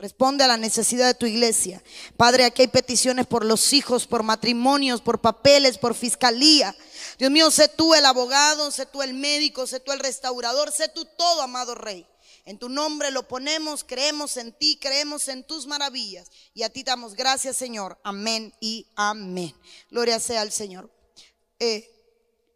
Responde 0.00 0.44
a 0.44 0.48
la 0.48 0.56
necesidad 0.56 1.08
de 1.08 1.14
tu 1.14 1.26
iglesia. 1.26 1.82
Padre, 2.16 2.44
aquí 2.44 2.62
hay 2.62 2.68
peticiones 2.68 3.26
por 3.26 3.44
los 3.44 3.72
hijos, 3.72 4.06
por 4.06 4.22
matrimonios, 4.22 5.00
por 5.00 5.20
papeles, 5.20 5.76
por 5.76 5.96
fiscalía. 5.96 6.72
Dios 7.18 7.32
mío, 7.32 7.50
sé 7.50 7.66
tú 7.66 7.96
el 7.96 8.06
abogado, 8.06 8.70
sé 8.70 8.86
tú 8.86 9.02
el 9.02 9.12
médico, 9.12 9.66
sé 9.66 9.80
tú 9.80 9.90
el 9.90 9.98
restaurador, 9.98 10.70
sé 10.70 10.88
tú 10.88 11.04
todo, 11.04 11.42
amado 11.42 11.74
Rey. 11.74 12.06
En 12.44 12.58
tu 12.58 12.68
nombre 12.68 13.10
lo 13.10 13.26
ponemos, 13.26 13.82
creemos 13.82 14.36
en 14.36 14.52
ti, 14.52 14.78
creemos 14.80 15.26
en 15.26 15.42
tus 15.42 15.66
maravillas. 15.66 16.30
Y 16.54 16.62
a 16.62 16.70
ti 16.70 16.84
damos 16.84 17.14
gracias, 17.14 17.56
Señor. 17.56 17.98
Amén 18.04 18.54
y 18.60 18.86
amén. 18.94 19.52
Gloria 19.90 20.20
sea 20.20 20.42
al 20.42 20.52
Señor. 20.52 20.88
Eh, 21.58 21.90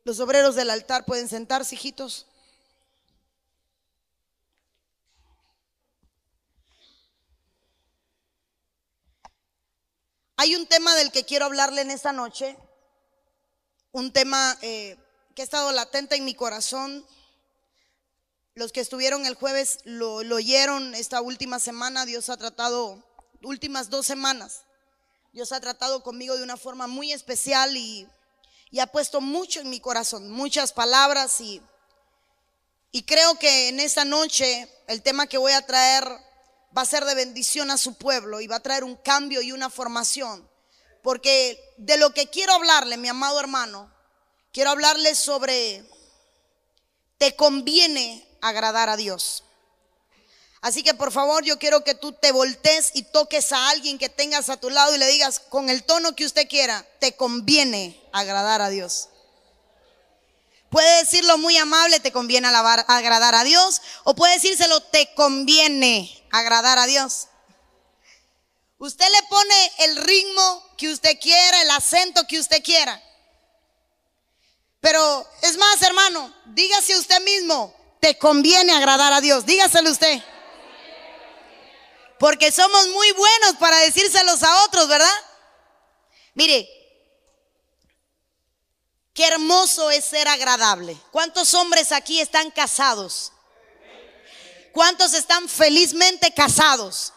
los 0.05 0.21
obreros 0.21 0.55
del 0.55 0.71
altar 0.71 1.05
pueden 1.05 1.29
sentarse, 1.29 1.75
hijitos. 1.75 2.27
Hay 10.43 10.57
un 10.57 10.67
tema 10.67 10.97
del 10.97 11.13
que 11.13 11.25
quiero 11.25 11.45
hablarle 11.45 11.83
en 11.83 11.93
esta 11.93 12.11
noche, 12.11 12.59
un 13.93 14.13
tema 14.13 14.59
eh, 14.61 14.99
que 15.37 15.43
ha 15.43 15.45
estado 15.45 15.71
latente 15.71 16.17
en 16.17 16.25
mi 16.25 16.35
corazón. 16.35 17.07
Los 18.57 18.73
que 18.73 18.81
estuvieron 18.81 19.25
el 19.25 19.37
jueves 19.37 19.79
lo, 19.85 20.17
oyeron 20.17 20.97
esta 20.97 21.21
última 21.21 21.61
semana, 21.61 22.07
Dios 22.07 22.29
ha 22.29 22.37
tratado, 22.37 23.05
últimas 23.45 23.89
dos 23.89 24.05
semanas, 24.05 24.65
Dios 25.33 25.53
ha 25.53 25.61
tratado 25.61 26.03
conmigo 26.03 26.37
de 26.37 26.43
una 26.43 26.57
forma 26.57 26.89
muy 26.89 27.13
especial 27.13 27.77
y, 27.77 28.09
ha 28.81 28.87
puesto 28.89 29.21
mucho 29.21 29.61
en 29.61 29.71
mi 29.71 29.79
corazón, 29.79 30.29
muchas 30.29 30.73
palabras 30.73 31.41
y 31.41 31.63
creo 33.07 33.39
que 33.39 33.69
en 33.69 33.79
esta 33.79 34.05
noche 34.05 34.69
el 34.89 35.03
tema 35.03 35.29
que 35.29 35.39
voy 35.39 35.53
a 35.53 35.65
traer 35.65 36.05
va 36.77 36.83
a 36.83 36.87
ser 36.87 37.05
de 37.05 37.15
bendición 37.15 37.71
a 37.71 37.79
su 37.79 37.95
pueblo 37.95 38.41
y 38.41 38.47
va 38.47 38.57
a 38.57 38.63
traer 38.63 38.85
un 38.85 38.97
cambio 38.97 39.43
y 39.43 39.53
una 39.53 39.71
formación. 39.71 40.49
Porque 41.03 41.59
de 41.77 41.99
lo 41.99 42.15
que 42.15 42.31
quiero 42.31 42.53
hablarle, 42.53 42.97
mi 42.97 43.09
amado 43.09 43.41
hermano, 43.41 43.93
quiero 44.53 44.71
hablarle 44.71 45.15
sobre, 45.15 45.85
te 47.19 47.35
conviene 47.37 48.27
agradar 48.41 48.89
a 48.89 48.97
Dios. 48.97 49.45
Así 50.61 50.85
que 50.85 50.95
por 50.95 51.11
favor 51.11 51.45
yo 51.45 51.59
quiero 51.59 51.83
que 51.83 51.97
tú 51.97 52.13
te 52.13 52.31
voltees 52.31 52.93
y 52.95 53.03
toques 53.03 53.51
a 53.51 53.71
alguien 53.71 53.99
que 53.99 54.09
tengas 54.09 54.49
a 54.49 54.59
tu 54.59 54.71
lado 54.71 54.95
y 54.95 54.99
le 54.99 55.09
digas 55.09 55.41
con 55.41 55.69
el 55.69 55.83
tono 55.83 56.15
que 56.15 56.25
usted 56.25 56.49
quiera, 56.49 56.87
te 57.01 57.17
conviene 57.17 58.01
agradar 58.13 58.63
a 58.63 58.69
Dios. 58.69 59.09
Puede 60.71 61.01
decirlo 61.01 61.37
muy 61.37 61.57
amable, 61.57 61.99
te 61.99 62.13
conviene 62.13 62.47
agradar 62.49 63.35
a 63.35 63.45
Dios, 63.45 63.83
o 64.05 64.15
puede 64.15 64.35
decírselo, 64.35 64.81
te 64.81 65.13
conviene 65.15 66.22
agradar 66.33 66.79
a 66.79 66.87
Dios. 66.87 67.29
Usted 68.79 69.07
le 69.09 69.23
pone 69.29 69.73
el 69.79 69.97
ritmo 69.99 70.65
que 70.77 70.89
usted 70.89 71.17
quiera, 71.21 71.63
el 71.63 71.71
acento 71.71 72.27
que 72.27 72.41
usted 72.41 72.61
quiera. 72.65 73.01
Pero 74.81 75.25
es 75.43 75.57
más, 75.57 75.81
hermano, 75.83 76.35
dígase 76.47 76.99
usted 76.99 77.23
mismo, 77.23 77.73
te 78.01 78.19
conviene 78.19 78.73
agradar 78.73 79.13
a 79.13 79.21
Dios. 79.21 79.47
Dígaselo 79.47 79.89
usted. 79.89 80.21
Porque 82.19 82.51
somos 82.51 82.89
muy 82.89 83.13
buenos 83.13 83.57
para 83.61 83.77
decírselos 83.79 84.43
a 84.43 84.65
otros, 84.65 84.89
¿verdad? 84.89 85.15
Mire, 86.35 86.69
qué 89.15 89.27
hermoso 89.27 89.93
es 89.93 90.05
ser 90.05 90.27
agradable. 90.27 90.97
¿Cuántos 91.13 91.55
hombres 91.55 91.93
aquí 91.93 92.21
están 92.21 92.51
casados? 92.51 93.33
¿Cuántos 94.73 95.15
están 95.15 95.49
felizmente 95.49 96.33
casados? 96.33 97.13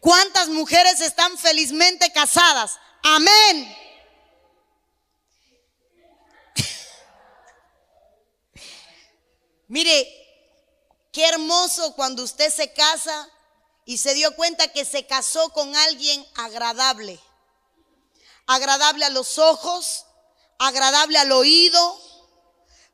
¿Cuántas 0.00 0.48
mujeres 0.48 1.00
están 1.00 1.38
felizmente 1.38 2.12
casadas? 2.12 2.78
Amén. 3.04 3.76
Mire, 9.68 10.08
qué 11.12 11.28
hermoso 11.28 11.94
cuando 11.94 12.24
usted 12.24 12.52
se 12.52 12.72
casa 12.72 13.28
y 13.84 13.98
se 13.98 14.14
dio 14.14 14.34
cuenta 14.34 14.72
que 14.72 14.84
se 14.84 15.06
casó 15.06 15.50
con 15.50 15.76
alguien 15.76 16.26
agradable. 16.34 17.20
Agradable 18.46 19.04
a 19.04 19.10
los 19.10 19.38
ojos, 19.38 20.06
agradable 20.58 21.18
al 21.18 21.30
oído. 21.30 22.00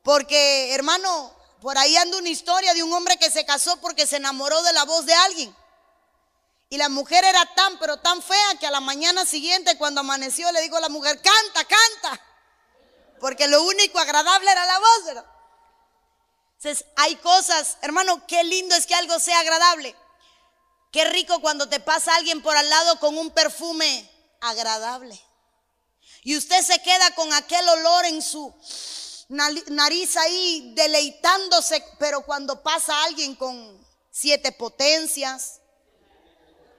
Porque, 0.03 0.75
hermano, 0.75 1.38
por 1.61 1.77
ahí 1.77 1.95
anda 1.97 2.17
una 2.17 2.29
historia 2.29 2.73
de 2.73 2.83
un 2.83 2.93
hombre 2.93 3.17
que 3.17 3.29
se 3.29 3.45
casó 3.45 3.77
porque 3.81 4.07
se 4.07 4.17
enamoró 4.17 4.61
de 4.63 4.73
la 4.73 4.85
voz 4.85 5.05
de 5.05 5.13
alguien. 5.13 5.55
Y 6.69 6.77
la 6.77 6.87
mujer 6.87 7.25
era 7.25 7.45
tan, 7.55 7.79
pero 7.79 7.97
tan 7.97 8.21
fea 8.21 8.55
que 8.59 8.67
a 8.67 8.71
la 8.71 8.79
mañana 8.79 9.25
siguiente, 9.25 9.77
cuando 9.77 10.01
amaneció, 10.01 10.51
le 10.51 10.61
dijo 10.61 10.77
a 10.77 10.81
la 10.81 10.89
mujer, 10.89 11.19
canta, 11.21 11.65
canta. 11.65 12.21
Porque 13.19 13.47
lo 13.47 13.63
único 13.63 13.99
agradable 13.99 14.51
era 14.51 14.65
la 14.65 14.79
voz. 14.79 15.25
Entonces, 16.57 16.85
hay 16.95 17.15
cosas, 17.17 17.77
hermano, 17.81 18.25
qué 18.27 18.43
lindo 18.43 18.75
es 18.75 18.85
que 18.85 18.95
algo 18.95 19.19
sea 19.19 19.39
agradable. 19.39 19.95
Qué 20.91 21.05
rico 21.05 21.41
cuando 21.41 21.67
te 21.67 21.79
pasa 21.79 22.15
alguien 22.15 22.41
por 22.41 22.55
al 22.55 22.69
lado 22.69 22.99
con 22.99 23.17
un 23.17 23.31
perfume 23.31 24.09
agradable. 24.39 25.19
Y 26.23 26.37
usted 26.37 26.61
se 26.63 26.81
queda 26.81 27.15
con 27.15 27.33
aquel 27.33 27.67
olor 27.67 28.05
en 28.05 28.21
su 28.21 28.53
nariz 29.29 30.17
ahí 30.17 30.73
deleitándose, 30.75 31.83
pero 31.99 32.21
cuando 32.21 32.61
pasa 32.61 33.03
alguien 33.03 33.35
con 33.35 33.87
siete 34.11 34.51
potencias, 34.51 35.61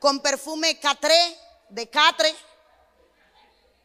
con 0.01 0.21
perfume 0.21 0.79
catré, 0.81 1.39
de 1.69 1.89
catre, 1.89 2.35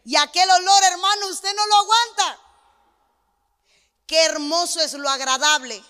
y 0.04 0.16
aquel 0.18 0.50
olor, 0.50 0.84
hermano, 0.84 1.28
usted 1.30 1.54
no 1.56 1.66
lo 1.66 1.76
aguanta. 1.76 2.40
Qué 4.06 4.24
hermoso 4.26 4.80
es 4.82 4.94
lo 4.94 5.10
agradable. 5.10 5.84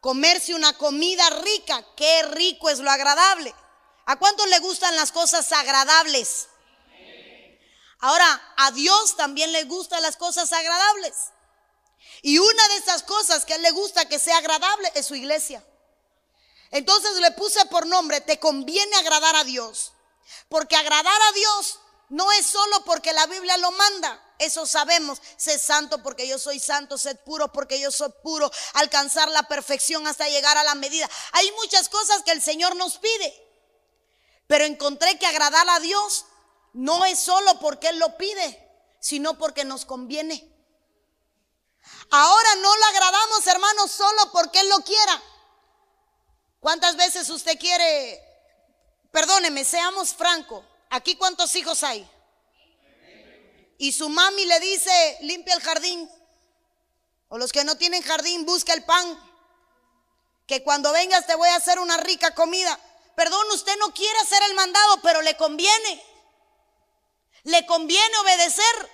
Comerse 0.00 0.54
una 0.54 0.76
comida 0.76 1.28
rica, 1.30 1.84
qué 1.96 2.24
rico 2.24 2.70
es 2.70 2.80
lo 2.80 2.90
agradable. 2.90 3.54
¿A 4.06 4.18
cuántos 4.18 4.48
le 4.48 4.58
gustan 4.58 4.96
las 4.96 5.12
cosas 5.12 5.52
agradables? 5.52 6.48
Ahora, 8.00 8.54
a 8.56 8.72
Dios 8.72 9.16
también 9.16 9.52
le 9.52 9.62
gustan 9.64 10.02
las 10.02 10.16
cosas 10.16 10.52
agradables. 10.52 11.14
Y 12.22 12.38
una 12.38 12.68
de 12.68 12.76
esas 12.76 13.02
cosas 13.02 13.44
que 13.44 13.52
a 13.52 13.56
él 13.56 13.62
le 13.62 13.70
gusta 13.70 14.08
que 14.08 14.18
sea 14.18 14.38
agradable 14.38 14.92
es 14.94 15.06
su 15.06 15.14
iglesia. 15.14 15.64
Entonces 16.70 17.16
le 17.16 17.30
puse 17.32 17.64
por 17.66 17.86
nombre, 17.86 18.20
te 18.20 18.38
conviene 18.38 18.96
agradar 18.96 19.36
a 19.36 19.44
Dios. 19.44 19.92
Porque 20.48 20.76
agradar 20.76 21.22
a 21.22 21.32
Dios 21.32 21.78
no 22.08 22.30
es 22.32 22.46
solo 22.46 22.84
porque 22.84 23.12
la 23.12 23.26
Biblia 23.26 23.56
lo 23.58 23.70
manda. 23.72 24.22
Eso 24.38 24.66
sabemos. 24.66 25.20
Sé 25.36 25.58
santo 25.58 26.02
porque 26.02 26.26
yo 26.26 26.38
soy 26.38 26.58
santo. 26.58 26.98
Sed 26.98 27.16
puro 27.24 27.52
porque 27.52 27.78
yo 27.78 27.90
soy 27.90 28.10
puro. 28.22 28.50
Alcanzar 28.74 29.30
la 29.30 29.44
perfección 29.44 30.06
hasta 30.06 30.28
llegar 30.28 30.56
a 30.56 30.64
la 30.64 30.74
medida. 30.74 31.08
Hay 31.32 31.50
muchas 31.52 31.88
cosas 31.88 32.22
que 32.22 32.32
el 32.32 32.42
Señor 32.42 32.76
nos 32.76 32.98
pide. 32.98 33.34
Pero 34.46 34.64
encontré 34.64 35.18
que 35.18 35.26
agradar 35.26 35.68
a 35.70 35.80
Dios 35.80 36.26
no 36.72 37.04
es 37.04 37.18
solo 37.18 37.58
porque 37.60 37.88
Él 37.88 37.98
lo 37.98 38.16
pide, 38.16 38.68
sino 39.00 39.38
porque 39.38 39.64
nos 39.64 39.84
conviene. 39.84 40.48
Ahora 42.10 42.54
no 42.56 42.76
lo 42.76 42.84
agradamos, 42.86 43.46
hermano, 43.46 43.88
solo 43.88 44.32
porque 44.32 44.60
Él 44.60 44.68
lo 44.68 44.78
quiera. 44.80 45.22
¿Cuántas 46.60 46.96
veces 46.96 47.28
usted 47.30 47.58
quiere, 47.58 48.22
perdóneme, 49.10 49.64
seamos 49.64 50.14
francos, 50.14 50.64
aquí 50.90 51.16
cuántos 51.16 51.54
hijos 51.56 51.82
hay? 51.82 52.08
Y 53.78 53.90
su 53.92 54.08
mami 54.08 54.44
le 54.44 54.60
dice, 54.60 55.18
limpia 55.22 55.54
el 55.54 55.60
jardín. 55.60 56.08
O 57.28 57.38
los 57.38 57.50
que 57.50 57.64
no 57.64 57.76
tienen 57.76 58.02
jardín, 58.02 58.46
busca 58.46 58.74
el 58.74 58.84
pan. 58.84 59.18
Que 60.46 60.62
cuando 60.62 60.92
vengas 60.92 61.26
te 61.26 61.34
voy 61.34 61.48
a 61.48 61.56
hacer 61.56 61.80
una 61.80 61.96
rica 61.96 62.32
comida. 62.34 62.78
Perdón, 63.16 63.44
usted 63.52 63.76
no 63.78 63.92
quiere 63.92 64.18
hacer 64.20 64.40
el 64.44 64.54
mandado, 64.54 65.00
pero 65.02 65.20
le 65.22 65.36
conviene. 65.36 66.04
Le 67.44 67.66
conviene 67.66 68.16
obedecer. 68.18 68.90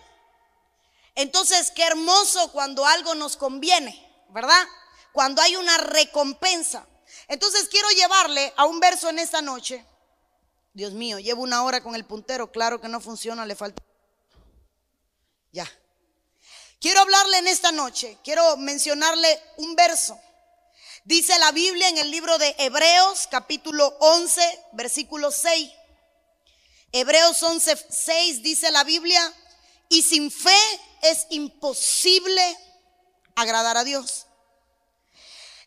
Entonces, 1.18 1.72
qué 1.72 1.82
hermoso 1.82 2.52
cuando 2.52 2.86
algo 2.86 3.16
nos 3.16 3.36
conviene, 3.36 4.08
¿verdad? 4.28 4.64
Cuando 5.12 5.42
hay 5.42 5.56
una 5.56 5.76
recompensa. 5.78 6.86
Entonces, 7.26 7.66
quiero 7.68 7.90
llevarle 7.90 8.54
a 8.56 8.66
un 8.66 8.78
verso 8.78 9.08
en 9.08 9.18
esta 9.18 9.42
noche. 9.42 9.84
Dios 10.74 10.92
mío, 10.92 11.18
llevo 11.18 11.42
una 11.42 11.64
hora 11.64 11.82
con 11.82 11.96
el 11.96 12.04
puntero, 12.04 12.52
claro 12.52 12.80
que 12.80 12.86
no 12.86 13.00
funciona, 13.00 13.44
le 13.46 13.56
falta. 13.56 13.82
Ya. 15.50 15.68
Quiero 16.80 17.00
hablarle 17.00 17.38
en 17.38 17.48
esta 17.48 17.72
noche, 17.72 18.16
quiero 18.22 18.56
mencionarle 18.56 19.42
un 19.56 19.74
verso. 19.74 20.20
Dice 21.02 21.36
la 21.40 21.50
Biblia 21.50 21.88
en 21.88 21.98
el 21.98 22.12
libro 22.12 22.38
de 22.38 22.54
Hebreos, 22.60 23.26
capítulo 23.28 23.88
11, 23.98 24.40
versículo 24.74 25.32
6. 25.32 25.68
Hebreos 26.92 27.42
11, 27.42 27.76
6 27.90 28.42
dice 28.44 28.70
la 28.70 28.84
Biblia, 28.84 29.34
y 29.88 30.02
sin 30.02 30.30
fe 30.30 30.80
es 31.02 31.26
imposible 31.30 32.58
agradar 33.34 33.76
a 33.76 33.84
Dios. 33.84 34.26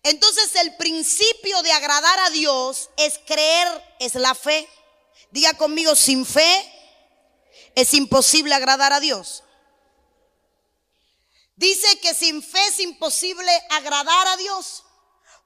Entonces 0.03 0.55
el 0.55 0.75
principio 0.77 1.61
de 1.61 1.71
agradar 1.71 2.19
a 2.19 2.29
Dios 2.31 2.89
es 2.97 3.19
creer, 3.25 3.95
es 3.99 4.15
la 4.15 4.33
fe. 4.33 4.67
Diga 5.31 5.53
conmigo, 5.53 5.95
sin 5.95 6.25
fe 6.25 6.71
es 7.75 7.93
imposible 7.93 8.53
agradar 8.53 8.93
a 8.93 8.99
Dios. 8.99 9.43
Dice 11.55 11.99
que 11.99 12.13
sin 12.15 12.41
fe 12.41 12.65
es 12.67 12.79
imposible 12.79 13.51
agradar 13.69 14.27
a 14.29 14.37
Dios, 14.37 14.83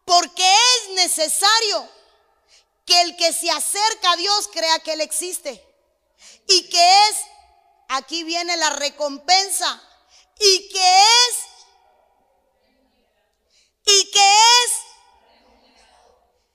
porque 0.05 0.43
es 0.45 0.95
necesario 0.95 1.89
que 2.85 3.01
el 3.01 3.17
que 3.17 3.33
se 3.33 3.51
acerca 3.51 4.11
a 4.11 4.15
Dios 4.15 4.47
crea 4.53 4.79
que 4.79 4.93
Él 4.93 5.01
existe 5.01 5.61
y 6.47 6.69
que 6.69 6.93
es, 7.09 7.17
aquí 7.89 8.23
viene 8.23 8.57
la 8.57 8.71
recompensa, 8.71 9.81
y 10.39 10.69
que 10.69 11.01
es, 11.01 11.37
y 13.85 14.11
que 14.11 14.19
es 14.19 14.71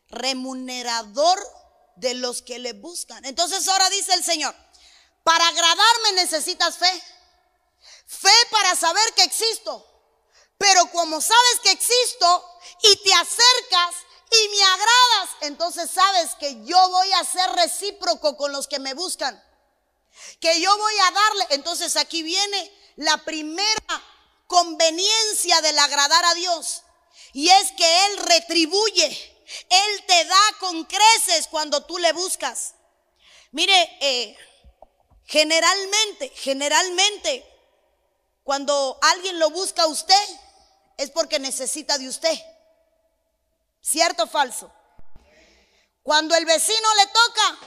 remunerador 0.09 1.39
de 1.97 2.15
los 2.15 2.43
que 2.43 2.59
le 2.59 2.73
buscan. 2.73 3.25
Entonces 3.25 3.67
ahora 3.69 3.89
dice 3.91 4.15
el 4.15 4.25
Señor, 4.25 4.55
para 5.23 5.47
agradarme 5.49 6.13
necesitas 6.15 6.77
fe. 6.77 7.03
Fe 8.07 8.33
para 8.51 8.75
saber 8.75 9.15
que 9.15 9.23
existo. 9.23 9.87
Pero 10.59 10.91
como 10.91 11.21
sabes 11.21 11.61
que 11.63 11.71
existo 11.71 12.61
y 12.83 12.97
te 12.97 13.15
acercas 13.15 13.95
y 14.31 14.49
me 14.49 14.63
agradas, 14.65 15.31
entonces 15.43 15.91
sabes 15.91 16.35
que 16.35 16.65
yo 16.65 16.89
voy 16.91 17.13
a 17.13 17.25
ser 17.25 17.51
recíproco 17.53 18.37
con 18.37 18.53
los 18.53 18.69
que 18.69 18.79
me 18.79 18.95
buscan. 18.95 19.43
Que 20.41 20.61
yo 20.61 20.77
voy 20.77 20.95
a 20.99 21.11
darle. 21.11 21.47
Entonces 21.51 21.97
aquí 21.97 22.23
viene 22.23 22.73
la 22.97 23.17
primera 23.19 24.03
conveniencia 24.47 25.61
del 25.63 25.79
agradar 25.79 26.25
a 26.25 26.35
Dios. 26.35 26.83
Y 27.33 27.49
es 27.49 27.73
que 27.73 28.07
Él 28.07 28.17
retribuye. 28.19 29.37
Él 29.69 30.05
te 30.07 30.25
da 30.25 30.41
con 30.59 30.85
creces 30.85 31.49
cuando 31.49 31.85
tú 31.85 31.99
le 31.99 32.13
buscas. 32.13 32.75
Mire, 33.53 33.99
eh, 34.01 34.37
generalmente, 35.25 36.31
generalmente, 36.37 37.45
cuando 38.45 38.99
alguien 39.03 39.39
lo 39.39 39.51
busca 39.51 39.83
a 39.83 39.89
usted, 39.89 40.29
es 40.97 41.11
porque 41.11 41.39
necesita 41.39 41.99
de 41.99 42.09
usted. 42.09 42.39
¿Cierto 43.81 44.25
o 44.25 44.27
falso? 44.27 44.71
Cuando 46.03 46.35
el 46.35 46.45
vecino 46.45 46.95
le 46.97 47.07
toca, 47.07 47.59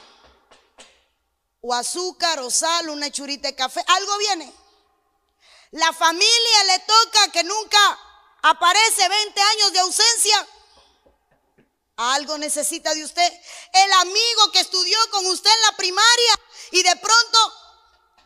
o 1.66 1.74
azúcar, 1.74 2.40
o 2.40 2.52
sal, 2.52 2.90
una 2.90 3.10
churita 3.10 3.48
de 3.48 3.56
café, 3.56 3.82
algo 3.88 4.18
viene. 4.18 4.54
La 5.72 5.94
familia 5.94 6.64
le 6.68 6.80
toca 6.80 7.32
que 7.32 7.44
nunca 7.46 8.00
aparece 8.42 9.08
20 9.08 9.42
años 9.42 9.72
de 9.72 9.80
ausencia. 9.80 10.48
Algo 11.96 12.38
necesita 12.38 12.94
de 12.94 13.06
usted. 13.06 13.34
El 13.72 13.94
amigo 13.94 14.52
que 14.52 14.60
estudió 14.60 14.98
con 15.12 15.26
usted 15.28 15.50
en 15.50 15.62
la 15.62 15.78
primaria 15.78 16.34
y 16.72 16.84
de 16.84 16.96
pronto 16.98 17.54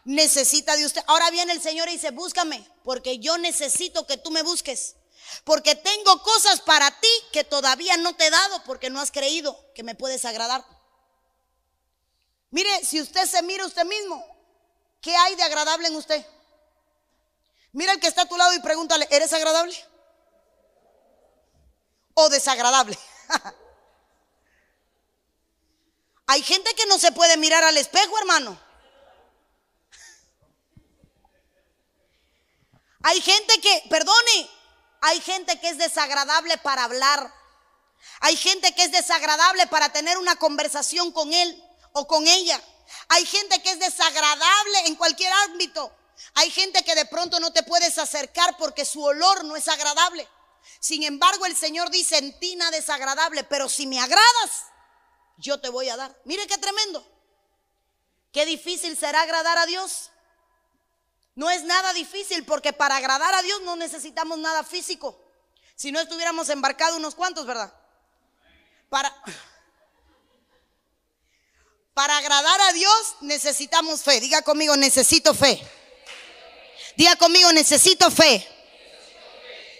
necesita 0.06 0.76
de 0.76 0.88
usted. 0.88 1.04
Ahora 1.06 1.30
viene 1.30 1.54
el 1.54 1.62
Señor 1.62 1.90
y 1.90 1.94
dice, 1.94 2.10
búscame, 2.10 2.68
porque 2.84 3.20
yo 3.20 3.38
necesito 3.38 4.08
que 4.08 4.18
tú 4.18 4.32
me 4.32 4.42
busques. 4.42 4.96
Porque 5.44 5.76
tengo 5.76 6.24
cosas 6.24 6.62
para 6.62 6.90
ti 7.00 7.10
que 7.32 7.44
todavía 7.44 7.98
no 7.98 8.16
te 8.16 8.26
he 8.26 8.30
dado 8.32 8.64
porque 8.64 8.90
no 8.90 9.00
has 9.00 9.12
creído 9.12 9.56
que 9.76 9.84
me 9.84 9.94
puedes 9.94 10.26
agradar. 10.26 10.66
Mire, 12.58 12.84
si 12.84 13.00
usted 13.00 13.28
se 13.28 13.44
mira 13.44 13.68
usted 13.68 13.86
mismo, 13.86 14.26
¿qué 15.00 15.16
hay 15.16 15.36
de 15.36 15.44
agradable 15.44 15.90
en 15.90 15.96
usted? 15.96 16.26
Mira 17.72 17.92
el 17.92 18.00
que 18.00 18.08
está 18.08 18.24
a 18.24 18.28
tu 18.28 18.36
lado 18.36 18.52
y 18.56 18.60
pregúntale, 18.62 19.08
¿eres 19.12 19.32
agradable? 19.32 19.78
¿O 22.16 22.30
desagradable? 22.30 22.98
Hay 26.26 26.42
gente 26.42 26.74
que 26.74 26.88
no 26.88 26.98
se 26.98 27.12
puede 27.12 27.38
mirar 27.38 27.64
al 27.64 27.78
espejo, 27.78 28.18
hermano. 28.18 28.60
Hay 33.04 33.22
gente 33.22 33.62
que, 33.62 33.84
perdone, 33.88 34.50
hay 35.02 35.22
gente 35.22 35.60
que 35.60 35.70
es 35.70 35.78
desagradable 35.78 36.58
para 36.58 36.86
hablar. 36.86 37.32
Hay 38.22 38.36
gente 38.36 38.74
que 38.74 38.84
es 38.84 38.92
desagradable 38.92 39.68
para 39.68 39.94
tener 39.94 40.18
una 40.18 40.38
conversación 40.38 41.12
con 41.12 41.32
él 41.32 41.64
o 41.98 42.08
con 42.08 42.28
ella. 42.28 42.62
Hay 43.10 43.26
gente 43.26 43.62
que 43.62 43.72
es 43.72 43.80
desagradable 43.80 44.80
en 44.86 44.96
cualquier 44.96 45.32
ámbito. 45.50 45.92
Hay 46.36 46.52
gente 46.52 46.84
que 46.84 46.96
de 46.96 47.06
pronto 47.06 47.40
no 47.40 47.52
te 47.52 47.64
puedes 47.64 47.98
acercar 47.98 48.56
porque 48.58 48.86
su 48.86 49.04
olor 49.04 49.44
no 49.46 49.56
es 49.56 49.68
agradable. 49.68 50.28
Sin 50.80 51.04
embargo, 51.04 51.46
el 51.46 51.56
Señor 51.56 51.90
dice, 51.90 52.18
en 52.18 52.38
ti 52.40 52.56
nada 52.56 52.72
desagradable, 52.72 53.44
pero 53.44 53.70
si 53.70 53.88
me 53.88 54.00
agradas, 54.00 54.66
yo 55.38 55.60
te 55.60 55.70
voy 55.70 55.90
a 55.90 55.98
dar. 55.98 56.16
Mire 56.26 56.46
qué 56.48 56.58
tremendo. 56.58 57.06
Qué 58.32 58.46
difícil 58.46 58.96
será 58.98 59.22
agradar 59.22 59.58
a 59.58 59.66
Dios. 59.66 60.12
No 61.36 61.50
es 61.50 61.64
nada 61.64 61.94
difícil 61.94 62.46
porque 62.46 62.74
para 62.74 62.98
agradar 62.98 63.34
a 63.34 63.42
Dios 63.42 63.62
no 63.62 63.76
necesitamos 63.76 64.38
nada 64.40 64.64
físico. 64.64 65.20
Si 65.76 65.92
no 65.92 66.00
estuviéramos 66.00 66.50
embarcados 66.50 66.98
unos 66.98 67.16
cuantos, 67.16 67.46
¿verdad? 67.46 67.74
Para, 68.90 69.16
para 71.98 72.18
agradar 72.18 72.62
a 72.62 72.74
Dios 72.74 73.16
necesitamos 73.22 74.04
fe. 74.04 74.20
Diga 74.20 74.44
conmigo, 74.44 74.78
necesito 74.78 75.34
fe. 75.34 75.60
Diga 76.96 77.16
conmigo, 77.16 77.52
necesito 77.54 78.12
fe. 78.12 78.48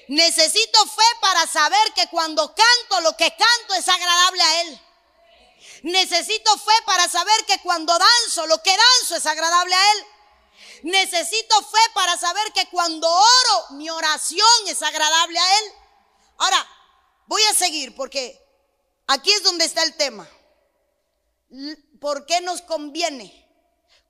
Necesito 0.08 0.88
fe 0.88 1.04
para 1.22 1.46
saber 1.46 1.94
que 1.94 2.08
cuando 2.08 2.56
canto 2.56 3.02
lo 3.02 3.16
que 3.16 3.30
canto 3.30 3.76
es 3.76 3.88
agradable 3.88 4.42
a 4.42 4.62
Él. 4.62 4.82
Necesito 5.84 6.58
fe 6.58 6.72
para 6.88 7.08
saber 7.08 7.46
que 7.46 7.60
cuando 7.60 7.96
danzo 7.96 8.48
lo 8.48 8.64
que 8.64 8.76
danzo 8.76 9.18
es 9.18 9.26
agradable 9.28 9.76
a 9.76 9.92
Él. 9.92 10.06
Necesito 10.86 11.62
fe 11.70 11.92
para 11.94 12.18
saber 12.18 12.52
que 12.52 12.68
cuando 12.70 13.08
oro, 13.08 13.66
mi 13.74 13.92
oración 13.92 14.68
es 14.68 14.82
agradable 14.82 15.38
a 15.38 15.60
Él. 15.60 15.72
Ahora, 16.40 16.68
voy 17.28 17.44
a 17.44 17.54
seguir 17.54 17.96
porque 17.96 18.44
aquí 19.06 19.32
es 19.32 19.44
donde 19.44 19.66
está 19.66 19.84
el 19.84 19.96
tema. 19.96 20.28
¿Por 22.00 22.26
qué 22.26 22.42
nos 22.42 22.62
conviene? 22.62 23.46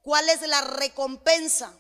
¿Cuál 0.02 0.30
es 0.30 0.42
la 0.42 0.62
recompensa? 0.62 1.74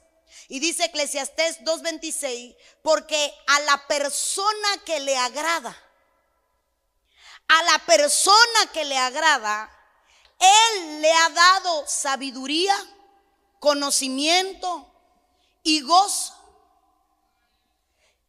Y 0.49 0.59
dice 0.59 0.85
Eclesiastés 0.85 1.61
2.26, 1.61 2.55
porque 2.81 3.33
a 3.47 3.59
la 3.61 3.87
persona 3.87 4.67
que 4.85 4.99
le 4.99 5.17
agrada, 5.17 5.75
a 7.47 7.63
la 7.63 7.79
persona 7.85 8.71
que 8.73 8.85
le 8.85 8.97
agrada, 8.97 9.69
Él 10.39 11.01
le 11.01 11.11
ha 11.11 11.29
dado 11.29 11.87
sabiduría, 11.87 12.75
conocimiento 13.59 14.93
y 15.63 15.81
gozo. 15.81 16.33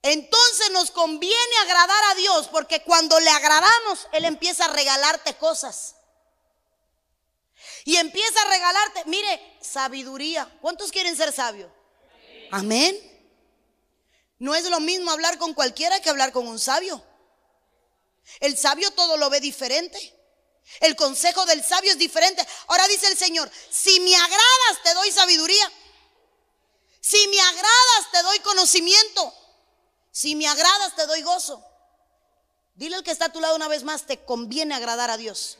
Entonces 0.02 0.71
nos 0.71 0.91
conviene 0.91 1.57
agradar 1.62 2.05
a 2.11 2.14
Dios 2.14 2.49
porque 2.49 2.83
cuando 2.83 3.19
le 3.21 3.31
agradamos, 3.31 4.09
Él 4.12 4.25
empieza 4.25 4.64
a 4.64 4.73
regalarte 4.73 5.35
cosas. 5.35 5.98
Y 7.85 7.97
empieza 7.97 8.42
a 8.42 8.50
regalarte, 8.50 9.04
mire, 9.06 9.58
sabiduría. 9.61 10.50
¿Cuántos 10.61 10.90
quieren 10.90 11.16
ser 11.16 11.32
sabios? 11.32 11.70
Amén. 12.50 12.97
No 14.38 14.54
es 14.54 14.68
lo 14.68 14.80
mismo 14.80 15.11
hablar 15.11 15.38
con 15.38 15.54
cualquiera 15.54 16.00
que 16.00 16.11
hablar 16.11 16.32
con 16.32 16.47
un 16.47 16.58
sabio. 16.58 17.02
El 18.40 18.56
sabio 18.56 18.90
todo 18.92 19.16
lo 19.16 19.30
ve 19.30 19.40
diferente. 19.40 20.14
El 20.80 20.97
consejo 20.97 21.47
del 21.47 21.64
sabio 21.64 21.92
es 21.92 21.99
diferente. 21.99 22.47
Ahora 22.68 22.87
dice 22.88 23.06
el 23.08 23.16
Señor, 23.16 23.50
si 23.70 24.00
me 24.00 24.14
agradas 24.14 24.82
te 24.82 24.94
doy 24.94 25.11
sabiduría. 25.11 25.73
Si 27.00 27.26
me 27.28 27.40
agradas 27.40 28.11
te 28.12 28.23
doy 28.23 28.38
conocimiento. 28.40 29.35
Si 30.12 30.37
me 30.37 30.47
agradas 30.47 30.94
te 30.94 31.06
doy 31.06 31.23
gozo. 31.23 31.64
Dile 32.75 32.97
al 32.97 33.02
que 33.02 33.11
está 33.11 33.26
a 33.26 33.32
tu 33.32 33.40
lado 33.40 33.56
una 33.56 33.66
vez 33.66 33.82
más, 33.82 34.06
te 34.06 34.25
conviene 34.25 34.75
agradar 34.75 35.11
a 35.11 35.16
Dios. 35.16 35.58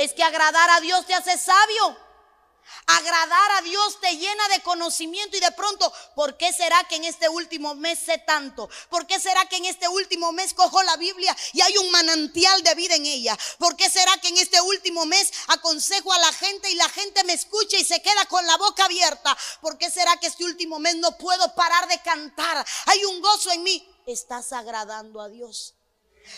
Es 0.00 0.14
que 0.14 0.22
agradar 0.22 0.70
a 0.70 0.80
Dios 0.80 1.04
te 1.04 1.12
hace 1.12 1.36
sabio. 1.36 1.94
Agradar 2.86 3.52
a 3.58 3.60
Dios 3.60 4.00
te 4.00 4.16
llena 4.16 4.48
de 4.48 4.62
conocimiento 4.62 5.36
y 5.36 5.40
de 5.40 5.52
pronto, 5.52 5.92
¿por 6.14 6.38
qué 6.38 6.54
será 6.54 6.82
que 6.84 6.96
en 6.96 7.04
este 7.04 7.28
último 7.28 7.74
mes 7.74 7.98
sé 7.98 8.16
tanto? 8.16 8.70
¿Por 8.88 9.06
qué 9.06 9.20
será 9.20 9.44
que 9.44 9.56
en 9.56 9.66
este 9.66 9.88
último 9.88 10.32
mes 10.32 10.54
cojo 10.54 10.82
la 10.84 10.96
Biblia 10.96 11.36
y 11.52 11.60
hay 11.60 11.76
un 11.76 11.90
manantial 11.90 12.62
de 12.62 12.74
vida 12.76 12.94
en 12.94 13.04
ella? 13.04 13.36
¿Por 13.58 13.76
qué 13.76 13.90
será 13.90 14.16
que 14.22 14.28
en 14.28 14.38
este 14.38 14.58
último 14.62 15.04
mes 15.04 15.32
aconsejo 15.48 16.14
a 16.14 16.18
la 16.18 16.32
gente 16.32 16.70
y 16.70 16.76
la 16.76 16.88
gente 16.88 17.22
me 17.24 17.34
escucha 17.34 17.76
y 17.76 17.84
se 17.84 18.00
queda 18.00 18.24
con 18.24 18.46
la 18.46 18.56
boca 18.56 18.86
abierta? 18.86 19.36
¿Por 19.60 19.76
qué 19.76 19.90
será 19.90 20.16
que 20.16 20.28
este 20.28 20.44
último 20.44 20.78
mes 20.78 20.96
no 20.96 21.18
puedo 21.18 21.54
parar 21.54 21.86
de 21.88 22.00
cantar? 22.00 22.66
Hay 22.86 23.04
un 23.04 23.20
gozo 23.20 23.52
en 23.52 23.64
mí. 23.64 23.86
Estás 24.06 24.54
agradando 24.54 25.20
a 25.20 25.28
Dios. 25.28 25.74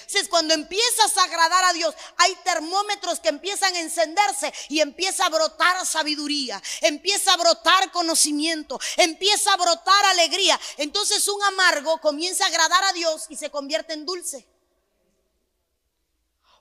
Entonces, 0.01 0.29
cuando 0.29 0.55
empiezas 0.55 1.17
a 1.17 1.25
agradar 1.25 1.65
a 1.65 1.73
Dios, 1.73 1.95
hay 2.19 2.35
termómetros 2.45 3.21
que 3.21 3.29
empiezan 3.29 3.75
a 3.75 3.81
encenderse 3.81 4.53
y 4.69 4.81
empieza 4.81 5.27
a 5.27 5.29
brotar 5.29 5.85
sabiduría, 5.87 6.63
empieza 6.81 7.33
a 7.33 7.37
brotar 7.37 7.91
conocimiento, 7.93 8.81
empieza 8.97 9.53
a 9.53 9.57
brotar 9.57 10.05
alegría. 10.07 10.59
Entonces, 10.77 11.27
un 11.29 11.43
amargo 11.45 12.01
comienza 12.01 12.45
a 12.45 12.49
agradar 12.49 12.85
a 12.85 12.93
Dios 12.93 13.27
y 13.29 13.37
se 13.37 13.51
convierte 13.51 13.93
en 13.93 14.07
dulce. 14.07 14.47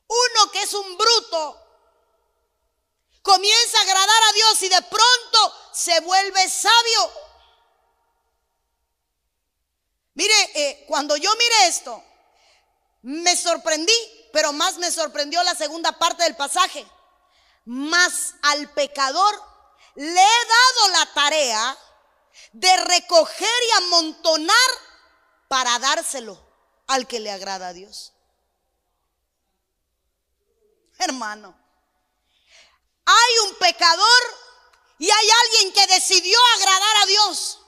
Uno 0.07 0.51
que 0.51 0.61
es 0.61 0.73
un 0.73 0.97
bruto 0.97 1.57
comienza 3.21 3.77
a 3.77 3.81
agradar 3.81 4.23
a 4.29 4.33
Dios 4.33 4.61
y 4.63 4.69
de 4.69 4.81
pronto 4.81 5.55
se 5.73 5.99
vuelve 6.01 6.49
sabio. 6.49 7.11
Mire, 10.15 10.51
eh, 10.53 10.85
cuando 10.87 11.15
yo 11.15 11.33
mire 11.37 11.67
esto, 11.67 12.03
me 13.01 13.35
sorprendí, 13.35 13.93
pero 14.31 14.53
más 14.53 14.77
me 14.77 14.91
sorprendió 14.91 15.41
la 15.43 15.55
segunda 15.55 15.91
parte 15.97 16.23
del 16.23 16.35
pasaje. 16.35 16.85
Más 17.65 18.35
al 18.41 18.69
pecador 18.71 19.43
le 19.95 20.21
he 20.21 20.45
dado 20.45 20.87
la 20.89 21.13
tarea 21.13 21.77
de 22.53 22.77
recoger 22.77 23.63
y 23.67 23.71
amontonar 23.83 24.69
para 25.47 25.77
dárselo 25.79 26.41
al 26.87 27.07
que 27.07 27.19
le 27.19 27.31
agrada 27.31 27.69
a 27.69 27.73
Dios. 27.73 28.13
Hermano, 30.97 31.57
hay 33.05 33.39
un 33.49 33.55
pecador 33.55 34.21
y 34.99 35.09
hay 35.09 35.29
alguien 35.29 35.73
que 35.73 35.93
decidió 35.93 36.39
agradar 36.57 36.97
a 36.97 37.05
Dios. 37.07 37.59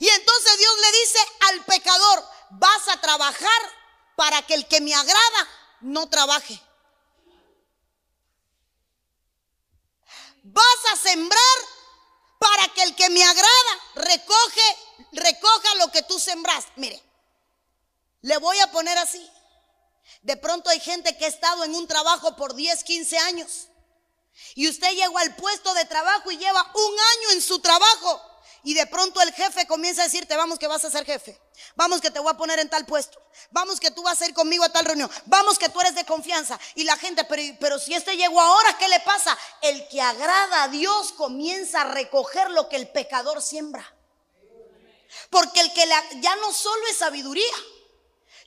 Y 0.00 0.08
entonces 0.08 0.58
Dios 0.58 0.74
le 0.80 0.98
dice 1.00 1.18
al 1.48 1.64
pecador, 1.64 2.24
vas 2.50 2.88
a 2.88 3.00
trabajar 3.00 3.77
para 4.18 4.42
que 4.42 4.54
el 4.54 4.66
que 4.66 4.80
me 4.80 4.92
agrada 4.92 5.48
no 5.80 6.08
trabaje. 6.08 6.60
Vas 10.42 10.92
a 10.92 10.96
sembrar 10.96 11.58
para 12.40 12.66
que 12.74 12.82
el 12.82 12.96
que 12.96 13.10
me 13.10 13.22
agrada 13.22 13.80
recoge, 13.94 14.76
recoja 15.12 15.74
lo 15.76 15.92
que 15.92 16.02
tú 16.02 16.18
sembras. 16.18 16.66
Mire, 16.74 17.00
le 18.22 18.38
voy 18.38 18.58
a 18.58 18.72
poner 18.72 18.98
así. 18.98 19.24
De 20.22 20.36
pronto 20.36 20.68
hay 20.68 20.80
gente 20.80 21.16
que 21.16 21.26
ha 21.26 21.28
estado 21.28 21.62
en 21.62 21.76
un 21.76 21.86
trabajo 21.86 22.34
por 22.34 22.56
10, 22.56 22.82
15 22.82 23.18
años. 23.18 23.68
Y 24.56 24.68
usted 24.68 24.90
llegó 24.96 25.16
al 25.18 25.36
puesto 25.36 25.72
de 25.74 25.84
trabajo 25.84 26.32
y 26.32 26.38
lleva 26.38 26.72
un 26.74 26.92
año 26.92 27.30
en 27.34 27.42
su 27.42 27.60
trabajo. 27.60 28.20
Y 28.64 28.74
de 28.74 28.86
pronto 28.86 29.20
el 29.20 29.32
jefe 29.32 29.66
comienza 29.66 30.02
a 30.02 30.04
decirte, 30.04 30.36
vamos 30.36 30.58
que 30.58 30.66
vas 30.66 30.84
a 30.84 30.90
ser 30.90 31.04
jefe, 31.04 31.40
vamos 31.76 32.00
que 32.00 32.10
te 32.10 32.18
voy 32.18 32.30
a 32.30 32.36
poner 32.36 32.58
en 32.58 32.68
tal 32.68 32.84
puesto, 32.86 33.22
vamos 33.50 33.78
que 33.78 33.90
tú 33.90 34.02
vas 34.02 34.20
a 34.20 34.26
ir 34.26 34.34
conmigo 34.34 34.64
a 34.64 34.68
tal 34.68 34.84
reunión, 34.84 35.10
vamos 35.26 35.58
que 35.58 35.68
tú 35.68 35.80
eres 35.80 35.94
de 35.94 36.04
confianza. 36.04 36.58
Y 36.74 36.84
la 36.84 36.96
gente, 36.96 37.24
pero, 37.24 37.42
pero 37.60 37.78
si 37.78 37.94
este 37.94 38.16
llegó 38.16 38.40
ahora, 38.40 38.76
¿qué 38.78 38.88
le 38.88 39.00
pasa? 39.00 39.36
El 39.62 39.86
que 39.88 40.00
agrada 40.00 40.64
a 40.64 40.68
Dios 40.68 41.12
comienza 41.12 41.82
a 41.82 41.84
recoger 41.84 42.50
lo 42.50 42.68
que 42.68 42.76
el 42.76 42.88
pecador 42.88 43.40
siembra. 43.40 43.94
Porque 45.30 45.60
el 45.60 45.72
que 45.72 45.86
ya 46.20 46.36
no 46.36 46.52
solo 46.52 46.86
es 46.90 46.98
sabiduría, 46.98 47.54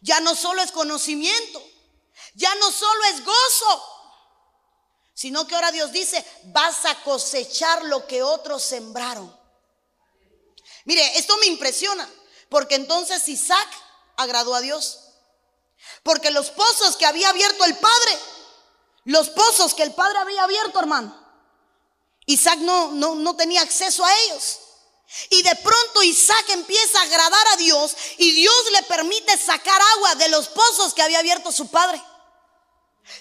ya 0.01 0.20
no 0.20 0.36
solo 0.36 0.62
es 0.62 0.72
conocimiento, 0.72 1.63
ya 2.34 2.53
no 2.56 2.72
solo 2.72 3.03
es 3.06 3.24
gozo, 3.24 3.84
sino 5.13 5.48
que 5.48 5.56
ahora 5.56 5.72
Dios 5.72 5.91
dice, 5.91 6.25
vas 6.46 6.86
a 6.86 7.01
cosechar 7.03 7.86
lo 7.86 8.08
que 8.08 8.24
otros 8.24 8.63
sembraron. 8.63 9.40
Mire, 10.86 11.18
esto 11.18 11.38
me 11.38 11.46
impresiona, 11.48 12.10
porque 12.50 12.76
entonces 12.76 13.28
Isaac 13.30 13.68
agradó 14.18 14.56
a 14.56 14.62
Dios. 14.62 15.00
Porque 16.04 16.32
los 16.32 16.50
pozos 16.50 16.98
que 16.98 17.06
había 17.06 17.30
abierto 17.30 17.66
el 17.66 17.78
padre, 17.78 18.20
los 19.06 19.30
pozos 19.30 19.74
que 19.74 19.84
el 19.84 19.94
padre 19.94 20.20
había 20.20 20.44
abierto, 20.44 20.80
hermano, 20.80 21.16
Isaac 22.26 22.60
no, 22.60 22.92
no, 22.92 23.16
no 23.16 23.36
tenía 23.36 23.62
acceso 23.62 24.06
a 24.06 24.20
ellos. 24.22 24.60
Y 25.30 25.44
de 25.44 25.56
pronto 25.58 26.04
Isaac 26.04 26.50
empieza 26.50 27.00
a 27.00 27.04
agradar 27.04 27.48
a 27.50 27.58
Dios 27.58 27.96
y 28.18 28.32
Dios 28.32 28.56
le 28.72 28.84
permite 28.84 29.38
sacar 29.38 29.82
agua 29.96 30.16
de 30.16 30.30
los 30.30 30.48
pozos 30.48 30.94
que 30.94 31.02
había 31.02 31.20
abierto 31.20 31.52
su 31.52 31.70
padre. 31.70 32.02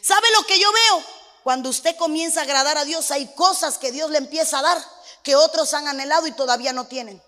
¿Sabe 0.01 0.31
lo 0.33 0.45
que 0.45 0.59
yo 0.59 0.71
veo? 0.73 1.05
Cuando 1.43 1.69
usted 1.69 1.97
comienza 1.97 2.41
a 2.41 2.43
agradar 2.45 2.79
a 2.79 2.85
Dios, 2.85 3.11
hay 3.11 3.35
cosas 3.35 3.79
que 3.79 3.91
Dios 3.91 4.11
le 4.11 4.19
empieza 4.19 4.59
a 4.59 4.63
dar 4.63 4.85
que 5.25 5.37
otros 5.37 5.75
han 5.75 5.89
anhelado 5.89 6.27
y 6.27 6.33
todavía 6.33 6.73
no 6.73 6.87
tienen. 6.87 7.21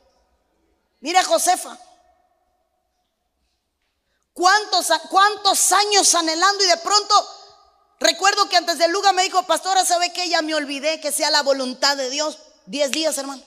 Mira 1.02 1.23
Josefa. 1.25 1.76
¿Cuántos, 4.32 4.87
¿Cuántos 5.11 5.73
años 5.73 6.14
anhelando 6.14 6.64
y 6.64 6.68
de 6.68 6.76
pronto 6.78 7.28
recuerdo 8.00 8.49
que 8.49 8.56
antes 8.56 8.78
de 8.78 8.88
lugar 8.88 9.12
me 9.14 9.25
dijo, 9.25 9.42
pastora, 9.42 9.85
¿sabe 9.85 10.12
que 10.12 10.28
Ya 10.28 10.40
me 10.42 10.54
olvidé 10.54 11.00
que 11.00 11.12
sea 11.12 11.30
la 11.30 11.42
voluntad 11.42 11.97
de 11.97 12.09
Dios. 12.09 12.38
Diez 12.66 12.92
días, 12.92 13.18
hermano. 13.18 13.42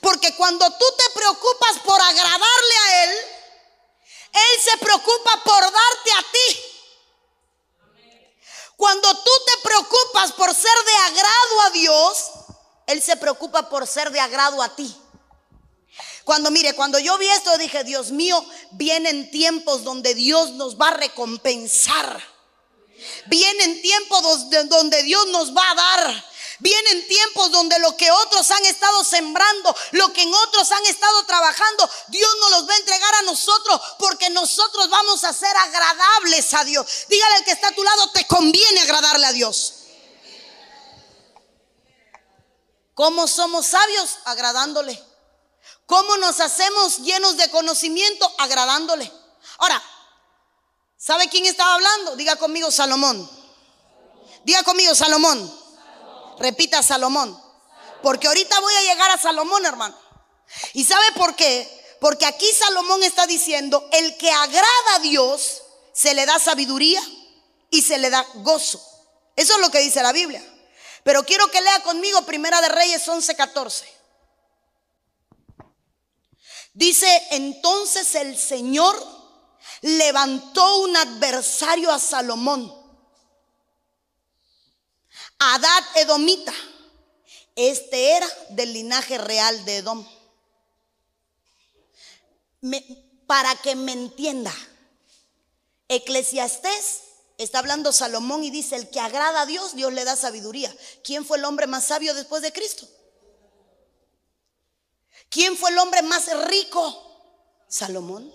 Porque 0.00 0.34
cuando 0.36 0.70
tú 0.70 0.84
te 0.96 1.10
preocupas 1.14 1.78
por 1.84 2.00
agradarle 2.00 2.76
a 2.86 3.04
Él, 3.04 3.10
Él 4.32 4.60
se 4.62 4.78
preocupa 4.78 5.42
por 5.44 5.60
darte 5.60 6.12
a 6.16 6.22
ti. 6.32 6.64
Cuando 8.76 9.22
tú 9.22 9.30
te 9.46 9.68
preocupas 9.68 10.32
por 10.32 10.54
ser 10.54 10.84
de 10.84 10.94
agrado 11.06 11.60
a 11.66 11.70
Dios, 11.70 12.30
Él 12.86 13.02
se 13.02 13.16
preocupa 13.16 13.68
por 13.68 13.86
ser 13.88 14.12
de 14.12 14.20
agrado 14.20 14.62
a 14.62 14.74
ti. 14.76 14.96
Cuando 16.28 16.50
mire, 16.50 16.74
cuando 16.74 16.98
yo 16.98 17.16
vi 17.16 17.26
esto 17.26 17.56
dije, 17.56 17.84
Dios 17.84 18.10
mío, 18.10 18.44
vienen 18.72 19.30
tiempos 19.30 19.82
donde 19.82 20.12
Dios 20.12 20.50
nos 20.50 20.76
va 20.76 20.88
a 20.88 20.94
recompensar. 20.98 22.22
Vienen 23.28 23.80
tiempos 23.80 24.50
donde 24.68 25.02
Dios 25.04 25.26
nos 25.28 25.56
va 25.56 25.70
a 25.70 25.74
dar. 25.74 26.24
Vienen 26.58 27.08
tiempos 27.08 27.50
donde 27.50 27.78
lo 27.78 27.96
que 27.96 28.10
otros 28.10 28.50
han 28.50 28.62
estado 28.66 29.02
sembrando, 29.04 29.74
lo 29.92 30.12
que 30.12 30.20
en 30.20 30.34
otros 30.34 30.70
han 30.70 30.84
estado 30.84 31.24
trabajando, 31.24 31.88
Dios 32.08 32.30
nos 32.40 32.50
los 32.50 32.68
va 32.68 32.74
a 32.74 32.76
entregar 32.76 33.14
a 33.14 33.22
nosotros 33.22 33.80
porque 33.98 34.28
nosotros 34.28 34.90
vamos 34.90 35.24
a 35.24 35.32
ser 35.32 35.56
agradables 35.56 36.52
a 36.52 36.62
Dios. 36.64 36.86
Dígale 37.08 37.36
al 37.36 37.44
que 37.46 37.52
está 37.52 37.68
a 37.68 37.74
tu 37.74 37.82
lado, 37.82 38.10
te 38.10 38.26
conviene 38.26 38.80
agradarle 38.80 39.24
a 39.24 39.32
Dios. 39.32 39.72
¿Cómo 42.92 43.26
somos 43.26 43.66
sabios? 43.68 44.18
Agradándole. 44.26 45.07
¿Cómo 45.88 46.18
nos 46.18 46.38
hacemos 46.40 46.98
llenos 46.98 47.38
de 47.38 47.48
conocimiento? 47.48 48.30
Agradándole. 48.36 49.10
Ahora, 49.56 49.82
¿sabe 50.98 51.30
quién 51.30 51.46
estaba 51.46 51.72
hablando? 51.72 52.14
Diga 52.14 52.36
conmigo 52.36 52.70
Salomón. 52.70 53.26
Diga 54.44 54.62
conmigo 54.64 54.94
Salomón. 54.94 55.50
Repita 56.40 56.82
Salomón. 56.82 57.42
Porque 58.02 58.26
ahorita 58.26 58.60
voy 58.60 58.74
a 58.74 58.82
llegar 58.82 59.10
a 59.12 59.16
Salomón, 59.16 59.64
hermano. 59.64 59.98
¿Y 60.74 60.84
sabe 60.84 61.10
por 61.12 61.34
qué? 61.34 61.96
Porque 62.02 62.26
aquí 62.26 62.52
Salomón 62.52 63.02
está 63.02 63.26
diciendo, 63.26 63.88
el 63.92 64.18
que 64.18 64.30
agrada 64.30 64.94
a 64.96 64.98
Dios, 64.98 65.62
se 65.94 66.12
le 66.12 66.26
da 66.26 66.38
sabiduría 66.38 67.02
y 67.70 67.80
se 67.80 67.96
le 67.96 68.10
da 68.10 68.26
gozo. 68.34 68.78
Eso 69.36 69.54
es 69.54 69.60
lo 69.60 69.70
que 69.70 69.78
dice 69.78 70.02
la 70.02 70.12
Biblia. 70.12 70.44
Pero 71.02 71.24
quiero 71.24 71.50
que 71.50 71.62
lea 71.62 71.82
conmigo 71.82 72.26
Primera 72.26 72.60
de 72.60 72.68
Reyes 72.68 73.08
11:14. 73.08 73.97
Dice, 76.78 77.08
entonces 77.32 78.14
el 78.14 78.38
Señor 78.38 78.96
levantó 79.80 80.78
un 80.82 80.96
adversario 80.96 81.90
a 81.90 81.98
Salomón. 81.98 82.72
Adad 85.40 85.84
Edomita. 85.96 86.54
Este 87.56 88.12
era 88.12 88.28
del 88.50 88.72
linaje 88.74 89.18
real 89.18 89.64
de 89.64 89.78
Edom. 89.78 90.06
para 93.26 93.56
que 93.56 93.74
me 93.74 93.90
entienda, 93.90 94.54
Eclesiastés 95.88 97.00
está 97.38 97.58
hablando 97.58 97.92
Salomón 97.92 98.44
y 98.44 98.52
dice, 98.52 98.76
el 98.76 98.88
que 98.88 99.00
agrada 99.00 99.40
a 99.40 99.46
Dios, 99.46 99.74
Dios 99.74 99.92
le 99.92 100.04
da 100.04 100.14
sabiduría. 100.14 100.72
¿Quién 101.02 101.26
fue 101.26 101.38
el 101.38 101.44
hombre 101.44 101.66
más 101.66 101.86
sabio 101.86 102.14
después 102.14 102.40
de 102.40 102.52
Cristo? 102.52 102.88
¿Quién 105.28 105.56
fue 105.56 105.70
el 105.70 105.78
hombre 105.78 106.02
más 106.02 106.26
rico? 106.46 107.04
Salomón. 107.68 108.32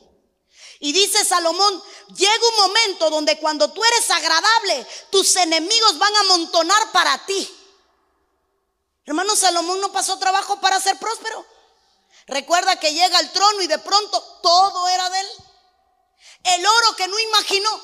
Y 0.79 0.91
dice 0.91 1.23
Salomón, 1.23 1.81
llega 2.15 2.49
un 2.49 2.67
momento 2.67 3.09
donde 3.09 3.37
cuando 3.39 3.71
tú 3.71 3.83
eres 3.83 4.09
agradable, 4.11 4.87
tus 5.09 5.35
enemigos 5.37 5.97
van 5.97 6.15
a 6.15 6.19
amontonar 6.21 6.91
para 6.91 7.25
ti. 7.25 7.49
Hermano, 9.05 9.35
Salomón 9.35 9.79
no 9.81 9.91
pasó 9.91 10.19
trabajo 10.19 10.59
para 10.59 10.79
ser 10.79 10.97
próspero. 10.97 11.45
Recuerda 12.27 12.79
que 12.79 12.93
llega 12.93 13.17
al 13.17 13.31
trono 13.31 13.61
y 13.61 13.67
de 13.67 13.79
pronto 13.79 14.21
todo 14.41 14.87
era 14.89 15.09
de 15.09 15.19
él. 15.19 15.27
El 16.43 16.65
oro 16.65 16.95
que 16.95 17.07
no 17.07 17.19
imaginó. 17.19 17.81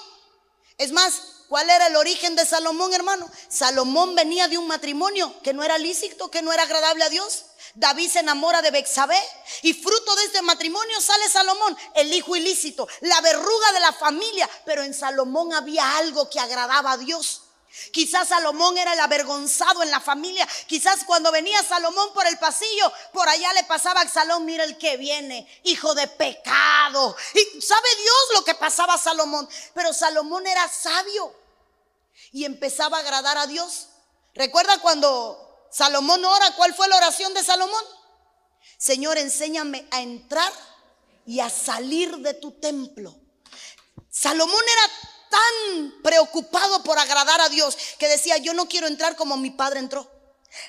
Es 0.78 0.92
más, 0.92 1.22
¿Cuál 1.50 1.68
era 1.72 1.88
el 1.88 1.96
origen 1.96 2.36
de 2.36 2.46
Salomón, 2.46 2.94
hermano? 2.94 3.28
Salomón 3.50 4.14
venía 4.14 4.48
de 4.48 4.60
un 4.60 4.68
matrimonio 4.68 5.34
que 5.42 5.52
no 5.52 5.64
era 5.64 5.80
lícito, 5.80 6.30
que 6.30 6.44
no 6.44 6.54
era 6.54 6.62
agradable 6.62 7.04
a 7.04 7.10
Dios. 7.10 7.46
David 7.76 8.10
se 8.10 8.20
enamora 8.20 8.62
de 8.62 8.72
Bexabé 8.72 9.20
y 9.62 9.74
fruto 9.74 10.16
de 10.16 10.26
este 10.26 10.42
matrimonio 10.42 11.00
sale 11.02 11.30
Salomón, 11.30 11.78
el 11.96 12.14
hijo 12.14 12.36
ilícito, 12.36 12.88
la 13.02 13.22
verruga 13.22 13.72
de 13.74 13.80
la 13.80 13.94
familia, 13.94 14.50
pero 14.66 14.84
en 14.84 14.94
Salomón 14.94 15.54
había 15.54 15.98
algo 15.98 16.30
que 16.30 16.40
agradaba 16.40 16.94
a 16.94 16.98
Dios. 16.98 17.44
Quizás 17.92 18.30
Salomón 18.30 18.78
era 18.78 18.94
el 18.94 19.00
avergonzado 19.00 19.84
en 19.84 19.92
la 19.92 20.00
familia. 20.00 20.48
Quizás 20.68 21.04
cuando 21.06 21.32
venía 21.32 21.62
Salomón 21.64 22.12
por 22.14 22.26
el 22.26 22.38
pasillo, 22.38 22.92
por 23.14 23.30
allá 23.30 23.54
le 23.54 23.64
pasaba 23.64 24.02
a 24.02 24.08
Salomón, 24.08 24.46
mira 24.46 24.64
el 24.64 24.78
que 24.78 24.98
viene, 24.98 25.48
hijo 25.64 25.94
de 25.94 26.08
pecado. 26.08 27.16
Y 27.36 27.62
sabe 27.62 27.88
Dios 28.02 28.16
lo 28.36 28.44
que 28.44 28.56
pasaba 28.56 28.96
a 28.96 28.98
Salomón. 28.98 29.48
Pero 29.74 29.94
Salomón 29.94 30.48
era 30.48 30.68
sabio 30.68 31.34
y 32.32 32.46
empezaba 32.46 32.98
a 32.98 33.02
agradar 33.02 33.38
a 33.38 33.48
Dios. 33.48 33.88
¿Recuerda 34.34 34.80
cuando 34.80 35.49
Salomón 35.72 36.24
ora? 36.26 36.56
¿Cuál 36.56 36.74
fue 36.74 36.88
la 36.88 36.98
oración 36.98 37.34
de 37.34 37.44
Salomón? 37.44 37.84
Señor, 38.78 39.18
enséñame 39.18 39.88
a 39.92 40.02
entrar 40.02 40.52
y 41.26 41.40
a 41.40 41.50
salir 41.50 42.18
de 42.18 42.34
tu 42.34 42.52
templo. 42.60 43.16
Salomón 44.10 44.64
era 44.74 44.92
tan 45.30 46.02
preocupado 46.02 46.84
por 46.84 46.98
agradar 46.98 47.40
a 47.42 47.50
Dios 47.50 47.78
que 47.98 48.08
decía, 48.08 48.38
yo 48.38 48.54
no 48.54 48.68
quiero 48.68 48.88
entrar 48.88 49.16
como 49.16 49.38
mi 49.38 49.52
padre 49.52 49.80
entró. 49.80 50.10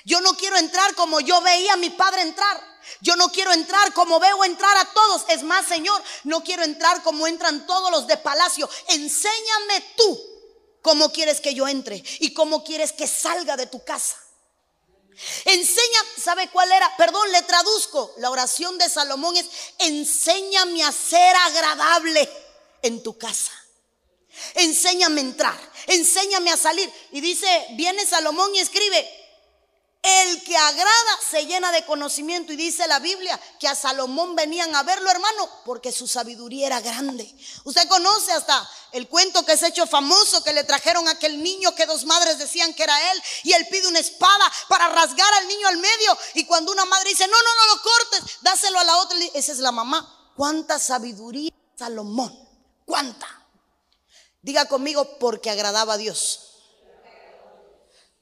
Yo 0.05 0.21
no 0.21 0.35
quiero 0.37 0.57
entrar 0.57 0.93
como 0.95 1.19
yo 1.19 1.41
veía 1.41 1.73
a 1.73 1.77
mi 1.77 1.89
padre 1.89 2.21
entrar. 2.21 2.71
Yo 3.01 3.15
no 3.15 3.31
quiero 3.31 3.51
entrar 3.51 3.93
como 3.93 4.19
veo 4.19 4.43
entrar 4.43 4.75
a 4.77 4.85
todos. 4.93 5.25
Es 5.29 5.43
más, 5.43 5.65
Señor, 5.65 6.01
no 6.23 6.43
quiero 6.43 6.63
entrar 6.63 7.01
como 7.03 7.27
entran 7.27 7.65
todos 7.65 7.89
los 7.91 8.07
de 8.07 8.17
palacio. 8.17 8.69
Enséñame 8.89 9.93
tú 9.97 10.21
cómo 10.81 11.11
quieres 11.11 11.41
que 11.41 11.53
yo 11.53 11.67
entre 11.67 12.03
y 12.19 12.33
cómo 12.33 12.63
quieres 12.63 12.91
que 12.93 13.07
salga 13.07 13.57
de 13.57 13.67
tu 13.67 13.83
casa. 13.83 14.17
Enseña, 15.45 15.99
¿sabe 16.17 16.49
cuál 16.49 16.71
era? 16.71 16.95
Perdón, 16.97 17.31
le 17.31 17.41
traduzco. 17.43 18.13
La 18.17 18.29
oración 18.29 18.77
de 18.77 18.89
Salomón 18.89 19.35
es, 19.37 19.45
enséñame 19.79 20.83
a 20.83 20.91
ser 20.91 21.35
agradable 21.35 22.29
en 22.81 23.03
tu 23.03 23.17
casa. 23.17 23.51
Enséñame 24.55 25.21
a 25.21 25.23
entrar, 25.23 25.71
enséñame 25.87 26.51
a 26.51 26.57
salir. 26.57 26.91
Y 27.11 27.21
dice, 27.21 27.65
viene 27.71 28.05
Salomón 28.05 28.53
y 28.55 28.59
escribe, 28.59 29.20
el 30.03 30.43
que 30.43 30.57
agrada 30.57 31.19
se 31.29 31.45
llena 31.45 31.71
de 31.71 31.85
conocimiento. 31.85 32.51
Y 32.51 32.55
dice 32.55 32.87
la 32.87 32.99
Biblia 32.99 33.39
que 33.59 33.67
a 33.67 33.75
Salomón 33.75 34.35
venían 34.35 34.75
a 34.75 34.83
verlo, 34.83 35.09
hermano, 35.09 35.49
porque 35.63 35.91
su 35.91 36.07
sabiduría 36.07 36.67
era 36.67 36.81
grande. 36.81 37.31
Usted 37.65 37.87
conoce 37.87 38.31
hasta 38.31 38.67
el 38.93 39.07
cuento 39.07 39.45
que 39.45 39.53
es 39.53 39.63
hecho 39.63 39.85
famoso, 39.85 40.43
que 40.43 40.53
le 40.53 40.63
trajeron 40.63 41.07
a 41.07 41.11
aquel 41.11 41.41
niño 41.43 41.75
que 41.75 41.85
dos 41.85 42.05
madres 42.05 42.39
decían 42.39 42.73
que 42.73 42.83
era 42.83 43.11
él. 43.11 43.23
Y 43.43 43.53
él 43.53 43.67
pide 43.69 43.87
una 43.87 43.99
espada 43.99 44.51
para 44.67 44.89
rasgar 44.89 45.33
al 45.35 45.47
niño 45.47 45.67
al 45.67 45.77
medio. 45.77 46.17
Y 46.33 46.45
cuando 46.45 46.71
una 46.71 46.85
madre 46.85 47.09
dice, 47.09 47.27
no, 47.27 47.37
no, 47.37 47.55
no 47.55 47.75
lo 47.75 47.81
cortes, 47.81 48.39
dáselo 48.41 48.79
a 48.79 48.83
la 48.83 48.97
otra. 48.97 49.17
Esa 49.35 49.51
es 49.51 49.59
la 49.59 49.71
mamá. 49.71 50.33
¿Cuánta 50.35 50.79
sabiduría 50.79 51.51
Salomón? 51.77 52.35
¿Cuánta? 52.85 53.27
Diga 54.41 54.65
conmigo, 54.65 55.19
porque 55.19 55.51
agradaba 55.51 55.93
a 55.93 55.97
Dios. 55.97 56.47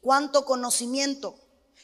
¿Cuánto 0.01 0.43
conocimiento? 0.43 1.38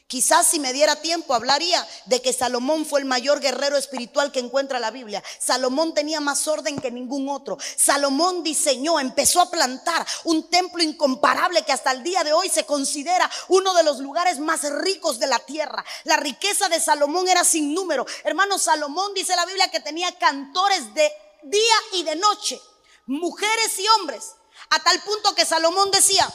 Quizás 0.07 0.47
si 0.47 0.59
me 0.59 0.71
diera 0.71 0.95
tiempo 0.97 1.33
hablaría 1.33 1.85
de 2.05 2.21
que 2.21 2.31
Salomón 2.31 2.85
fue 2.85 2.99
el 2.99 3.05
mayor 3.05 3.39
guerrero 3.39 3.75
espiritual 3.75 4.31
que 4.31 4.39
encuentra 4.39 4.79
la 4.79 4.91
Biblia. 4.91 5.23
Salomón 5.39 5.93
tenía 5.93 6.19
más 6.19 6.47
orden 6.47 6.79
que 6.79 6.91
ningún 6.91 7.27
otro. 7.29 7.57
Salomón 7.75 8.43
diseñó, 8.43 8.99
empezó 8.99 9.41
a 9.41 9.49
plantar 9.49 10.05
un 10.25 10.49
templo 10.49 10.83
incomparable 10.83 11.63
que 11.63 11.71
hasta 11.71 11.91
el 11.91 12.03
día 12.03 12.23
de 12.23 12.33
hoy 12.33 12.49
se 12.49 12.65
considera 12.65 13.29
uno 13.47 13.73
de 13.73 13.83
los 13.83 13.99
lugares 13.99 14.39
más 14.39 14.61
ricos 14.81 15.19
de 15.19 15.27
la 15.27 15.39
tierra. 15.39 15.83
La 16.03 16.17
riqueza 16.17 16.69
de 16.69 16.79
Salomón 16.79 17.27
era 17.27 17.43
sin 17.43 17.73
número. 17.73 18.05
Hermano, 18.23 18.59
Salomón 18.59 19.13
dice 19.15 19.35
la 19.35 19.45
Biblia 19.45 19.71
que 19.71 19.79
tenía 19.79 20.11
cantores 20.19 20.93
de 20.93 21.11
día 21.43 21.75
y 21.93 22.03
de 22.03 22.15
noche 22.15 22.61
mujeres 23.07 23.79
y 23.79 23.87
hombres, 23.99 24.35
a 24.69 24.83
tal 24.83 25.01
punto 25.03 25.35
que 25.35 25.45
Salomón 25.45 25.91
decía, 25.91 26.27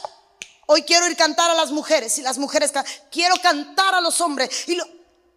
hoy 0.71 0.83
quiero 0.83 1.05
ir 1.07 1.17
cantar 1.17 1.51
a 1.51 1.53
las 1.53 1.71
mujeres 1.71 2.17
y 2.17 2.21
las 2.21 2.37
mujeres, 2.37 2.71
quiero 3.11 3.35
cantar 3.41 3.93
a 3.93 4.01
los 4.01 4.21
hombres. 4.21 4.69
Y 4.69 4.77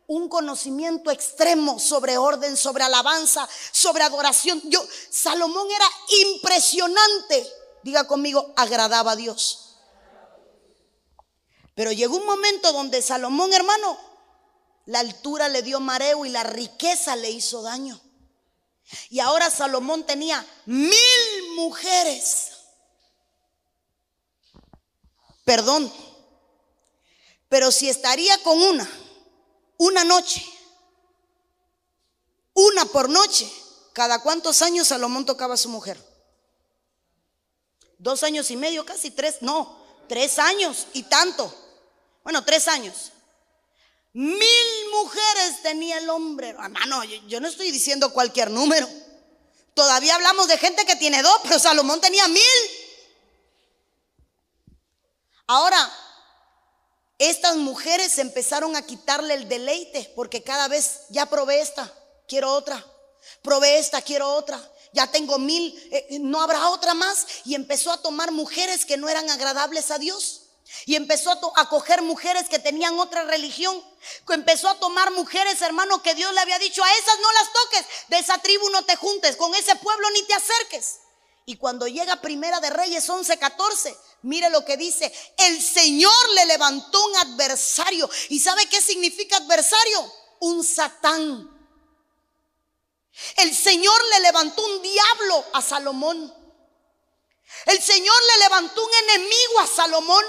un 0.06 0.28
conocimiento 0.28 1.10
extremo 1.10 1.80
sobre 1.80 2.16
orden, 2.18 2.56
sobre 2.56 2.84
alabanza, 2.84 3.48
sobre 3.72 4.04
adoración. 4.04 4.60
Yo, 4.64 4.80
Salomón 5.10 5.66
era 5.74 5.86
impresionante. 6.24 7.52
Diga 7.82 8.06
conmigo, 8.06 8.52
agradaba 8.56 9.12
a 9.12 9.16
Dios. 9.16 9.76
Pero 11.74 11.90
llegó 11.90 12.16
un 12.16 12.26
momento 12.26 12.72
donde 12.72 13.02
Salomón, 13.02 13.52
hermano, 13.52 13.98
la 14.86 15.00
altura 15.00 15.48
le 15.48 15.62
dio 15.62 15.80
mareo 15.80 16.24
y 16.24 16.28
la 16.28 16.44
riqueza 16.44 17.16
le 17.16 17.30
hizo 17.30 17.62
daño. 17.62 18.00
Y 19.08 19.18
ahora 19.18 19.50
Salomón 19.50 20.04
tenía 20.04 20.46
mil 20.66 21.50
mujeres. 21.56 22.53
Perdón. 25.44 25.92
Pero 27.48 27.70
si 27.70 27.88
estaría 27.88 28.36
con 28.42 28.60
una, 28.60 28.90
una 29.76 30.04
noche, 30.04 30.44
una 32.54 32.84
por 32.86 33.08
noche, 33.08 33.50
¿cada 33.92 34.22
cuántos 34.22 34.62
años 34.62 34.88
Salomón 34.88 35.26
tocaba 35.26 35.54
a 35.54 35.58
su 35.58 35.68
mujer? 35.68 35.98
Dos 37.98 38.22
años 38.22 38.50
y 38.50 38.56
medio, 38.56 38.84
casi 38.84 39.10
tres, 39.10 39.36
no, 39.40 39.78
tres 40.08 40.38
años 40.38 40.86
y 40.92 41.04
tanto. 41.04 41.54
Bueno, 42.22 42.44
tres 42.44 42.68
años. 42.68 43.12
Mil 44.14 44.90
mujeres 44.92 45.62
tenía 45.62 45.98
el 45.98 46.08
hombre. 46.08 46.50
Hermano, 46.50 47.02
yo, 47.04 47.40
no 47.40 47.48
estoy 47.48 47.70
diciendo 47.70 48.12
cualquier 48.12 48.50
número. 48.50 48.88
Todavía 49.74 50.14
hablamos 50.14 50.46
de 50.46 50.56
gente 50.56 50.86
que 50.86 50.96
tiene 50.96 51.22
dos, 51.22 51.40
pero 51.42 51.58
Salomón 51.58 52.00
tenía 52.00 52.26
mil. 52.28 52.42
Ahora, 55.46 55.92
estas 57.18 57.56
mujeres 57.56 58.18
empezaron 58.18 58.76
a 58.76 58.82
quitarle 58.82 59.34
el 59.34 59.48
deleite 59.48 60.12
porque 60.16 60.42
cada 60.42 60.68
vez 60.68 61.02
ya 61.10 61.26
probé 61.26 61.60
esta, 61.60 61.92
quiero 62.26 62.52
otra. 62.52 62.84
Probé 63.42 63.78
esta, 63.78 64.02
quiero 64.02 64.28
otra. 64.34 64.60
Ya 64.92 65.06
tengo 65.10 65.38
mil, 65.38 65.74
eh, 65.90 66.18
no 66.20 66.40
habrá 66.40 66.70
otra 66.70 66.94
más. 66.94 67.26
Y 67.44 67.54
empezó 67.54 67.92
a 67.92 68.00
tomar 68.02 68.32
mujeres 68.32 68.84
que 68.84 68.96
no 68.96 69.08
eran 69.08 69.28
agradables 69.30 69.90
a 69.90 69.98
Dios. 69.98 70.42
Y 70.86 70.96
empezó 70.96 71.30
a, 71.56 71.68
coger 71.68 72.02
mujeres 72.02 72.48
que 72.48 72.58
tenían 72.58 72.98
otra 72.98 73.24
religión. 73.24 73.82
Empezó 74.28 74.68
a 74.68 74.78
tomar 74.78 75.10
mujeres, 75.12 75.60
hermano, 75.62 76.02
que 76.02 76.14
Dios 76.14 76.32
le 76.32 76.40
había 76.40 76.58
dicho, 76.58 76.82
a 76.82 76.92
esas 76.94 77.18
no 77.20 77.32
las 77.32 77.52
toques, 77.52 77.86
de 78.08 78.18
esa 78.18 78.38
tribu 78.38 78.68
no 78.70 78.84
te 78.84 78.96
juntes, 78.96 79.36
con 79.36 79.54
ese 79.54 79.76
pueblo 79.76 80.10
ni 80.10 80.22
te 80.24 80.34
acerques. 80.34 81.00
Y 81.46 81.56
cuando 81.56 81.86
llega 81.86 82.20
Primera 82.20 82.60
de 82.60 82.70
Reyes 82.70 83.08
11, 83.08 83.38
14, 83.38 83.96
mire 84.24 84.50
lo 84.50 84.64
que 84.64 84.76
dice, 84.76 85.12
el 85.38 85.62
Señor 85.62 86.30
le 86.34 86.46
levantó 86.46 87.04
un 87.06 87.16
adversario. 87.16 88.08
¿Y 88.30 88.40
sabe 88.40 88.66
qué 88.66 88.80
significa 88.80 89.36
adversario? 89.36 90.12
Un 90.40 90.64
satán. 90.64 91.50
El 93.36 93.54
Señor 93.54 94.00
le 94.10 94.20
levantó 94.20 94.64
un 94.64 94.82
diablo 94.82 95.44
a 95.52 95.62
Salomón. 95.62 96.34
El 97.66 97.80
Señor 97.80 98.16
le 98.32 98.38
levantó 98.44 98.84
un 98.84 98.94
enemigo 99.10 99.60
a 99.60 99.66
Salomón. 99.66 100.24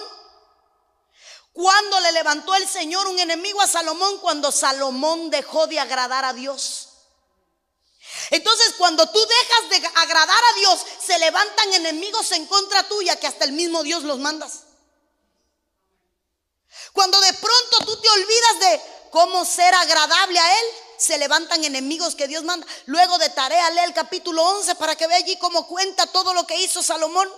¿Cuándo 1.54 2.00
le 2.02 2.12
levantó 2.12 2.54
el 2.56 2.68
Señor 2.68 3.08
un 3.08 3.18
enemigo 3.18 3.62
a 3.62 3.68
Salomón? 3.68 4.20
Cuando 4.20 4.52
Salomón 4.52 5.30
dejó 5.30 5.68
de 5.68 5.80
agradar 5.80 6.26
a 6.26 6.34
Dios. 6.34 6.85
Entonces, 8.32 8.74
cuando 8.78 9.08
tú 9.10 9.20
dejas 9.20 9.70
de 9.70 9.88
agradar 9.96 10.44
a 10.44 10.60
Dios, 10.60 10.86
se 11.06 11.18
levantan 11.20 11.74
enemigos 11.74 12.32
en 12.32 12.46
contra 12.46 12.88
tuya 12.88 13.20
que 13.20 13.28
hasta 13.28 13.46
el 13.46 13.52
mismo 13.52 13.84
Dios 13.84 14.04
los 14.04 14.20
mandas. 14.20 14.62
Cuando 16.94 17.20
de 17.20 17.34
pronto 17.34 17.78
tú 17.86 17.98
te 18.02 18.10
olvidas 18.10 18.60
de 18.60 18.82
cómo 19.12 19.46
ser 19.46 19.74
agradable 19.74 20.40
a 20.40 20.60
Él, 20.60 20.66
se 20.98 21.18
levantan 21.18 21.64
enemigos 21.64 22.16
que 22.16 22.28
Dios 22.28 22.44
manda. 22.44 22.66
Luego 22.86 23.18
de 23.18 23.30
tarea, 23.30 23.70
lee 23.72 23.82
el 23.86 23.94
capítulo 23.94 24.42
11 24.44 24.76
para 24.76 24.96
que 24.96 25.08
vea 25.08 25.18
allí 25.18 25.38
cómo 25.38 25.68
cuenta 25.68 26.08
todo 26.08 26.34
lo 26.34 26.48
que 26.48 26.62
hizo 26.62 26.82
Salomón. 26.82 27.30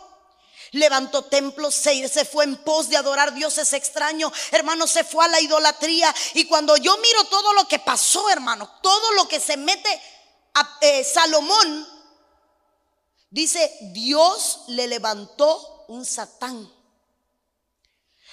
Levantó 0.72 1.24
templos, 1.24 1.74
se, 1.74 2.08
se 2.10 2.26
fue 2.26 2.44
en 2.44 2.58
pos 2.58 2.90
de 2.90 2.98
adorar 2.98 3.34
dioses 3.34 3.72
extraños, 3.74 4.34
hermano, 4.52 4.86
se 4.86 5.04
fue 5.04 5.24
a 5.24 5.30
la 5.30 5.40
idolatría. 5.40 6.14
Y 6.34 6.46
cuando 6.46 6.76
yo 6.78 6.98
miro 6.98 7.24
todo 7.26 7.54
lo 7.54 7.68
que 7.68 7.80
pasó, 7.80 8.30
hermano, 8.30 8.70
todo 8.82 9.14
lo 9.14 9.28
que 9.28 9.40
se 9.40 9.56
mete 9.56 10.02
eh, 10.82 11.04
Salomón, 11.04 11.88
dice, 13.30 13.72
Dios 13.94 14.62
le 14.68 14.88
levantó 14.88 15.86
un 15.88 16.06
satán. 16.06 16.72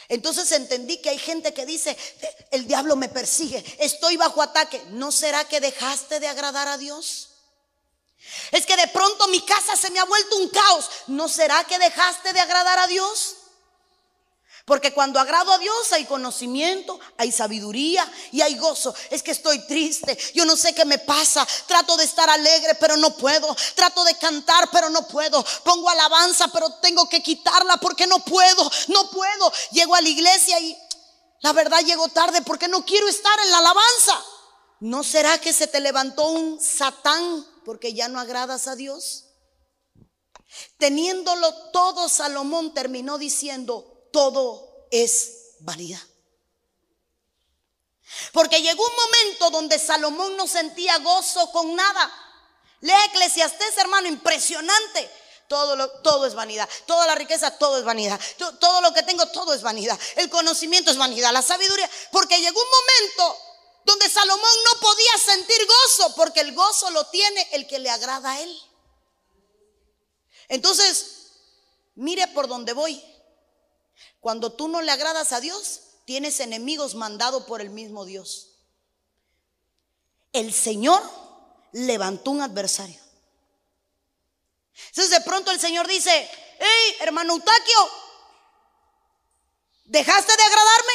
Entonces 0.08 0.52
entendí 0.52 0.98
que 0.98 1.10
hay 1.10 1.18
gente 1.18 1.54
que 1.54 1.64
dice, 1.64 1.96
el 2.50 2.66
diablo 2.66 2.96
me 2.96 3.08
persigue, 3.08 3.64
estoy 3.78 4.16
bajo 4.16 4.42
ataque. 4.42 4.82
¿No 4.90 5.10
será 5.10 5.44
que 5.46 5.60
dejaste 5.60 6.20
de 6.20 6.28
agradar 6.28 6.68
a 6.68 6.78
Dios? 6.78 7.30
Es 8.50 8.66
que 8.66 8.76
de 8.76 8.88
pronto 8.88 9.28
mi 9.28 9.40
casa 9.42 9.76
se 9.76 9.90
me 9.90 9.98
ha 9.98 10.04
vuelto 10.04 10.36
un 10.36 10.48
caos. 10.48 10.90
¿No 11.06 11.28
será 11.28 11.64
que 11.64 11.78
dejaste 11.78 12.32
de 12.32 12.40
agradar 12.40 12.78
a 12.78 12.86
Dios? 12.86 13.36
Porque 14.64 14.94
cuando 14.94 15.20
agrado 15.20 15.52
a 15.52 15.58
Dios 15.58 15.92
hay 15.92 16.06
conocimiento, 16.06 16.98
hay 17.18 17.30
sabiduría 17.30 18.10
y 18.32 18.40
hay 18.40 18.56
gozo. 18.56 18.94
Es 19.10 19.22
que 19.22 19.32
estoy 19.32 19.58
triste, 19.66 20.16
yo 20.34 20.46
no 20.46 20.56
sé 20.56 20.74
qué 20.74 20.86
me 20.86 20.98
pasa. 20.98 21.46
Trato 21.66 21.96
de 21.98 22.04
estar 22.04 22.30
alegre, 22.30 22.74
pero 22.76 22.96
no 22.96 23.14
puedo. 23.14 23.54
Trato 23.74 24.02
de 24.04 24.16
cantar, 24.16 24.70
pero 24.72 24.88
no 24.88 25.06
puedo. 25.06 25.44
Pongo 25.64 25.90
alabanza, 25.90 26.48
pero 26.48 26.70
tengo 26.80 27.06
que 27.10 27.22
quitarla 27.22 27.76
porque 27.76 28.06
no 28.06 28.20
puedo, 28.20 28.70
no 28.88 29.10
puedo. 29.10 29.52
Llego 29.72 29.94
a 29.94 30.00
la 30.00 30.08
iglesia 30.08 30.58
y 30.60 30.74
la 31.40 31.52
verdad 31.52 31.80
llego 31.80 32.08
tarde 32.08 32.40
porque 32.40 32.68
no 32.68 32.86
quiero 32.86 33.06
estar 33.06 33.38
en 33.40 33.50
la 33.50 33.58
alabanza. 33.58 34.24
¿No 34.80 35.04
será 35.04 35.38
que 35.38 35.52
se 35.52 35.66
te 35.66 35.80
levantó 35.80 36.28
un 36.28 36.58
satán 36.58 37.46
porque 37.66 37.92
ya 37.92 38.08
no 38.08 38.18
agradas 38.18 38.66
a 38.66 38.76
Dios? 38.76 39.26
Teniéndolo 40.78 41.52
todo, 41.70 42.08
Salomón 42.08 42.72
terminó 42.72 43.18
diciendo, 43.18 43.93
todo 44.14 44.86
es 44.92 45.56
vanidad. 45.58 46.00
Porque 48.32 48.62
llegó 48.62 48.86
un 48.86 48.94
momento 48.94 49.50
donde 49.50 49.76
Salomón 49.76 50.36
no 50.36 50.46
sentía 50.46 50.98
gozo 50.98 51.50
con 51.50 51.74
nada. 51.74 52.12
Lea 52.80 53.06
Eclesiastés, 53.06 53.76
hermano, 53.76 54.06
impresionante. 54.06 55.10
Todo, 55.48 55.90
todo 56.02 56.26
es 56.26 56.34
vanidad. 56.34 56.68
Toda 56.86 57.08
la 57.08 57.16
riqueza, 57.16 57.58
todo 57.58 57.76
es 57.78 57.84
vanidad. 57.84 58.20
Todo, 58.38 58.56
todo 58.58 58.80
lo 58.82 58.94
que 58.94 59.02
tengo, 59.02 59.26
todo 59.26 59.52
es 59.52 59.62
vanidad. 59.62 59.98
El 60.14 60.30
conocimiento 60.30 60.92
es 60.92 60.96
vanidad. 60.96 61.32
La 61.32 61.42
sabiduría. 61.42 61.90
Porque 62.12 62.38
llegó 62.38 62.60
un 62.60 62.68
momento 62.70 63.38
donde 63.84 64.08
Salomón 64.08 64.56
no 64.72 64.80
podía 64.80 65.18
sentir 65.24 65.58
gozo, 65.66 66.14
porque 66.14 66.40
el 66.40 66.54
gozo 66.54 66.88
lo 66.90 67.04
tiene 67.08 67.48
el 67.50 67.66
que 67.66 67.80
le 67.80 67.90
agrada 67.90 68.30
a 68.30 68.40
él. 68.40 68.62
Entonces, 70.46 71.32
mire 71.96 72.28
por 72.28 72.46
dónde 72.46 72.74
voy. 72.74 73.13
Cuando 74.20 74.52
tú 74.52 74.68
no 74.68 74.82
le 74.82 74.90
agradas 74.90 75.32
a 75.32 75.40
Dios, 75.40 75.80
tienes 76.04 76.40
enemigos 76.40 76.94
mandados 76.94 77.44
por 77.44 77.60
el 77.60 77.70
mismo 77.70 78.04
Dios. 78.04 78.56
El 80.32 80.52
Señor 80.52 81.02
levantó 81.72 82.30
un 82.30 82.42
adversario. 82.42 83.00
Entonces 84.88 85.10
de 85.10 85.20
pronto 85.20 85.50
el 85.50 85.60
Señor 85.60 85.86
dice, 85.86 86.30
hey, 86.58 86.96
hermano 87.00 87.34
Utaquio, 87.34 87.90
¿dejaste 89.84 90.36
de 90.36 90.42
agradarme? 90.42 90.92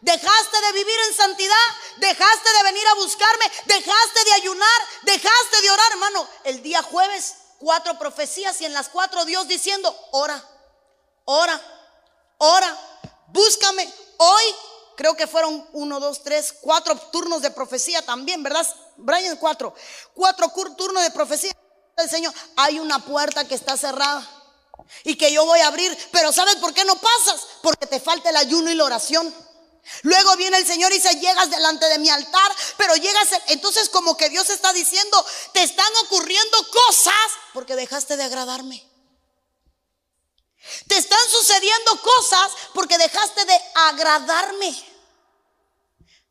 ¿Dejaste 0.00 0.60
de 0.60 0.72
vivir 0.72 0.96
en 1.08 1.14
santidad? 1.14 1.66
¿Dejaste 1.96 2.52
de 2.52 2.62
venir 2.62 2.86
a 2.86 2.94
buscarme? 2.94 3.44
¿Dejaste 3.64 4.24
de 4.24 4.32
ayunar? 4.34 4.82
¿Dejaste 5.02 5.62
de 5.62 5.70
orar, 5.70 5.92
hermano? 5.92 6.28
El 6.44 6.62
día 6.62 6.82
jueves, 6.82 7.36
cuatro 7.58 7.98
profecías 7.98 8.60
y 8.60 8.64
en 8.64 8.74
las 8.74 8.88
cuatro 8.88 9.24
Dios 9.24 9.48
diciendo, 9.48 9.96
ora, 10.12 10.42
ora, 11.24 11.77
ora, 12.38 12.78
búscame. 13.28 13.92
Hoy 14.18 14.42
creo 14.96 15.14
que 15.14 15.26
fueron 15.26 15.66
uno, 15.72 16.00
dos, 16.00 16.22
tres, 16.22 16.54
cuatro 16.60 16.96
turnos 17.12 17.42
de 17.42 17.50
profecía 17.50 18.04
también, 18.04 18.42
¿verdad? 18.42 18.66
Brian, 18.96 19.36
cuatro. 19.36 19.74
Cuatro 20.14 20.50
turnos 20.76 21.02
de 21.02 21.10
profecía 21.10 21.52
del 21.96 22.10
Señor. 22.10 22.32
Hay 22.56 22.80
una 22.80 23.04
puerta 23.04 23.46
que 23.46 23.54
está 23.54 23.76
cerrada 23.76 24.26
y 25.04 25.16
que 25.16 25.32
yo 25.32 25.44
voy 25.44 25.60
a 25.60 25.68
abrir, 25.68 25.96
pero 26.10 26.32
¿sabes 26.32 26.56
por 26.56 26.72
qué 26.74 26.84
no 26.84 26.96
pasas? 26.96 27.46
Porque 27.62 27.86
te 27.86 28.00
falta 28.00 28.30
el 28.30 28.36
ayuno 28.36 28.70
y 28.70 28.74
la 28.74 28.84
oración. 28.84 29.32
Luego 30.02 30.36
viene 30.36 30.58
el 30.58 30.66
Señor 30.66 30.92
y 30.92 30.96
dice, 30.96 31.18
llegas 31.18 31.50
delante 31.50 31.86
de 31.86 31.98
mi 31.98 32.10
altar, 32.10 32.52
pero 32.76 32.94
llegas, 32.96 33.28
entonces 33.48 33.88
como 33.88 34.16
que 34.16 34.28
Dios 34.28 34.50
está 34.50 34.72
diciendo, 34.72 35.24
te 35.52 35.62
están 35.62 35.90
ocurriendo 36.04 36.58
cosas 36.70 37.14
porque 37.54 37.74
dejaste 37.74 38.16
de 38.16 38.24
agradarme. 38.24 38.86
Te 40.86 40.96
están 40.96 41.18
sucediendo 41.30 42.00
cosas 42.02 42.52
porque 42.74 42.98
dejaste 42.98 43.44
de 43.44 43.60
agradarme. 43.74 44.84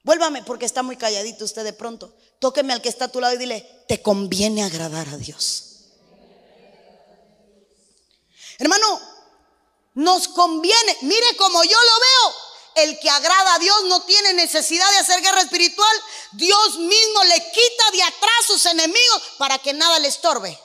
Vuélvame 0.03 0.43
porque 0.43 0.65
está 0.65 0.83
muy 0.83 0.97
calladito 0.97 1.45
usted 1.45 1.63
de 1.63 1.73
pronto. 1.73 2.13
Tóqueme 2.39 2.73
al 2.73 2.81
que 2.81 2.89
está 2.89 3.05
a 3.05 3.11
tu 3.11 3.19
lado 3.19 3.33
y 3.33 3.37
dile, 3.37 3.83
te 3.87 4.01
conviene 4.01 4.63
agradar 4.63 5.07
a 5.09 5.17
Dios. 5.17 5.63
Hermano, 8.59 9.01
nos 9.95 10.27
conviene. 10.27 10.97
Mire 11.01 11.35
como 11.37 11.63
yo 11.63 11.77
lo 11.77 11.99
veo. 11.99 12.35
El 12.75 12.99
que 12.99 13.09
agrada 13.09 13.55
a 13.55 13.59
Dios 13.59 13.83
no 13.85 14.03
tiene 14.03 14.33
necesidad 14.33 14.89
de 14.91 14.97
hacer 14.99 15.21
guerra 15.21 15.41
espiritual. 15.41 16.03
Dios 16.33 16.77
mismo 16.77 17.23
le 17.23 17.51
quita 17.51 17.91
de 17.91 18.03
atrás 18.03 18.45
sus 18.45 18.65
enemigos 18.67 19.23
para 19.39 19.57
que 19.57 19.73
nada 19.73 19.97
le 19.99 20.07
estorbe. 20.07 20.59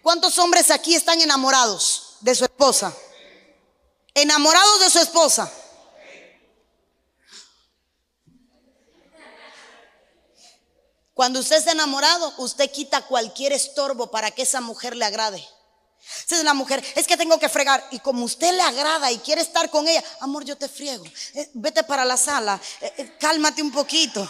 ¿Cuántos 0.00 0.38
hombres 0.38 0.70
aquí 0.70 0.94
están 0.94 1.20
enamorados? 1.20 2.05
De 2.20 2.34
su 2.34 2.44
esposa. 2.44 2.94
Enamorados 4.14 4.80
de 4.80 4.90
su 4.90 4.98
esposa. 4.98 5.52
Cuando 11.14 11.40
usted 11.40 11.56
está 11.56 11.72
enamorado, 11.72 12.34
usted 12.36 12.70
quita 12.70 13.06
cualquier 13.06 13.52
estorbo 13.52 14.10
para 14.10 14.30
que 14.30 14.42
esa 14.42 14.60
mujer 14.60 14.94
le 14.94 15.06
agrade. 15.06 15.42
Si 16.26 16.34
es 16.34 16.44
la 16.44 16.54
mujer, 16.54 16.84
es 16.94 17.06
que 17.06 17.16
tengo 17.16 17.38
que 17.38 17.48
fregar. 17.48 17.82
Y 17.90 18.00
como 18.00 18.24
usted 18.24 18.52
le 18.52 18.62
agrada 18.62 19.10
y 19.10 19.18
quiere 19.18 19.40
estar 19.40 19.70
con 19.70 19.88
ella, 19.88 20.04
amor, 20.20 20.44
yo 20.44 20.56
te 20.56 20.68
friego. 20.68 21.04
Eh, 21.34 21.50
vete 21.54 21.82
para 21.84 22.04
la 22.04 22.16
sala, 22.16 22.60
eh, 22.80 22.92
eh, 22.98 23.16
cálmate 23.18 23.62
un 23.62 23.72
poquito. 23.72 24.28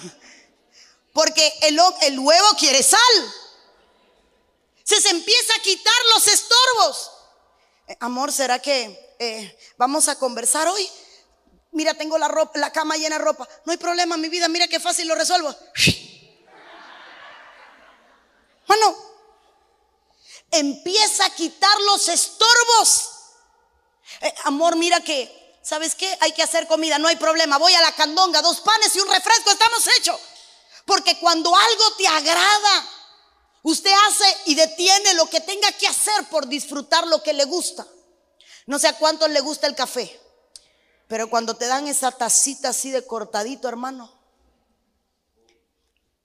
Porque 1.13 1.53
el, 1.63 2.19
huevo 2.19 2.49
quiere 2.59 2.83
sal. 2.83 3.35
Se 4.85 5.09
empieza 5.09 5.55
a 5.55 5.63
quitar 5.63 5.95
los 6.15 6.27
estorbos. 6.29 7.11
Eh, 7.87 7.97
amor, 8.01 8.33
¿será 8.33 8.59
que 8.59 9.17
eh, 9.19 9.59
vamos 9.77 10.09
a 10.09 10.19
conversar 10.19 10.67
hoy? 10.69 10.89
Mira, 11.73 11.95
tengo 11.95 12.19
la, 12.19 12.29
ropa, 12.29 12.59
la 12.59 12.73
cama 12.73 12.97
llena 12.97 13.19
de 13.19 13.25
ropa. 13.25 13.49
No 13.65 13.73
hay 13.73 13.79
problema, 13.79 14.17
mi 14.17 14.29
vida, 14.29 14.49
mira 14.49 14.67
qué 14.67 14.81
fácil 14.81 15.07
lo 15.07 15.15
resuelvo. 15.15 15.55
Bueno, 18.67 18.97
empieza 20.51 21.27
a 21.27 21.31
quitar 21.31 21.81
los 21.83 22.09
estorbos. 22.09 23.11
Eh, 24.21 24.35
amor, 24.45 24.75
mira 24.75 25.01
que, 25.01 25.59
¿sabes 25.63 25.95
qué? 25.95 26.19
Hay 26.21 26.33
que 26.33 26.43
hacer 26.43 26.67
comida, 26.67 26.99
no 26.99 27.07
hay 27.07 27.17
problema. 27.17 27.59
Voy 27.59 27.75
a 27.75 27.81
la 27.81 27.93
candonga, 27.93 28.43
dos 28.43 28.61
panes 28.61 28.97
y 28.97 29.01
un 29.01 29.09
refresco, 29.09 29.53
estamos 29.53 29.87
hechos. 29.99 30.21
Porque 30.85 31.17
cuando 31.19 31.55
algo 31.55 31.91
te 31.97 32.09
agrada, 32.09 32.89
Usted 33.67 33.91
hace 34.09 34.25
y 34.45 34.55
detiene 34.55 35.15
lo 35.15 35.29
que 35.29 35.41
tenga 35.41 35.73
que 35.73 35.89
hacer 35.89 36.29
por 36.31 36.47
disfrutar 36.47 37.05
lo 37.09 37.21
que 37.21 37.33
le 37.33 37.47
gusta. 37.47 37.85
No 38.67 38.79
sé 38.79 38.87
a 38.87 38.97
cuántos 38.97 39.29
le 39.29 39.41
gusta 39.41 39.67
el 39.67 39.75
café, 39.75 40.21
pero 41.09 41.29
cuando 41.29 41.57
te 41.57 41.67
dan 41.67 41.89
esa 41.89 42.13
tacita 42.13 42.69
así 42.69 42.93
de 42.93 43.05
cortadito, 43.05 43.67
hermano, 43.67 44.09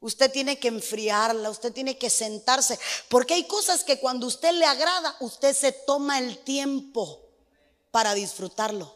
usted 0.02 0.32
tiene 0.32 0.60
que 0.60 0.68
enfriarla, 0.68 1.50
usted 1.50 1.74
tiene 1.74 1.98
que 1.98 2.12
sentarse, 2.12 2.78
porque 3.10 3.34
hay 3.34 3.48
cosas 3.48 3.84
que 3.84 4.00
cuando 4.00 4.28
usted 4.28 4.52
le 4.52 4.68
agrada, 4.68 5.18
usted 5.20 5.56
se 5.56 5.72
toma 5.72 6.20
el 6.20 6.44
tiempo 6.44 7.28
para 7.90 8.14
disfrutarlo. 8.14 8.96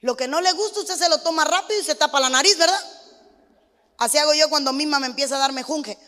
Lo 0.00 0.14
que 0.14 0.28
no 0.28 0.42
le 0.42 0.52
gusta, 0.52 0.80
usted 0.80 0.98
se 0.98 1.08
lo 1.08 1.22
toma 1.22 1.46
rápido 1.46 1.80
y 1.80 1.84
se 1.84 1.94
tapa 1.94 2.20
la 2.20 2.28
nariz, 2.28 2.58
¿verdad? 2.58 2.84
Así 3.96 4.18
hago 4.18 4.34
yo 4.34 4.50
cuando 4.50 4.74
misma 4.74 5.00
me 5.00 5.06
empieza 5.06 5.36
a 5.36 5.38
darme 5.38 5.62
junge. 5.62 5.98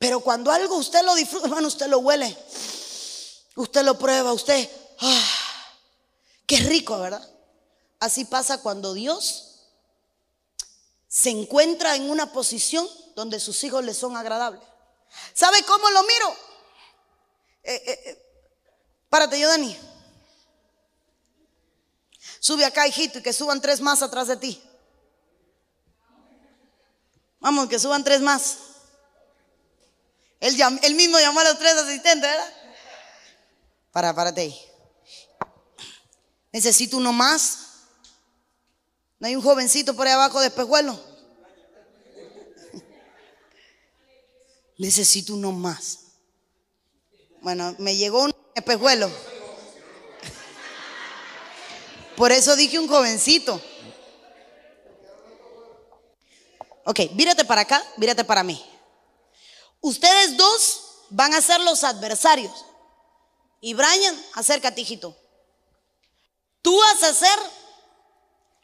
Pero 0.00 0.20
cuando 0.20 0.50
algo 0.50 0.76
usted 0.76 1.04
lo 1.04 1.14
disfruta, 1.14 1.46
hermano, 1.46 1.68
usted 1.68 1.86
lo 1.86 1.98
huele. 1.98 2.34
Usted 3.54 3.82
lo 3.82 3.98
prueba, 3.98 4.32
usted. 4.32 4.66
Ah, 4.98 5.28
qué 6.46 6.56
rico, 6.56 6.98
¿verdad? 6.98 7.22
Así 7.98 8.24
pasa 8.24 8.62
cuando 8.62 8.94
Dios 8.94 9.66
se 11.06 11.28
encuentra 11.28 11.96
en 11.96 12.10
una 12.10 12.32
posición 12.32 12.88
donde 13.14 13.38
sus 13.38 13.62
hijos 13.62 13.84
le 13.84 13.92
son 13.92 14.16
agradables. 14.16 14.62
¿Sabe 15.34 15.62
cómo 15.64 15.90
lo 15.90 16.02
miro? 16.04 16.36
Eh, 17.64 17.82
eh, 17.86 18.00
eh, 18.06 18.22
párate 19.10 19.38
yo, 19.38 19.48
Dani. 19.48 19.76
Sube 22.38 22.64
acá, 22.64 22.88
hijito, 22.88 23.18
y 23.18 23.22
que 23.22 23.34
suban 23.34 23.60
tres 23.60 23.82
más 23.82 24.00
atrás 24.00 24.28
de 24.28 24.38
ti. 24.38 24.62
Vamos, 27.40 27.68
que 27.68 27.78
suban 27.78 28.02
tres 28.02 28.22
más. 28.22 28.69
Él, 30.40 30.94
mismo 30.94 31.20
llamó 31.20 31.40
a 31.40 31.44
los 31.44 31.58
tres 31.58 31.74
asistentes, 31.74 32.28
¿verdad? 32.28 32.52
Para, 33.92 34.14
párate 34.14 34.40
ahí. 34.40 34.60
Necesito 36.50 36.96
uno 36.96 37.12
más. 37.12 37.58
¿No 39.18 39.26
hay 39.26 39.36
un 39.36 39.42
jovencito 39.42 39.94
por 39.94 40.06
ahí 40.06 40.14
abajo 40.14 40.40
de 40.40 40.46
espejuelo? 40.46 40.98
Necesito 44.78 45.34
uno 45.34 45.52
más. 45.52 45.98
Bueno, 47.42 47.74
me 47.78 47.96
llegó 47.96 48.24
un 48.24 48.34
espejuelo. 48.54 49.10
Por 52.16 52.32
eso 52.32 52.56
dije 52.56 52.78
un 52.78 52.88
jovencito. 52.88 53.62
Ok, 56.84 57.00
vírate 57.12 57.44
para 57.44 57.60
acá, 57.60 57.84
vírate 57.98 58.24
para 58.24 58.42
mí. 58.42 58.69
Ustedes 59.80 60.36
dos 60.36 60.80
van 61.10 61.34
a 61.34 61.42
ser 61.42 61.60
los 61.60 61.84
adversarios. 61.84 62.52
Y 63.60 63.74
Brian, 63.74 64.26
acércate, 64.34 64.80
hijito. 64.80 65.16
Tú 66.62 66.78
vas 66.78 67.02
a 67.02 67.14
ser 67.14 67.38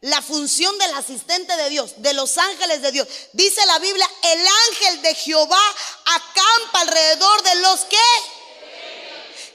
la 0.01 0.21
función 0.23 0.77
del 0.79 0.95
asistente 0.95 1.57
de 1.57 1.71
Dios, 1.71 1.95
de 1.97 2.13
los 2.13 2.37
ángeles 2.39 2.83
de 2.83 2.93
Dios. 2.93 3.09
Dice 3.33 3.65
la 3.67 3.79
Biblia, 3.79 4.09
el 4.23 4.47
ángel 4.47 5.03
de 5.03 5.15
Jehová 5.15 5.75
acampa 6.05 6.81
alrededor 6.81 7.43
de 7.43 7.55
los 7.57 7.81
que... 7.85 7.99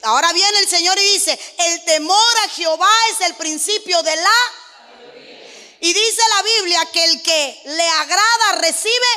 Ahora 0.03 0.33
viene 0.33 0.59
el 0.59 0.67
Señor 0.67 0.97
y 0.97 1.13
dice, 1.13 1.39
el 1.59 1.85
temor 1.85 2.37
a 2.43 2.49
Jehová 2.49 2.91
es 3.11 3.27
el 3.27 3.35
principio 3.35 4.01
de 4.01 4.15
la... 4.15 4.31
Y 5.79 5.93
dice 5.93 6.21
la 6.35 6.43
Biblia 6.43 6.85
que 6.91 7.03
el 7.05 7.21
que 7.23 7.61
le 7.65 7.89
agrada 7.89 8.51
recibe 8.59 9.07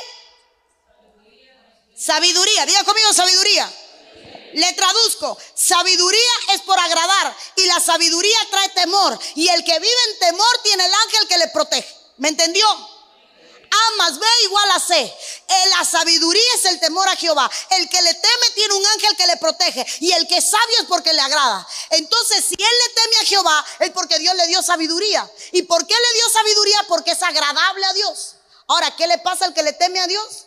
sabiduría. 1.96 2.66
Diga 2.66 2.84
conmigo 2.84 3.12
sabiduría. 3.12 3.72
Le 4.54 4.72
traduzco, 4.74 5.36
sabiduría 5.54 6.32
es 6.52 6.60
por 6.60 6.78
agradar 6.78 7.36
y 7.56 7.66
la 7.66 7.80
sabiduría 7.80 8.38
trae 8.50 8.68
temor 8.68 9.18
y 9.34 9.48
el 9.48 9.64
que 9.64 9.78
vive 9.80 10.04
en 10.10 10.18
temor 10.20 10.60
tiene 10.62 10.84
el 10.84 10.94
ángel 10.94 11.28
que 11.28 11.38
le 11.38 11.48
protege. 11.48 11.92
¿Me 12.18 12.28
entendió? 12.28 12.64
A 12.68 13.96
más 13.96 14.16
B 14.16 14.26
igual 14.44 14.70
a 14.70 14.78
C. 14.78 14.94
Eh, 14.96 15.66
la 15.70 15.84
sabiduría 15.84 16.54
es 16.54 16.66
el 16.66 16.78
temor 16.78 17.08
a 17.08 17.16
Jehová. 17.16 17.50
El 17.70 17.88
que 17.88 18.00
le 18.02 18.14
teme 18.14 18.50
tiene 18.54 18.74
un 18.74 18.86
ángel 18.86 19.16
que 19.16 19.26
le 19.26 19.36
protege. 19.38 19.84
Y 19.98 20.12
el 20.12 20.28
que 20.28 20.36
es 20.36 20.48
sabio 20.48 20.76
es 20.80 20.86
porque 20.86 21.12
le 21.12 21.20
agrada. 21.20 21.66
Entonces, 21.90 22.44
si 22.44 22.54
él 22.54 22.58
le 22.86 22.94
teme 22.94 23.16
a 23.16 23.24
Jehová, 23.26 23.66
es 23.80 23.90
porque 23.90 24.20
Dios 24.20 24.36
le 24.36 24.46
dio 24.46 24.62
sabiduría. 24.62 25.28
¿Y 25.50 25.62
por 25.62 25.84
qué 25.84 25.94
le 25.94 26.14
dio 26.14 26.28
sabiduría? 26.30 26.84
Porque 26.86 27.10
es 27.10 27.22
agradable 27.24 27.84
a 27.84 27.92
Dios. 27.94 28.36
Ahora, 28.68 28.94
¿qué 28.94 29.08
le 29.08 29.18
pasa 29.18 29.46
al 29.46 29.54
que 29.54 29.64
le 29.64 29.72
teme 29.72 29.98
a 29.98 30.06
Dios? 30.06 30.43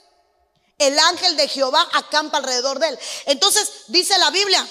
El 0.77 0.97
ángel 0.99 1.35
de 1.37 1.47
Jehová 1.47 1.87
acampa 1.93 2.37
alrededor 2.37 2.79
de 2.79 2.89
él. 2.89 2.99
Entonces, 3.25 3.69
dice 3.87 4.17
la 4.19 4.29
Biblia, 4.29 4.67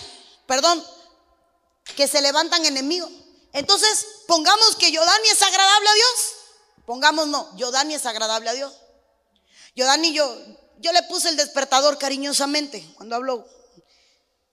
perdón, 0.47 0.85
que 1.97 2.07
se 2.07 2.21
levantan 2.21 2.65
enemigos. 2.65 3.11
Entonces, 3.53 4.07
pongamos 4.27 4.77
que 4.77 4.93
Yodani 4.93 5.29
es 5.29 5.43
agradable 5.43 5.89
a 5.89 5.95
Dios. 5.95 6.37
Pongamos 6.87 7.27
no, 7.27 7.57
Yodani 7.57 7.95
es 7.95 8.07
agradable 8.07 8.51
a 8.51 8.53
Dios. 8.53 8.73
Yodani 9.75 10.13
yo, 10.13 10.37
yo 10.79 10.93
le 10.93 11.03
puse 11.05 11.29
el 11.29 11.37
despertador 11.37 11.99
cariñosamente 11.99 12.87
cuando 12.97 13.17
habló. 13.17 13.47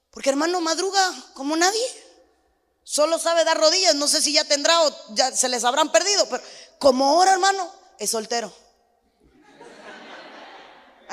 Porque 0.10 0.30
hermano 0.30 0.62
madruga 0.62 1.13
como 1.34 1.56
nadie. 1.56 2.04
Solo 2.84 3.18
sabe 3.18 3.44
dar 3.44 3.58
rodillas. 3.58 3.96
No 3.96 4.08
sé 4.08 4.22
si 4.22 4.34
ya 4.34 4.44
tendrá 4.44 4.82
o 4.84 5.13
ya 5.16 5.36
se 5.36 5.50
les 5.50 5.63
habrán 5.63 5.92
perdido. 5.92 6.28
Pero 6.30 6.44
como 6.80 7.06
ahora, 7.10 7.34
hermano, 7.34 7.74
es 7.98 8.12
soltero. 8.12 8.54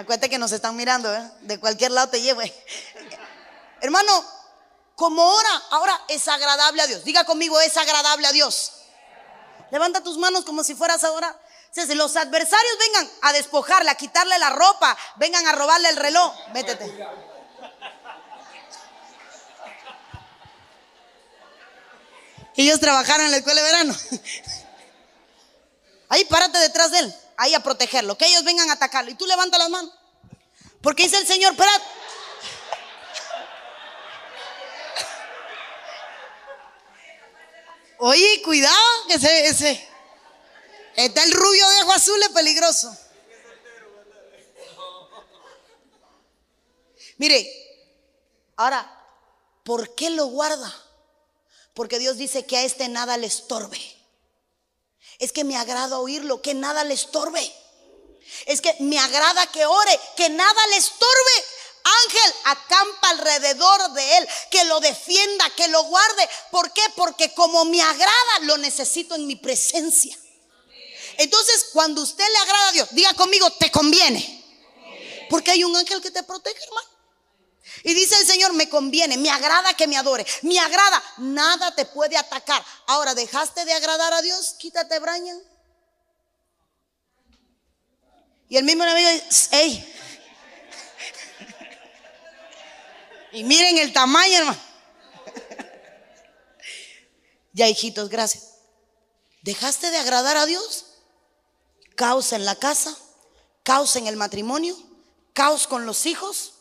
Acuérdate 0.01 0.31
que 0.31 0.39
nos 0.39 0.51
están 0.53 0.77
mirando, 0.77 1.15
¿eh? 1.15 1.31
De 1.43 1.61
cualquier 1.61 1.91
lado 1.91 2.09
te 2.09 2.23
llevo. 2.23 2.41
Hermano, 3.83 4.25
como 4.95 5.23
ahora, 5.23 5.63
ahora 5.69 6.01
es 6.09 6.27
agradable 6.27 6.81
a 6.81 6.87
Dios. 6.87 7.05
Diga 7.05 7.25
conmigo, 7.25 7.61
es 7.61 7.77
agradable 7.77 8.27
a 8.27 8.33
Dios. 8.33 8.73
Levanta 9.71 10.03
tus 10.03 10.17
manos 10.17 10.47
como 10.47 10.65
si 10.65 10.75
fueras 10.75 11.05
ahora. 11.05 11.39
Si 11.71 11.95
los 11.95 12.17
adversarios 12.17 12.79
vengan 12.79 13.11
a 13.21 13.35
despojarle, 13.35 13.91
a 13.91 13.95
quitarle 13.95 14.39
la 14.39 14.49
ropa, 14.49 14.97
vengan 15.17 15.47
a 15.47 15.53
robarle 15.53 15.91
el 15.91 15.97
reloj, 15.97 16.35
métete. 16.55 17.07
Ellos 22.57 22.81
trabajaron 22.81 23.27
en 23.27 23.33
la 23.33 23.37
escuela 23.37 23.61
de 23.61 23.67
verano. 23.71 23.95
Ahí 26.09 26.25
párate 26.25 26.59
detrás 26.59 26.91
de 26.91 27.01
él, 27.01 27.15
ahí 27.41 27.55
a 27.55 27.61
protegerlo, 27.61 28.19
que 28.19 28.27
ellos 28.27 28.45
vengan 28.45 28.69
a 28.69 28.75
atacarlo. 28.75 29.11
Y 29.11 29.15
tú 29.15 29.27
levanta 29.27 29.57
las 29.57 29.71
manos. 29.71 29.91
Porque 30.83 31.05
dice 31.05 31.17
el 31.17 31.27
Señor, 31.27 31.53
espérate. 31.53 31.85
Oye, 37.99 38.43
cuidado, 38.43 39.07
que 39.09 39.15
ese, 39.15 39.47
ese. 39.47 39.89
Está 40.97 41.23
el 41.25 41.33
rubio 41.33 41.69
de 41.71 41.83
ojo 41.83 41.93
azul, 41.93 42.23
es 42.23 42.29
peligroso. 42.29 42.95
Mire, 47.17 47.51
ahora, 48.57 49.03
¿por 49.65 49.95
qué 49.95 50.11
lo 50.11 50.27
guarda? 50.27 50.75
Porque 51.73 51.99
Dios 51.99 52.19
dice 52.19 52.45
que 52.45 52.59
a 52.59 52.65
este 52.65 52.89
nada 52.89 53.17
le 53.17 53.27
estorbe. 53.27 54.00
Es 55.21 55.33
que 55.33 55.45
me 55.45 55.57
agrada 55.57 56.01
oírlo, 56.01 56.43
que 56.43 56.55
nada 56.55 56.83
le 56.83 56.95
estorbe. 56.95 57.41
Es 58.47 58.61
que 58.61 58.75
me 58.81 58.99
agrada 58.99 59.47
que 59.49 59.65
ore, 59.67 60.01
que 60.17 60.29
nada 60.31 60.67
le 60.69 60.77
estorbe. 60.77 61.45
Ángel 62.05 62.35
acampa 62.45 63.11
alrededor 63.11 63.93
de 63.93 64.19
él, 64.19 64.29
que 64.51 64.65
lo 64.65 64.81
defienda, 64.81 65.49
que 65.57 65.69
lo 65.69 65.85
guarde. 65.85 66.29
¿Por 66.51 66.73
qué? 66.73 66.83
Porque 66.97 67.33
como 67.35 67.65
me 67.65 67.81
agrada, 67.83 68.39
lo 68.43 68.57
necesito 68.59 69.15
en 69.15 69.27
mi 69.27 69.37
presencia. 69.37 70.19
Entonces, 71.19 71.67
cuando 71.73 72.03
usted 72.03 72.25
le 72.27 72.39
agrada 72.39 72.69
a 72.69 72.73
Dios, 72.73 72.89
diga 72.93 73.13
conmigo, 73.15 73.51
te 73.53 73.71
conviene. 73.71 74.39
Porque 75.29 75.51
hay 75.51 75.65
un 75.65 75.77
ángel 75.77 76.01
que 76.01 76.11
te 76.11 76.23
protege, 76.23 76.63
hermano. 76.65 76.90
Y 77.83 77.95
dice 77.95 78.15
el 78.17 78.27
Señor, 78.27 78.53
me 78.53 78.69
conviene, 78.69 79.17
me 79.17 79.31
agrada 79.31 79.75
que 79.75 79.87
me 79.87 79.97
adore, 79.97 80.27
me 80.43 80.59
agrada, 80.59 81.03
nada 81.19 81.75
te 81.75 81.87
puede 81.87 82.17
atacar. 82.17 82.63
Ahora, 82.87 83.15
¿dejaste 83.15 83.65
de 83.65 83.73
agradar 83.73 84.13
a 84.13 84.23
Dios? 84.23 84.55
Quítate, 84.59 84.99
Brian. 84.99 85.41
Y 88.49 88.57
el 88.57 88.65
mismo 88.65 88.85
enemigo 88.85 89.11
dice, 89.11 89.49
hey, 89.53 89.95
Y 93.33 93.45
miren 93.45 93.79
el 93.79 93.93
tamaño, 93.93 94.39
hermano. 94.39 94.61
ya, 97.53 97.69
hijitos, 97.69 98.09
gracias. 98.09 98.55
¿Dejaste 99.43 99.91
de 99.91 99.99
agradar 99.99 100.37
a 100.37 100.47
Dios? 100.47 100.87
Caos 101.95 102.33
en 102.33 102.45
la 102.45 102.57
casa, 102.57 102.97
caos 103.63 103.95
en 103.97 104.07
el 104.07 104.17
matrimonio, 104.17 104.77
caos 105.33 105.67
con 105.67 105.87
los 105.87 106.07
hijos, 106.07 106.55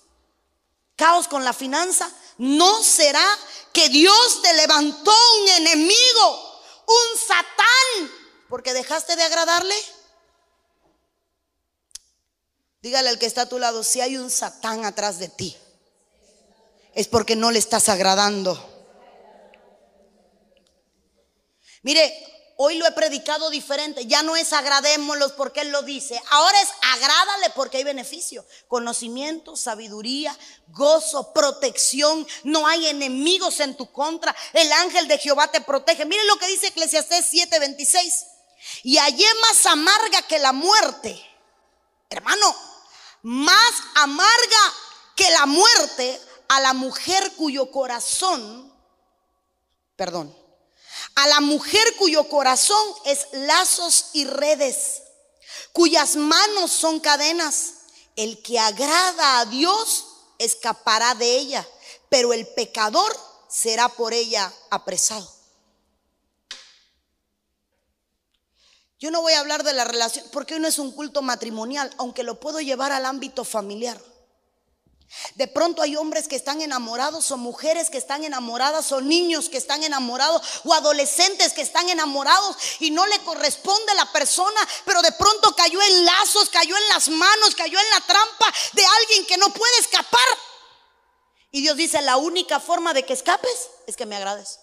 caos 1.00 1.28
con 1.28 1.44
la 1.44 1.54
finanza. 1.54 2.12
¿No 2.38 2.84
será 2.84 3.26
que 3.74 3.90
Dios 3.90 4.42
te 4.44 4.54
levantó 4.54 5.12
un 5.42 5.50
enemigo, 5.50 6.62
un 6.86 7.20
satán, 7.20 8.12
porque 8.48 8.74
dejaste 8.74 9.16
de 9.16 9.24
agradarle? 9.24 9.76
Dígale 12.82 13.10
al 13.10 13.18
que 13.20 13.26
está 13.26 13.42
a 13.42 13.50
tu 13.50 13.58
lado, 13.58 13.84
si 13.84 14.00
hay 14.00 14.18
un 14.18 14.30
satán 14.30 14.86
atrás 14.86 15.18
de 15.18 15.30
ti 15.30 15.58
es 16.94 17.08
porque 17.08 17.36
no 17.36 17.52
le 17.52 17.60
estás 17.60 17.90
agradando. 17.90 18.58
Mire, 21.82 22.14
hoy 22.62 22.76
lo 22.76 22.86
he 22.86 22.91
predicado 22.91 23.50
diferente. 23.50 24.06
Ya 24.06 24.22
no 24.22 24.36
es 24.36 24.52
agradémoslos 24.52 25.32
porque 25.32 25.62
Él 25.62 25.72
lo 25.72 25.82
dice. 25.82 26.22
Ahora 26.30 26.62
es 26.62 26.69
agrádale 26.82 27.50
porque 27.52 27.78
hay 27.78 27.86
beneficio. 27.86 28.45
Conocimiento, 28.67 29.56
sabiduría, 29.56 30.38
gozo, 30.67 31.32
protección. 31.32 32.28
No 32.43 32.67
hay 32.67 32.88
enemigos 32.88 33.62
en 33.62 33.78
tu 33.78 33.89
contra. 33.93 34.36
El 34.52 34.69
ángel 34.74 35.08
de 35.08 35.17
Jehová 35.17 35.50
te 35.50 35.62
protege. 35.62 36.06
Mire 36.06 36.24
lo 36.26 36.36
que 36.36 36.48
dice 36.48 36.67
Eclesiastés 36.67 37.32
7:26. 37.32 38.26
Y 38.84 38.98
hallé 38.98 39.28
más 39.41 39.65
amarga 39.65 40.22
que 40.24 40.38
la 40.38 40.52
muerte. 40.52 41.17
Hermano, 42.10 42.54
más 43.22 43.74
amarga 43.95 44.74
que 45.15 45.30
la 45.30 45.45
muerte 45.45 46.22
a 46.50 46.60
la 46.60 46.74
mujer 46.74 47.32
cuyo 47.38 47.72
corazón, 47.72 48.74
perdón, 49.95 50.36
a 51.15 51.28
la 51.28 51.39
mujer 51.41 51.84
cuyo 51.98 52.28
corazón 52.30 52.84
es 53.06 53.28
lazos 53.32 54.12
y 54.13 54.26
redes, 54.26 55.04
cuyas 55.74 56.15
manos 56.15 56.72
son 56.72 57.00
cadenas. 57.00 57.74
El 58.15 58.41
que 58.41 58.60
agrada 58.60 59.39
a 59.39 59.45
Dios 59.45 60.06
escapará 60.39 61.15
de 61.15 61.38
ella, 61.38 61.67
pero 62.10 62.34
el 62.34 62.48
pecador 62.48 63.15
será 63.48 63.88
por 63.89 64.13
ella 64.13 64.52
apresado. 64.69 65.39
Yo 69.00 69.12
no 69.12 69.22
voy 69.22 69.32
a 69.34 69.39
hablar 69.39 69.63
de 69.63 69.74
la 69.74 69.86
relación, 69.86 70.26
porque 70.34 70.56
hoy 70.56 70.60
no 70.60 70.67
es 70.67 70.78
un 70.78 70.91
culto 70.91 71.22
matrimonial, 71.22 71.89
aunque 71.98 72.24
lo 72.24 72.39
puedo 72.39 72.60
llevar 72.60 72.91
al 72.91 73.06
ámbito 73.06 73.45
familiar. 73.45 74.00
De 75.36 75.48
pronto 75.48 75.82
hay 75.82 75.95
hombres 75.95 76.28
que 76.28 76.36
están 76.36 76.62
enamorados 76.62 77.32
o 77.32 77.38
mujeres 77.38 77.89
que 77.89 77.98
están 77.98 78.24
enamoradas 78.24 78.91
o 78.91 79.02
niños 79.02 79.50
que 79.50 79.58
están 79.58 79.84
enamorados 79.84 80.62
o 80.65 80.74
adolescentes 80.74 81.54
que 81.54 81.62
están 81.62 81.89
enamorados 81.89 82.56
y 82.80 82.91
no 82.91 83.06
le 83.08 83.17
corresponde 83.19 83.91
a 83.93 83.95
la 83.95 84.12
persona, 84.12 84.67
pero 84.86 85.02
de 85.02 85.12
pronto 85.13 85.56
cayó 85.56 85.82
en 85.82 86.06
lazos, 86.06 86.50
cayó 86.50 86.78
en 86.78 86.88
las 86.89 87.10
manos, 87.10 87.56
cayó 87.56 87.80
en 87.80 87.89
la 87.89 88.02
trampa 88.02 88.54
de 88.74 88.86
alguien 88.86 89.26
que 89.26 89.38
no 89.38 89.50
puede 89.52 89.78
escapar. 89.80 90.28
Y 91.52 91.62
Dios 91.62 91.76
dice, 91.76 92.02
la 92.04 92.17
única 92.17 92.60
forma 92.60 92.93
de 92.93 93.04
que 93.04 93.13
escapes 93.13 93.69
es 93.88 93.95
que 93.95 94.06
me 94.06 94.15
agrades. 94.15 94.60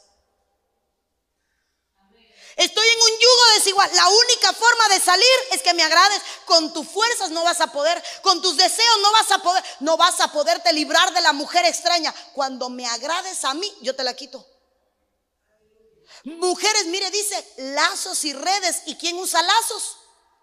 Estoy 2.56 2.88
en 2.88 3.00
un 3.00 3.20
yugo 3.20 3.46
igual. 3.66 3.90
La 3.94 4.08
única 4.08 4.52
forma 4.54 4.88
de 4.88 5.00
salir 5.00 5.36
es 5.52 5.62
que 5.62 5.74
me 5.74 5.82
agrades. 5.82 6.22
Con 6.46 6.72
tus 6.72 6.88
fuerzas 6.88 7.30
no 7.30 7.44
vas 7.44 7.60
a 7.60 7.66
poder. 7.66 8.02
Con 8.22 8.40
tus 8.40 8.56
deseos 8.56 8.98
no 9.02 9.12
vas 9.12 9.30
a 9.30 9.38
poder. 9.42 9.64
No 9.80 9.96
vas 9.98 10.20
a 10.20 10.32
poderte 10.32 10.72
librar 10.72 11.12
de 11.12 11.20
la 11.20 11.34
mujer 11.34 11.66
extraña. 11.66 12.14
Cuando 12.32 12.70
me 12.70 12.86
agrades 12.86 13.44
a 13.44 13.52
mí, 13.52 13.70
yo 13.82 13.94
te 13.94 14.04
la 14.04 14.14
quito. 14.14 14.46
Mujeres, 16.24 16.86
mire, 16.86 17.10
dice 17.10 17.46
lazos 17.58 18.24
y 18.24 18.32
redes. 18.32 18.82
¿Y 18.86 18.96
quién 18.96 19.18
usa 19.18 19.42
lazos? 19.42 19.98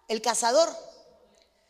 El 0.07 0.21
cazador. 0.21 0.71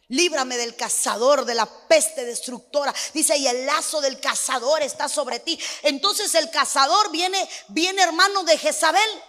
Líbrame 0.10 0.58
del 0.58 0.76
cazador, 0.76 1.46
de 1.46 1.56
la 1.56 1.66
peste 1.88 2.26
destructora. 2.26 2.94
Dice, 3.14 3.38
y 3.38 3.48
el 3.48 3.66
lazo 3.66 4.02
del 4.02 4.20
cazador 4.20 4.82
está 4.82 5.08
sobre 5.08 5.40
ti. 5.40 5.58
Entonces 5.84 6.36
el 6.36 6.50
cazador 6.52 7.12
viene, 7.12 7.50
viene 7.70 8.02
hermano 8.02 8.44
de 8.44 8.58
Jezabel. 8.58 9.24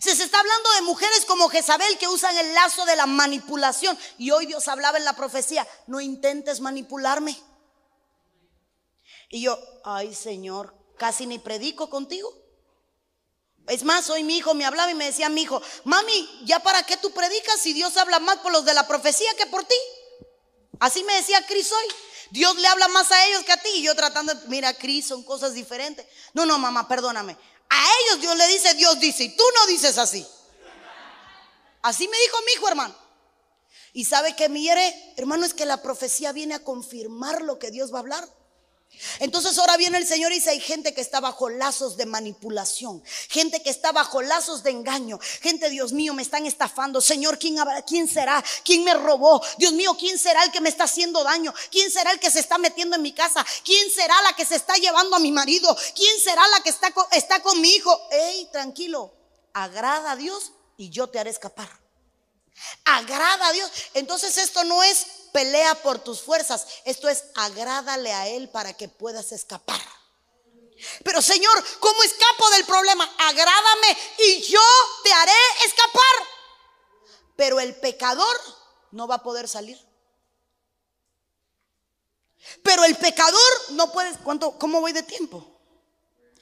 Se, 0.00 0.14
se 0.16 0.24
está 0.24 0.40
hablando 0.40 0.72
de 0.72 0.82
mujeres 0.82 1.24
como 1.26 1.48
Jezabel 1.48 1.98
que 1.98 2.08
usan 2.08 2.36
el 2.36 2.54
lazo 2.54 2.84
de 2.84 2.96
la 2.96 3.06
manipulación. 3.06 3.98
Y 4.18 4.30
hoy 4.30 4.46
Dios 4.46 4.68
hablaba 4.68 4.98
en 4.98 5.04
la 5.04 5.14
profecía, 5.14 5.66
no 5.86 6.00
intentes 6.00 6.60
manipularme. 6.60 7.40
Y 9.28 9.42
yo, 9.42 9.58
ay 9.84 10.14
Señor, 10.14 10.74
casi 10.98 11.26
ni 11.26 11.38
predico 11.38 11.90
contigo. 11.90 12.32
Es 13.68 13.82
más, 13.82 14.08
hoy 14.10 14.22
mi 14.22 14.36
hijo 14.36 14.54
me 14.54 14.64
hablaba 14.64 14.90
y 14.92 14.94
me 14.94 15.06
decía 15.06 15.28
mi 15.28 15.42
hijo, 15.42 15.60
mami, 15.84 16.42
¿ya 16.44 16.60
para 16.60 16.84
qué 16.84 16.96
tú 16.96 17.10
predicas 17.12 17.60
si 17.60 17.72
Dios 17.72 17.96
habla 17.96 18.20
más 18.20 18.38
por 18.38 18.52
los 18.52 18.64
de 18.64 18.74
la 18.74 18.86
profecía 18.86 19.34
que 19.36 19.46
por 19.46 19.64
ti? 19.64 19.76
Así 20.78 21.02
me 21.04 21.14
decía 21.14 21.44
Cris 21.46 21.72
hoy. 21.72 21.94
Dios 22.30 22.56
le 22.56 22.66
habla 22.66 22.88
más 22.88 23.10
a 23.10 23.26
ellos 23.26 23.44
que 23.44 23.52
a 23.52 23.56
ti. 23.56 23.68
Y 23.74 23.82
yo 23.82 23.94
tratando, 23.94 24.32
mira, 24.48 24.74
Cris, 24.74 25.06
son 25.06 25.22
cosas 25.22 25.54
diferentes. 25.54 26.06
No, 26.34 26.46
no, 26.46 26.58
mamá, 26.58 26.86
perdóname. 26.86 27.36
A 27.68 27.84
ellos 28.02 28.20
Dios 28.20 28.36
le 28.36 28.48
dice, 28.48 28.74
Dios 28.74 28.98
dice, 29.00 29.24
y 29.24 29.36
tú 29.36 29.44
no 29.58 29.66
dices 29.66 29.98
así. 29.98 30.26
Así 31.82 32.08
me 32.08 32.18
dijo 32.18 32.36
mi 32.44 32.52
hijo, 32.52 32.68
hermano. 32.68 32.94
Y 33.92 34.04
sabe 34.04 34.36
que 34.36 34.48
mire, 34.48 35.14
hermano, 35.16 35.46
es 35.46 35.54
que 35.54 35.64
la 35.64 35.82
profecía 35.82 36.32
viene 36.32 36.54
a 36.54 36.64
confirmar 36.64 37.42
lo 37.42 37.58
que 37.58 37.70
Dios 37.70 37.92
va 37.92 37.98
a 37.98 38.00
hablar. 38.00 38.28
Entonces 39.18 39.56
ahora 39.58 39.76
viene 39.76 39.98
el 39.98 40.06
Señor 40.06 40.32
y 40.32 40.36
dice, 40.36 40.50
hay 40.50 40.60
gente 40.60 40.94
que 40.94 41.00
está 41.00 41.20
bajo 41.20 41.48
lazos 41.48 41.96
de 41.96 42.06
manipulación, 42.06 43.02
gente 43.28 43.62
que 43.62 43.70
está 43.70 43.92
bajo 43.92 44.22
lazos 44.22 44.62
de 44.62 44.70
engaño, 44.70 45.18
gente, 45.40 45.68
Dios 45.70 45.92
mío, 45.92 46.14
me 46.14 46.22
están 46.22 46.46
estafando. 46.46 47.00
Señor, 47.00 47.38
¿quién, 47.38 47.56
¿quién 47.86 48.08
será? 48.08 48.42
¿Quién 48.64 48.84
me 48.84 48.94
robó? 48.94 49.42
Dios 49.58 49.72
mío, 49.72 49.96
¿quién 49.98 50.18
será 50.18 50.42
el 50.44 50.50
que 50.50 50.60
me 50.60 50.68
está 50.68 50.84
haciendo 50.84 51.22
daño? 51.22 51.52
¿Quién 51.70 51.90
será 51.90 52.12
el 52.12 52.20
que 52.20 52.30
se 52.30 52.40
está 52.40 52.58
metiendo 52.58 52.96
en 52.96 53.02
mi 53.02 53.12
casa? 53.12 53.44
¿Quién 53.64 53.90
será 53.90 54.20
la 54.22 54.34
que 54.34 54.44
se 54.44 54.56
está 54.56 54.74
llevando 54.74 55.16
a 55.16 55.20
mi 55.20 55.32
marido? 55.32 55.76
¿Quién 55.94 56.20
será 56.20 56.46
la 56.48 56.60
que 56.60 56.70
está 56.70 56.90
con, 56.92 57.04
está 57.12 57.42
con 57.42 57.60
mi 57.60 57.70
hijo? 57.74 58.00
Ey, 58.10 58.48
tranquilo, 58.50 59.12
agrada 59.52 60.12
a 60.12 60.16
Dios 60.16 60.52
y 60.76 60.90
yo 60.90 61.08
te 61.08 61.18
haré 61.18 61.30
escapar. 61.30 61.68
Agrada 62.84 63.48
a 63.48 63.52
Dios. 63.52 63.70
Entonces 63.94 64.38
esto 64.38 64.64
no 64.64 64.82
es 64.82 65.06
pelea 65.36 65.74
por 65.82 65.98
tus 65.98 66.22
fuerzas. 66.22 66.66
Esto 66.86 67.10
es 67.10 67.24
agrádale 67.34 68.10
a 68.10 68.26
Él 68.26 68.48
para 68.48 68.72
que 68.72 68.88
puedas 68.88 69.32
escapar. 69.32 69.82
Pero 71.04 71.20
Señor, 71.20 71.62
¿cómo 71.78 72.02
escapo 72.04 72.48
del 72.52 72.64
problema? 72.64 73.04
Agrádame 73.18 73.98
y 74.18 74.40
yo 74.44 74.62
te 75.04 75.12
haré 75.12 75.32
escapar. 75.66 76.16
Pero 77.36 77.60
el 77.60 77.76
pecador 77.76 78.34
no 78.92 79.06
va 79.06 79.16
a 79.16 79.22
poder 79.22 79.46
salir. 79.46 79.78
Pero 82.62 82.84
el 82.84 82.96
pecador 82.96 83.52
no 83.72 83.92
puede. 83.92 84.16
¿Cuánto? 84.20 84.58
¿Cómo 84.58 84.80
voy 84.80 84.92
de 84.92 85.02
tiempo? 85.02 85.60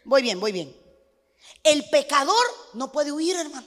Voy 0.05 0.23
bien, 0.23 0.39
voy 0.39 0.53
bien. 0.53 0.73
El 1.65 1.91
pecador 1.91 2.47
no 2.75 2.93
puede 2.93 3.11
huir, 3.11 3.35
hermano. 3.35 3.67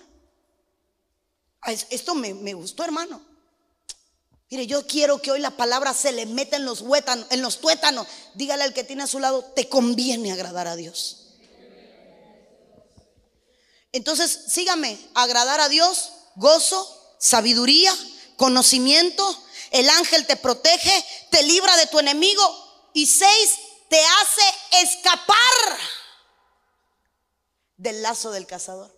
Esto 1.65 2.15
me, 2.15 2.33
me 2.33 2.53
gustó, 2.53 2.85
hermano. 2.85 3.36
Mire, 4.49 4.65
yo 4.65 4.87
quiero 4.87 5.21
que 5.21 5.31
hoy 5.31 5.39
la 5.39 5.51
palabra 5.51 5.93
se 5.93 6.13
le 6.13 6.25
meta 6.25 6.55
en 6.55 6.63
los, 6.63 6.81
huétanos, 6.81 7.27
en 7.29 7.41
los 7.41 7.59
tuétanos. 7.59 8.07
Dígale 8.33 8.63
al 8.63 8.73
que 8.73 8.85
tiene 8.85 9.03
a 9.03 9.07
su 9.07 9.19
lado, 9.19 9.43
te 9.43 9.67
conviene 9.67 10.31
agradar 10.31 10.67
a 10.67 10.77
Dios. 10.77 11.27
Entonces, 13.91 14.45
sígame, 14.47 14.97
agradar 15.15 15.59
a 15.59 15.69
Dios, 15.69 16.11
gozo, 16.35 17.15
sabiduría, 17.19 17.93
conocimiento. 18.37 19.43
El 19.71 19.89
ángel 19.89 20.25
te 20.25 20.37
protege, 20.37 21.05
te 21.29 21.43
libra 21.43 21.75
de 21.75 21.87
tu 21.87 21.99
enemigo. 21.99 22.89
Y 22.93 23.05
seis, 23.05 23.55
te 23.89 23.99
hace 23.99 24.87
escapar 24.87 25.37
del 27.75 28.01
lazo 28.01 28.31
del 28.31 28.47
cazador. 28.47 28.95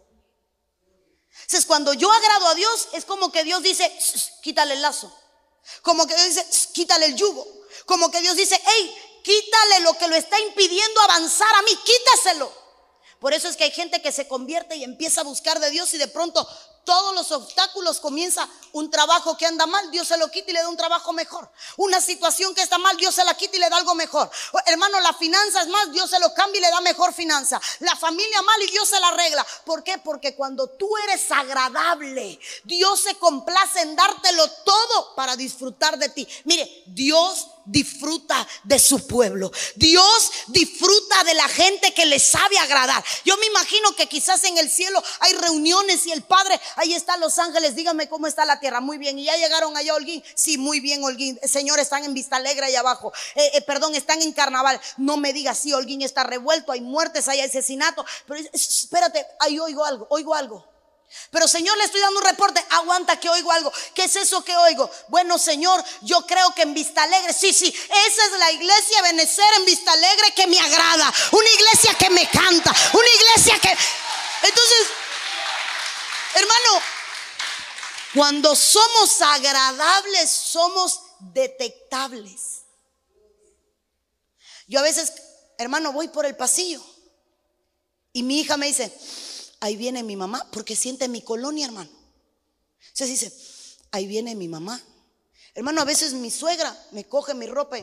Entonces, 1.42 1.66
cuando 1.66 1.94
yo 1.94 2.12
agrado 2.12 2.48
a 2.48 2.56
Dios, 2.56 2.90
es 2.94 3.06
como 3.06 3.32
que 3.32 3.44
Dios 3.44 3.64
dice, 3.64 3.92
quítale 4.44 4.76
el 4.76 4.82
lazo. 4.84 5.12
Como 5.82 6.06
que 6.08 6.16
Dios 6.16 6.28
dice, 6.28 6.46
quítale 6.74 7.06
el 7.06 7.16
yugo. 7.16 7.46
Como 7.86 8.12
que 8.12 8.22
Dios 8.22 8.36
dice, 8.36 8.60
hey, 8.66 8.96
quítale 9.24 9.80
lo 9.82 9.98
que 9.98 10.08
lo 10.08 10.16
está 10.16 10.40
impidiendo 10.40 11.02
avanzar 11.02 11.54
a 11.56 11.62
mí, 11.64 11.72
quítaselo. 11.84 12.52
Por 13.20 13.34
eso 13.34 13.50
es 13.50 13.58
que 13.58 13.66
hay 13.66 13.72
gente 13.72 14.02
que 14.02 14.12
se 14.12 14.28
convierte 14.28 14.76
y 14.76 14.84
empieza 14.84 15.22
a 15.22 15.26
buscar 15.26 15.60
de 15.60 15.70
Dios 15.72 15.94
y 15.94 15.98
de 15.98 16.08
pronto 16.08 16.48
todos 16.90 17.14
los 17.14 17.32
obstáculos 17.32 18.00
comienza 18.00 18.50
un 18.72 18.90
trabajo 18.90 19.38
que 19.38 19.46
anda 19.46 19.68
mal, 19.68 19.92
Dios 19.92 20.08
se 20.08 20.18
lo 20.18 20.32
quita 20.32 20.50
y 20.50 20.54
le 20.54 20.62
da 20.64 20.70
un 20.70 20.76
trabajo 20.76 21.14
mejor. 21.14 21.48
Una 21.78 22.02
situación 22.02 22.56
que 22.56 22.64
está 22.64 22.80
mal, 22.80 22.98
Dios 22.98 23.14
se 23.14 23.24
la 23.24 23.36
quita 23.36 23.58
y 23.58 23.60
le 23.60 23.70
da 23.70 23.78
algo 23.78 23.94
mejor. 23.94 24.28
Hermano, 24.66 25.00
la 25.02 25.14
finanza 25.14 25.62
es 25.62 25.68
más, 25.68 25.92
Dios 25.92 26.10
se 26.10 26.20
lo 26.20 26.34
cambia 26.34 26.58
y 26.58 26.64
le 26.64 26.72
da 26.72 26.82
mejor 26.82 27.14
finanza. 27.14 27.62
La 27.82 27.96
familia 27.96 28.42
mal 28.42 28.60
y 28.64 28.72
Dios 28.72 28.90
se 28.90 29.00
la 29.00 29.10
arregla. 29.10 29.46
¿Por 29.66 29.84
qué? 29.84 30.00
Porque 30.00 30.34
cuando 30.34 30.68
tú 30.68 30.90
eres 31.04 31.32
agradable, 31.32 32.40
Dios 32.64 33.02
se 33.02 33.14
complace 33.20 33.82
en 33.82 33.96
dártelo 33.96 34.50
todo 34.66 35.14
para 35.14 35.36
disfrutar 35.36 36.00
de 36.00 36.10
ti. 36.10 36.28
Mire, 36.46 36.86
Dios 36.88 37.50
disfruta 37.70 38.48
de 38.64 38.80
su 38.80 39.06
pueblo. 39.08 39.52
Dios 39.76 40.32
disfruta 40.48 41.24
de 41.24 41.34
la 41.36 41.48
gente 41.48 41.94
que 41.94 42.06
le 42.06 42.20
sabe 42.20 42.58
agradar. 42.58 43.04
Yo 43.24 43.38
me 43.38 43.46
imagino 43.46 43.96
que 43.96 44.08
quizás 44.08 44.44
en 44.44 44.58
el 44.58 44.70
cielo 44.70 45.02
hay 45.20 45.34
reuniones 45.34 46.06
y 46.06 46.12
el 46.12 46.24
Padre, 46.24 46.60
ahí 46.76 46.94
están 46.94 47.20
los 47.20 47.38
ángeles, 47.38 47.76
dígame 47.76 48.10
cómo 48.10 48.28
está 48.28 48.46
la 48.46 48.60
tierra. 48.60 48.82
Muy 48.82 48.98
bien. 48.98 49.18
¿Y 49.20 49.26
ya 49.26 49.38
llegaron 49.38 49.76
allá 49.78 49.96
Holguín? 49.96 50.24
Sí, 50.36 50.58
muy 50.58 50.80
bien 50.80 51.04
Holguín. 51.04 51.40
Señor, 51.44 51.80
están 51.80 52.04
en 52.04 52.14
Vista 52.14 52.38
Alegre 52.38 52.68
ahí 52.68 52.76
abajo. 52.76 53.14
Eh, 53.36 53.52
eh, 53.54 53.62
perdón, 53.62 53.96
están 53.96 54.22
en 54.22 54.34
Carnaval. 54.34 54.80
No 54.98 55.18
me 55.18 55.34
digas, 55.34 55.60
sí, 55.60 55.74
Holguín 55.74 56.02
está 56.02 56.24
revuelto, 56.24 56.72
hay 56.72 56.82
muertes, 56.82 57.28
hay 57.28 57.42
asesinato. 57.42 58.06
Pero 58.26 58.42
espérate, 58.54 59.26
ahí 59.40 59.60
oigo 59.60 59.86
algo, 59.86 60.08
oigo 60.10 60.34
algo. 60.34 60.79
Pero 61.32 61.48
Señor, 61.48 61.78
le 61.78 61.84
estoy 61.84 62.02
dando 62.02 62.20
un 62.20 62.26
reporte. 62.26 62.64
Aguanta 62.72 63.20
que 63.20 63.30
oigo 63.30 63.52
algo. 63.52 63.72
¿Qué 63.94 64.04
es 64.06 64.16
eso 64.16 64.44
que 64.44 64.56
oigo? 64.56 64.90
Bueno, 65.08 65.38
Señor, 65.38 65.84
yo 66.02 66.26
creo 66.26 66.54
que 66.56 66.64
en 66.64 66.74
Vista 66.74 67.04
Alegre, 67.04 67.34
sí, 67.34 67.54
sí, 67.54 67.68
esa 67.68 68.26
es 68.26 68.32
la 68.40 68.52
iglesia 68.52 69.02
Benecer 69.04 69.54
en 69.58 69.66
Vista 69.66 69.92
Alegre 69.92 70.34
que 70.36 70.48
me 70.48 70.60
agrada. 70.60 71.14
Una 71.32 71.50
iglesia 71.50 71.94
que 71.96 72.10
me 72.10 72.28
canta. 72.30 72.74
Una 72.94 73.08
iglesia 73.08 73.60
que... 73.60 73.70
Entonces, 73.70 74.88
hermano, 76.36 76.82
cuando 78.14 78.56
somos 78.56 79.22
agradables, 79.22 80.30
somos 80.30 81.02
detectables. 81.20 82.64
Yo 84.68 84.80
a 84.80 84.84
veces, 84.84 85.14
hermano, 85.58 85.92
voy 85.92 86.08
por 86.08 86.26
el 86.26 86.36
pasillo 86.36 86.84
y 88.14 88.24
mi 88.24 88.42
hija 88.42 88.58
me 88.58 88.68
dice, 88.68 88.96
ahí 89.60 89.76
viene 89.76 90.04
mi 90.04 90.16
mamá, 90.16 90.48
porque 90.52 90.76
siente 90.76 91.08
mi 91.08 91.22
colonia, 91.22 91.66
hermano. 91.66 91.90
Se 92.94 93.06
dice, 93.06 93.32
ahí 93.92 94.08
viene 94.08 94.36
mi 94.36 94.48
mamá. 94.48 94.82
Hermano, 95.54 95.82
a 95.82 95.86
veces 95.86 96.14
mi 96.14 96.32
suegra 96.32 96.76
me 96.92 97.06
coge 97.06 97.34
mi 97.34 97.48
ropa. 97.48 97.78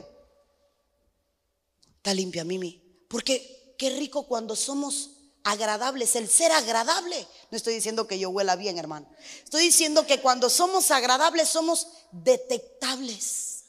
Está 1.96 2.14
limpia, 2.14 2.44
Mimi. 2.44 2.82
Porque 3.08 3.74
qué 3.78 3.90
rico 3.90 4.26
cuando 4.26 4.56
somos 4.56 5.10
agradables, 5.44 6.16
el 6.16 6.28
ser 6.28 6.52
agradable. 6.52 7.26
No 7.50 7.56
estoy 7.56 7.74
diciendo 7.74 8.06
que 8.06 8.18
yo 8.18 8.30
huela 8.30 8.56
bien, 8.56 8.78
hermano. 8.78 9.08
Estoy 9.44 9.64
diciendo 9.64 10.06
que 10.06 10.20
cuando 10.20 10.48
somos 10.48 10.90
agradables 10.90 11.48
somos 11.48 11.88
detectables. 12.10 13.64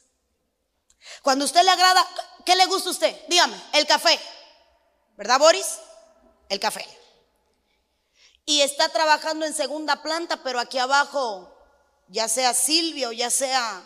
Cuando 1.22 1.46
usted 1.46 1.64
le 1.64 1.72
agrada, 1.72 2.08
¿qué 2.46 2.56
le 2.56 2.66
gusta 2.68 2.90
a 2.90 2.92
usted? 2.94 3.16
Dígame, 3.28 3.62
el 3.74 3.86
café. 3.86 4.20
¿Verdad, 5.18 5.40
Boris? 5.40 5.66
El 6.50 6.60
café 6.60 6.86
y 8.48 8.62
está 8.62 8.88
trabajando 8.88 9.46
en 9.46 9.54
segunda 9.54 10.02
planta, 10.02 10.42
pero 10.42 10.60
aquí 10.60 10.78
abajo, 10.78 11.54
ya 12.08 12.30
sea 12.30 12.54
Silvio, 12.54 13.12
ya 13.12 13.30
sea 13.30 13.86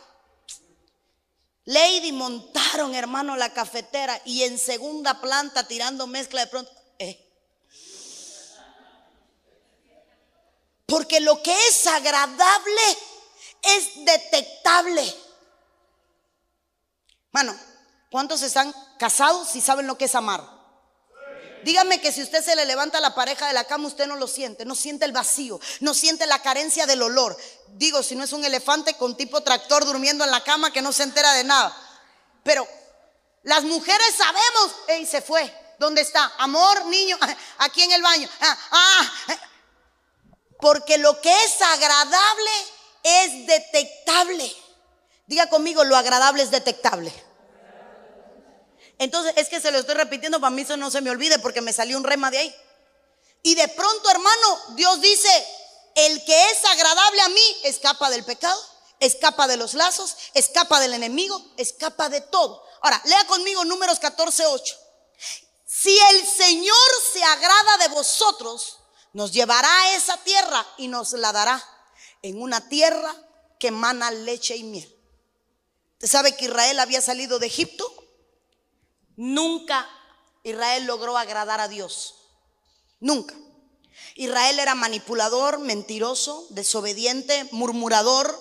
Lady, 1.65 2.11
montaron, 2.11 2.93
hermano, 2.93 3.35
la 3.35 3.51
cafetera 3.53 4.21
y 4.23 4.43
en 4.43 4.59
segunda 4.59 5.19
planta 5.19 5.67
tirando 5.67 6.05
mezcla 6.05 6.41
de 6.41 6.47
pronto. 6.47 6.71
Eh. 6.99 7.27
Porque 10.85 11.19
lo 11.21 11.41
que 11.41 11.53
es 11.67 11.87
agradable 11.87 12.81
es 13.63 14.05
detectable. 14.05 15.15
Mano, 17.31 17.57
¿cuántos 18.11 18.43
están 18.43 18.71
casados 18.99 19.55
y 19.55 19.61
saben 19.61 19.87
lo 19.87 19.97
que 19.97 20.05
es 20.05 20.13
amar? 20.13 20.50
Dígame 21.63 22.01
que 22.01 22.11
si 22.11 22.21
usted 22.21 22.43
se 22.43 22.55
le 22.55 22.65
levanta 22.65 22.99
la 22.99 23.13
pareja 23.13 23.47
de 23.47 23.53
la 23.53 23.65
cama, 23.65 23.87
usted 23.87 24.07
no 24.07 24.15
lo 24.15 24.27
siente, 24.27 24.65
no 24.65 24.75
siente 24.75 25.05
el 25.05 25.11
vacío, 25.11 25.59
no 25.79 25.93
siente 25.93 26.25
la 26.25 26.41
carencia 26.41 26.85
del 26.85 27.01
olor. 27.01 27.37
Digo, 27.69 28.03
si 28.03 28.15
no 28.15 28.23
es 28.23 28.33
un 28.33 28.43
elefante 28.43 28.95
con 28.95 29.15
tipo 29.15 29.41
tractor 29.41 29.85
durmiendo 29.85 30.23
en 30.23 30.31
la 30.31 30.43
cama 30.43 30.71
que 30.71 30.81
no 30.81 30.91
se 30.91 31.03
entera 31.03 31.33
de 31.33 31.43
nada. 31.43 31.75
Pero 32.43 32.67
las 33.43 33.63
mujeres 33.63 34.15
sabemos, 34.17 35.01
y 35.01 35.05
se 35.05 35.21
fue. 35.21 35.53
¿Dónde 35.79 36.01
está? 36.01 36.31
Amor, 36.37 36.85
niño, 36.85 37.17
aquí 37.59 37.81
en 37.83 37.91
el 37.91 38.01
baño. 38.01 38.29
Ah, 38.39 38.57
ah, 38.71 39.11
porque 40.59 40.97
lo 40.99 41.19
que 41.21 41.31
es 41.31 41.61
agradable 41.61 42.51
es 43.03 43.47
detectable. 43.47 44.55
Diga 45.25 45.49
conmigo, 45.49 45.83
lo 45.83 45.95
agradable 45.95 46.43
es 46.43 46.51
detectable. 46.51 47.11
Entonces 49.01 49.33
es 49.35 49.49
que 49.49 49.59
se 49.59 49.71
lo 49.71 49.79
estoy 49.79 49.95
repitiendo, 49.95 50.39
para 50.39 50.51
mí 50.51 50.61
eso 50.61 50.77
no 50.77 50.91
se 50.91 51.01
me 51.01 51.09
olvide 51.09 51.39
porque 51.39 51.59
me 51.59 51.73
salió 51.73 51.97
un 51.97 52.03
rema 52.03 52.29
de 52.29 52.37
ahí. 52.37 52.55
Y 53.41 53.55
de 53.55 53.67
pronto, 53.69 54.11
hermano, 54.11 54.59
Dios 54.75 55.01
dice, 55.01 55.47
el 55.95 56.23
que 56.23 56.49
es 56.51 56.63
agradable 56.65 57.21
a 57.21 57.29
mí 57.29 57.57
escapa 57.63 58.11
del 58.11 58.23
pecado, 58.23 58.63
escapa 58.99 59.47
de 59.47 59.57
los 59.57 59.73
lazos, 59.73 60.17
escapa 60.35 60.79
del 60.79 60.93
enemigo, 60.93 61.43
escapa 61.57 62.09
de 62.09 62.21
todo. 62.21 62.63
Ahora, 62.81 63.01
lea 63.05 63.25
conmigo 63.25 63.65
números 63.65 63.97
14, 63.97 64.45
8. 64.45 64.77
Si 65.65 65.97
el 66.11 66.27
Señor 66.27 66.77
se 67.11 67.23
agrada 67.23 67.77
de 67.79 67.87
vosotros, 67.87 68.81
nos 69.13 69.31
llevará 69.31 69.81
a 69.81 69.95
esa 69.95 70.17
tierra 70.17 70.63
y 70.77 70.87
nos 70.89 71.13
la 71.13 71.31
dará 71.31 71.59
en 72.21 72.39
una 72.39 72.69
tierra 72.69 73.15
que 73.57 73.69
emana 73.69 74.11
leche 74.11 74.55
y 74.55 74.63
miel. 74.63 74.95
¿Usted 75.93 76.07
sabe 76.07 76.35
que 76.37 76.45
Israel 76.45 76.79
había 76.79 77.01
salido 77.01 77.39
de 77.39 77.47
Egipto? 77.47 78.00
Nunca 79.15 79.87
Israel 80.43 80.85
logró 80.85 81.17
agradar 81.17 81.59
a 81.61 81.67
Dios. 81.67 82.15
Nunca. 82.99 83.35
Israel 84.15 84.59
era 84.59 84.75
manipulador, 84.75 85.59
mentiroso, 85.59 86.47
desobediente, 86.49 87.47
murmurador. 87.51 88.39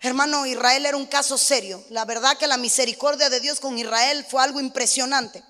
Hermano, 0.00 0.46
Israel 0.46 0.86
era 0.86 0.96
un 0.96 1.06
caso 1.06 1.38
serio. 1.38 1.82
La 1.90 2.04
verdad 2.04 2.36
que 2.36 2.46
la 2.46 2.56
misericordia 2.56 3.30
de 3.30 3.40
Dios 3.40 3.60
con 3.60 3.78
Israel 3.78 4.26
fue 4.28 4.42
algo 4.42 4.60
impresionante. 4.60 5.44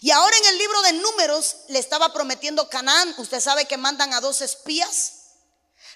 Y 0.00 0.10
ahora 0.10 0.36
en 0.36 0.46
el 0.46 0.58
libro 0.58 0.82
de 0.82 0.92
números 0.94 1.56
le 1.68 1.78
estaba 1.78 2.12
prometiendo 2.12 2.68
Canaán. 2.68 3.14
Usted 3.18 3.40
sabe 3.40 3.66
que 3.66 3.76
mandan 3.76 4.14
a 4.14 4.20
dos 4.20 4.40
espías. 4.40 5.14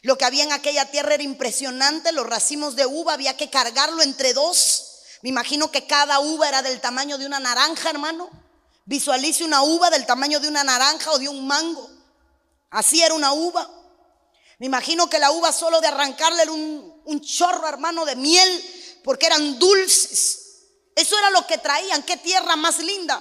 Lo 0.02 0.18
que 0.18 0.24
había 0.24 0.44
en 0.44 0.52
aquella 0.52 0.90
tierra 0.90 1.14
era 1.14 1.22
impresionante. 1.22 2.12
Los 2.12 2.26
racimos 2.26 2.76
de 2.76 2.86
uva 2.86 3.14
había 3.14 3.36
que 3.36 3.50
cargarlo 3.50 4.02
entre 4.02 4.34
dos. 4.34 4.93
Me 5.24 5.30
imagino 5.30 5.70
que 5.70 5.86
cada 5.86 6.20
uva 6.20 6.46
era 6.46 6.60
del 6.60 6.82
tamaño 6.82 7.16
de 7.16 7.24
una 7.24 7.40
naranja, 7.40 7.88
hermano. 7.88 8.28
Visualice 8.84 9.42
una 9.42 9.62
uva 9.62 9.88
del 9.88 10.04
tamaño 10.04 10.38
de 10.38 10.48
una 10.48 10.62
naranja 10.62 11.12
o 11.12 11.18
de 11.18 11.30
un 11.30 11.46
mango. 11.46 11.88
Así 12.68 13.00
era 13.00 13.14
una 13.14 13.32
uva. 13.32 13.66
Me 14.58 14.66
imagino 14.66 15.08
que 15.08 15.18
la 15.18 15.30
uva 15.30 15.50
solo 15.50 15.80
de 15.80 15.86
arrancarle 15.86 16.42
era 16.42 16.52
un, 16.52 17.00
un 17.06 17.20
chorro, 17.22 17.66
hermano, 17.66 18.04
de 18.04 18.16
miel, 18.16 19.00
porque 19.02 19.24
eran 19.24 19.58
dulces. 19.58 20.58
Eso 20.94 21.16
era 21.16 21.30
lo 21.30 21.46
que 21.46 21.56
traían. 21.56 22.02
Qué 22.02 22.18
tierra 22.18 22.54
más 22.56 22.80
linda. 22.80 23.18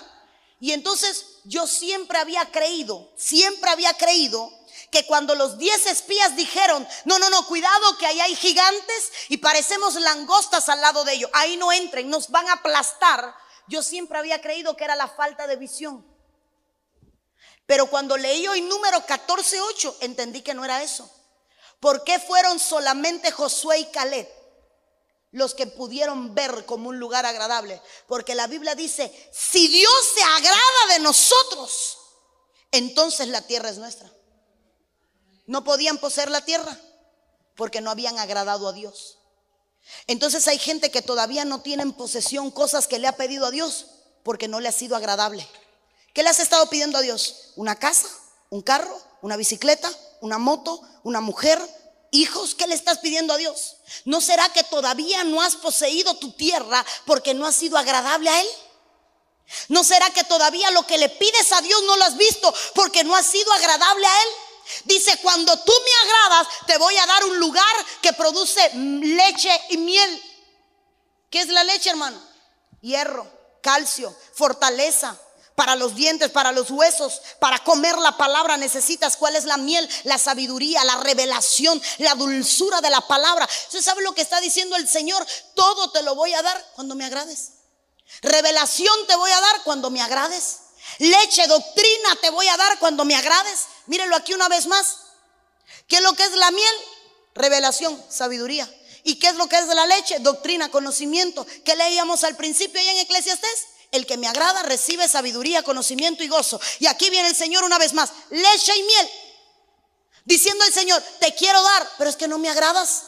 Y 0.59 0.73
entonces 0.73 1.37
yo 1.45 1.65
siempre 1.67 2.17
había 2.17 2.51
creído, 2.51 3.13
siempre 3.15 3.69
había 3.69 3.93
creído 3.93 4.51
que 4.93 5.07
cuando 5.07 5.33
los 5.33 5.57
diez 5.57 5.87
espías 5.87 6.35
dijeron, 6.35 6.87
no, 7.05 7.17
no, 7.17 7.27
no, 7.31 7.47
cuidado 7.47 7.97
que 7.97 8.05
ahí 8.05 8.21
hay 8.21 8.35
gigantes 8.35 9.11
y 9.27 9.37
parecemos 9.37 9.95
langostas 9.95 10.69
al 10.69 10.81
lado 10.81 11.03
de 11.03 11.13
ellos, 11.13 11.31
ahí 11.33 11.57
no 11.57 11.71
entren, 11.71 12.11
nos 12.11 12.29
van 12.29 12.47
a 12.47 12.53
aplastar, 12.53 13.35
yo 13.67 13.81
siempre 13.81 14.19
había 14.19 14.39
creído 14.39 14.77
que 14.77 14.83
era 14.83 14.95
la 14.95 15.07
falta 15.07 15.47
de 15.47 15.55
visión. 15.55 16.05
Pero 17.65 17.87
cuando 17.87 18.17
leí 18.17 18.47
hoy 18.47 18.61
número 18.61 18.99
14.8, 18.99 19.95
entendí 20.01 20.43
que 20.43 20.53
no 20.53 20.63
era 20.63 20.83
eso. 20.83 21.09
¿Por 21.79 22.03
qué 22.03 22.19
fueron 22.19 22.59
solamente 22.59 23.31
Josué 23.31 23.79
y 23.79 23.85
Caleb? 23.85 24.29
los 25.31 25.55
que 25.55 25.65
pudieron 25.65 26.35
ver 26.35 26.63
como 26.67 26.89
un 26.89 26.99
lugar 26.99 27.25
agradable. 27.25 27.81
Porque 28.07 28.35
la 28.35 28.45
Biblia 28.45 28.75
dice, 28.75 29.11
si 29.33 29.67
Dios 29.67 29.91
se 30.13 30.21
agrada 30.21 30.93
de 30.93 30.99
nosotros, 30.99 31.97
entonces 32.71 33.29
la 33.29 33.41
tierra 33.41 33.69
es 33.69 33.79
nuestra. 33.79 34.11
No 35.45 35.63
podían 35.63 35.97
poseer 35.97 36.29
la 36.29 36.45
tierra 36.45 36.77
porque 37.55 37.81
no 37.81 37.91
habían 37.91 38.17
agradado 38.17 38.67
a 38.67 38.73
Dios. 38.73 39.17
Entonces 40.07 40.47
hay 40.47 40.57
gente 40.57 40.91
que 40.91 41.01
todavía 41.01 41.45
no 41.45 41.61
tiene 41.61 41.83
en 41.83 41.93
posesión 41.93 42.51
cosas 42.51 42.87
que 42.87 42.99
le 42.99 43.07
ha 43.07 43.17
pedido 43.17 43.45
a 43.45 43.51
Dios 43.51 43.87
porque 44.23 44.47
no 44.47 44.59
le 44.59 44.69
ha 44.69 44.71
sido 44.71 44.95
agradable. 44.95 45.47
¿Qué 46.13 46.23
le 46.23 46.29
has 46.29 46.39
estado 46.39 46.69
pidiendo 46.69 46.97
a 46.97 47.01
Dios? 47.01 47.51
¿Una 47.55 47.77
casa? 47.77 48.07
¿Un 48.49 48.61
carro? 48.61 48.97
¿Una 49.21 49.35
bicicleta? 49.35 49.91
¿Una 50.21 50.37
moto? 50.37 50.81
¿Una 51.03 51.21
mujer? 51.21 51.59
Hijos, 52.11 52.53
¿qué 52.55 52.67
le 52.67 52.75
estás 52.75 52.99
pidiendo 52.99 53.33
a 53.33 53.37
Dios? 53.37 53.77
¿No 54.05 54.21
será 54.21 54.47
que 54.49 54.63
todavía 54.63 55.23
no 55.23 55.41
has 55.41 55.55
poseído 55.55 56.15
tu 56.17 56.31
tierra 56.33 56.85
porque 57.05 57.33
no 57.33 57.45
has 57.47 57.55
sido 57.55 57.77
agradable 57.77 58.29
a 58.29 58.41
Él? 58.41 58.47
¿No 59.69 59.83
será 59.83 60.09
que 60.11 60.23
todavía 60.23 60.69
lo 60.71 60.85
que 60.85 60.97
le 60.97 61.09
pides 61.09 61.51
a 61.51 61.61
Dios 61.61 61.81
no 61.83 61.97
lo 61.97 62.03
has 62.05 62.15
visto 62.17 62.53
porque 62.75 63.03
no 63.03 63.15
has 63.15 63.25
sido 63.25 63.51
agradable 63.53 64.05
a 64.05 64.23
Él? 64.23 64.29
Dice, 64.85 65.17
cuando 65.21 65.57
tú 65.59 65.73
me 65.85 66.11
agradas, 66.11 66.47
te 66.67 66.77
voy 66.77 66.97
a 66.97 67.05
dar 67.05 67.25
un 67.25 67.39
lugar 67.39 67.75
que 68.01 68.13
produce 68.13 68.71
leche 68.73 69.49
y 69.69 69.77
miel. 69.77 70.23
¿Qué 71.29 71.41
es 71.41 71.47
la 71.47 71.63
leche, 71.63 71.89
hermano? 71.89 72.21
Hierro, 72.81 73.27
calcio, 73.61 74.15
fortaleza, 74.33 75.17
para 75.55 75.75
los 75.75 75.95
dientes, 75.95 76.31
para 76.31 76.51
los 76.51 76.71
huesos, 76.71 77.21
para 77.39 77.59
comer 77.59 77.97
la 77.97 78.17
palabra 78.17 78.57
necesitas. 78.57 79.17
¿Cuál 79.17 79.35
es 79.35 79.45
la 79.45 79.57
miel? 79.57 79.87
La 80.03 80.17
sabiduría, 80.17 80.83
la 80.83 80.97
revelación, 80.97 81.81
la 81.99 82.15
dulzura 82.15 82.81
de 82.81 82.89
la 82.89 83.01
palabra. 83.01 83.47
¿Usted 83.67 83.81
sabe 83.81 84.01
lo 84.03 84.13
que 84.13 84.21
está 84.21 84.39
diciendo 84.41 84.75
el 84.75 84.87
Señor? 84.87 85.25
Todo 85.53 85.91
te 85.91 86.01
lo 86.01 86.15
voy 86.15 86.33
a 86.33 86.41
dar 86.41 86.71
cuando 86.75 86.95
me 86.95 87.05
agrades. 87.05 87.51
Revelación 88.21 88.95
te 89.07 89.15
voy 89.15 89.31
a 89.31 89.41
dar 89.41 89.63
cuando 89.63 89.89
me 89.89 90.01
agrades. 90.01 90.57
Leche, 90.99 91.47
doctrina 91.47 92.15
te 92.21 92.29
voy 92.29 92.47
a 92.47 92.57
dar 92.57 92.79
cuando 92.79 93.05
me 93.05 93.15
agrades. 93.15 93.65
Mírenlo 93.87 94.15
aquí 94.15 94.33
una 94.33 94.49
vez 94.49 94.67
más. 94.67 94.97
¿Qué 95.87 95.97
es 95.97 96.01
lo 96.01 96.13
que 96.13 96.23
es 96.23 96.31
la 96.31 96.51
miel? 96.51 96.75
Revelación, 97.35 98.01
sabiduría. 98.09 98.69
¿Y 99.03 99.15
qué 99.15 99.27
es 99.27 99.35
lo 99.35 99.47
que 99.47 99.57
es 99.57 99.67
la 99.67 99.85
leche? 99.85 100.19
Doctrina, 100.19 100.69
conocimiento. 100.69 101.45
¿Qué 101.65 101.75
leíamos 101.75 102.23
al 102.23 102.35
principio 102.35 102.79
ahí 102.79 102.89
en 102.89 102.99
Eclesiastés? 102.99 103.67
El 103.91 104.05
que 104.05 104.17
me 104.17 104.27
agrada 104.27 104.63
recibe 104.63 105.07
sabiduría, 105.07 105.63
conocimiento 105.63 106.23
y 106.23 106.27
gozo. 106.27 106.59
Y 106.79 106.87
aquí 106.87 107.09
viene 107.09 107.27
el 107.27 107.35
Señor 107.35 107.63
una 107.63 107.77
vez 107.77 107.93
más, 107.93 108.11
leche 108.29 108.75
y 108.75 108.83
miel. 108.83 109.09
Diciendo 110.25 110.63
el 110.65 110.73
Señor, 110.73 111.03
te 111.19 111.35
quiero 111.35 111.61
dar, 111.61 111.89
pero 111.97 112.09
es 112.09 112.15
que 112.15 112.27
no 112.27 112.39
me 112.39 112.49
agradas. 112.49 113.03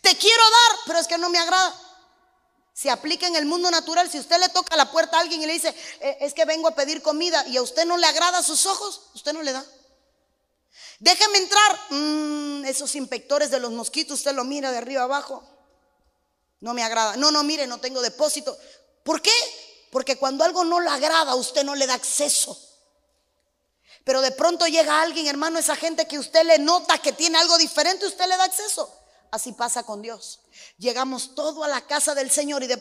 Te 0.00 0.16
quiero 0.16 0.42
dar, 0.42 0.78
pero 0.86 0.98
es 0.98 1.06
que 1.06 1.18
no 1.18 1.28
me 1.28 1.38
agrada. 1.38 1.89
Se 2.80 2.88
aplica 2.88 3.26
en 3.26 3.36
el 3.36 3.44
mundo 3.44 3.70
natural. 3.70 4.10
Si 4.10 4.18
usted 4.18 4.38
le 4.40 4.48
toca 4.48 4.74
la 4.74 4.90
puerta 4.90 5.18
a 5.18 5.20
alguien 5.20 5.42
y 5.42 5.44
le 5.44 5.52
dice, 5.52 5.68
eh, 6.00 6.16
es 6.22 6.32
que 6.32 6.46
vengo 6.46 6.66
a 6.66 6.74
pedir 6.74 7.02
comida 7.02 7.46
y 7.46 7.58
a 7.58 7.62
usted 7.62 7.84
no 7.84 7.98
le 7.98 8.06
agrada 8.06 8.42
sus 8.42 8.64
ojos, 8.64 9.02
usted 9.14 9.34
no 9.34 9.42
le 9.42 9.52
da. 9.52 9.62
Déjeme 10.98 11.36
entrar. 11.36 11.78
Mm, 11.90 12.64
esos 12.64 12.94
inspectores 12.94 13.50
de 13.50 13.60
los 13.60 13.70
mosquitos, 13.72 14.20
usted 14.20 14.32
lo 14.32 14.44
mira 14.44 14.72
de 14.72 14.78
arriba 14.78 15.02
abajo. 15.02 15.46
No 16.60 16.72
me 16.72 16.82
agrada. 16.82 17.16
No, 17.16 17.30
no, 17.30 17.44
mire, 17.44 17.66
no 17.66 17.80
tengo 17.80 18.00
depósito. 18.00 18.56
¿Por 19.02 19.20
qué? 19.20 19.30
Porque 19.92 20.16
cuando 20.16 20.42
algo 20.44 20.64
no 20.64 20.80
le 20.80 20.88
agrada, 20.88 21.34
usted 21.34 21.64
no 21.64 21.74
le 21.74 21.86
da 21.86 21.92
acceso. 21.92 22.58
Pero 24.04 24.22
de 24.22 24.30
pronto 24.30 24.66
llega 24.66 25.02
alguien, 25.02 25.26
hermano, 25.26 25.58
esa 25.58 25.76
gente 25.76 26.08
que 26.08 26.18
usted 26.18 26.44
le 26.44 26.58
nota 26.58 26.96
que 26.96 27.12
tiene 27.12 27.36
algo 27.36 27.58
diferente, 27.58 28.06
usted 28.06 28.26
le 28.26 28.38
da 28.38 28.44
acceso. 28.44 28.90
Así 29.30 29.52
pasa 29.52 29.82
con 29.82 30.00
Dios. 30.00 30.40
Llegamos 30.78 31.34
todo 31.34 31.64
a 31.64 31.68
la 31.68 31.86
casa 31.86 32.14
del 32.14 32.30
Señor 32.30 32.62
y 32.62 32.66
de, 32.66 32.76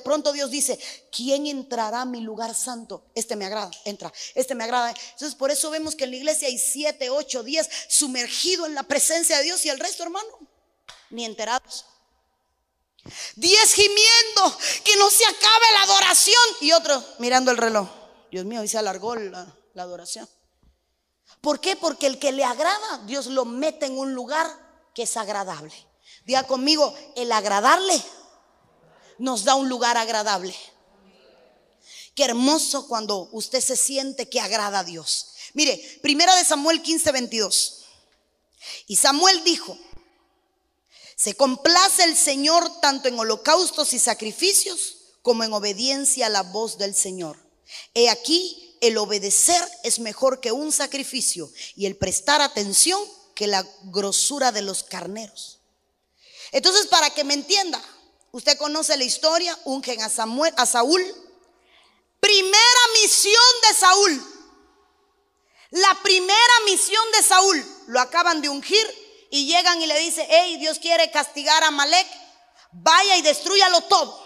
pronto 0.00 0.32
Dios 0.32 0.50
dice, 0.50 0.78
¿quién 1.10 1.46
entrará 1.46 2.02
a 2.02 2.04
mi 2.04 2.20
lugar 2.20 2.54
santo? 2.54 3.06
Este 3.14 3.36
me 3.36 3.44
agrada, 3.46 3.70
entra, 3.84 4.12
este 4.34 4.54
me 4.54 4.64
agrada. 4.64 4.90
Entonces 4.90 5.34
por 5.34 5.50
eso 5.50 5.70
vemos 5.70 5.94
que 5.94 6.04
en 6.04 6.10
la 6.10 6.16
iglesia 6.16 6.48
hay 6.48 6.58
siete, 6.58 7.10
ocho, 7.10 7.42
diez 7.42 7.68
sumergidos 7.88 8.68
en 8.68 8.74
la 8.74 8.82
presencia 8.82 9.38
de 9.38 9.44
Dios 9.44 9.64
y 9.64 9.68
el 9.68 9.78
resto, 9.78 10.02
hermano, 10.02 10.28
ni 11.10 11.24
enterados. 11.24 11.84
Diez 13.36 13.74
gimiendo, 13.74 14.58
que 14.82 14.96
no 14.96 15.10
se 15.10 15.24
acabe 15.24 15.72
la 15.74 15.82
adoración. 15.82 16.42
Y 16.60 16.72
otro 16.72 17.04
mirando 17.18 17.50
el 17.50 17.58
reloj. 17.58 17.88
Dios 18.30 18.44
mío, 18.44 18.64
y 18.64 18.68
se 18.68 18.78
alargó 18.78 19.14
la, 19.14 19.46
la 19.74 19.82
adoración. 19.82 20.28
¿Por 21.40 21.60
qué? 21.60 21.76
Porque 21.76 22.06
el 22.06 22.18
que 22.18 22.32
le 22.32 22.44
agrada, 22.44 22.98
Dios 23.06 23.26
lo 23.26 23.44
mete 23.44 23.86
en 23.86 23.98
un 23.98 24.14
lugar 24.14 24.46
que 24.94 25.02
es 25.02 25.16
agradable. 25.16 25.74
Diga 26.24 26.46
conmigo, 26.46 26.94
el 27.16 27.30
agradarle 27.32 28.02
nos 29.18 29.44
da 29.44 29.54
un 29.54 29.68
lugar 29.68 29.96
agradable. 29.96 30.54
Qué 32.14 32.24
hermoso 32.24 32.86
cuando 32.86 33.28
usted 33.32 33.60
se 33.60 33.76
siente 33.76 34.28
que 34.28 34.40
agrada 34.40 34.80
a 34.80 34.84
Dios. 34.84 35.34
Mire, 35.52 35.98
primera 36.02 36.34
de 36.36 36.44
Samuel 36.44 36.80
15, 36.80 37.12
22. 37.12 37.84
Y 38.86 38.96
Samuel 38.96 39.42
dijo, 39.44 39.76
se 41.16 41.34
complace 41.34 42.04
el 42.04 42.16
Señor 42.16 42.80
tanto 42.80 43.08
en 43.08 43.18
holocaustos 43.18 43.92
y 43.92 43.98
sacrificios 43.98 44.96
como 45.22 45.44
en 45.44 45.52
obediencia 45.52 46.26
a 46.26 46.30
la 46.30 46.42
voz 46.42 46.78
del 46.78 46.94
Señor. 46.94 47.38
He 47.94 48.10
aquí, 48.10 48.76
el 48.80 48.98
obedecer 48.98 49.62
es 49.82 49.98
mejor 49.98 50.40
que 50.40 50.52
un 50.52 50.72
sacrificio 50.72 51.50
y 51.76 51.86
el 51.86 51.96
prestar 51.96 52.42
atención 52.42 53.00
que 53.34 53.46
la 53.46 53.66
grosura 53.84 54.52
de 54.52 54.62
los 54.62 54.82
carneros. 54.82 55.60
Entonces, 56.54 56.86
para 56.86 57.10
que 57.10 57.24
me 57.24 57.34
entienda, 57.34 57.82
usted 58.30 58.56
conoce 58.56 58.96
la 58.96 59.02
historia, 59.02 59.58
ungen 59.64 60.00
a, 60.02 60.08
Samuel, 60.08 60.54
a 60.56 60.64
Saúl. 60.64 61.04
Primera 62.20 62.80
misión 63.02 63.42
de 63.68 63.74
Saúl. 63.74 64.24
La 65.70 65.98
primera 66.00 66.60
misión 66.64 67.04
de 67.10 67.22
Saúl. 67.24 67.66
Lo 67.88 68.00
acaban 68.00 68.40
de 68.40 68.50
ungir 68.50 69.26
y 69.30 69.46
llegan 69.46 69.82
y 69.82 69.86
le 69.86 69.98
dice, 69.98 70.24
hey, 70.30 70.56
Dios 70.58 70.78
quiere 70.78 71.10
castigar 71.10 71.64
a 71.64 71.72
Malek. 71.72 72.06
Vaya 72.70 73.16
y 73.16 73.22
destruyalo 73.22 73.80
todo. 73.80 74.24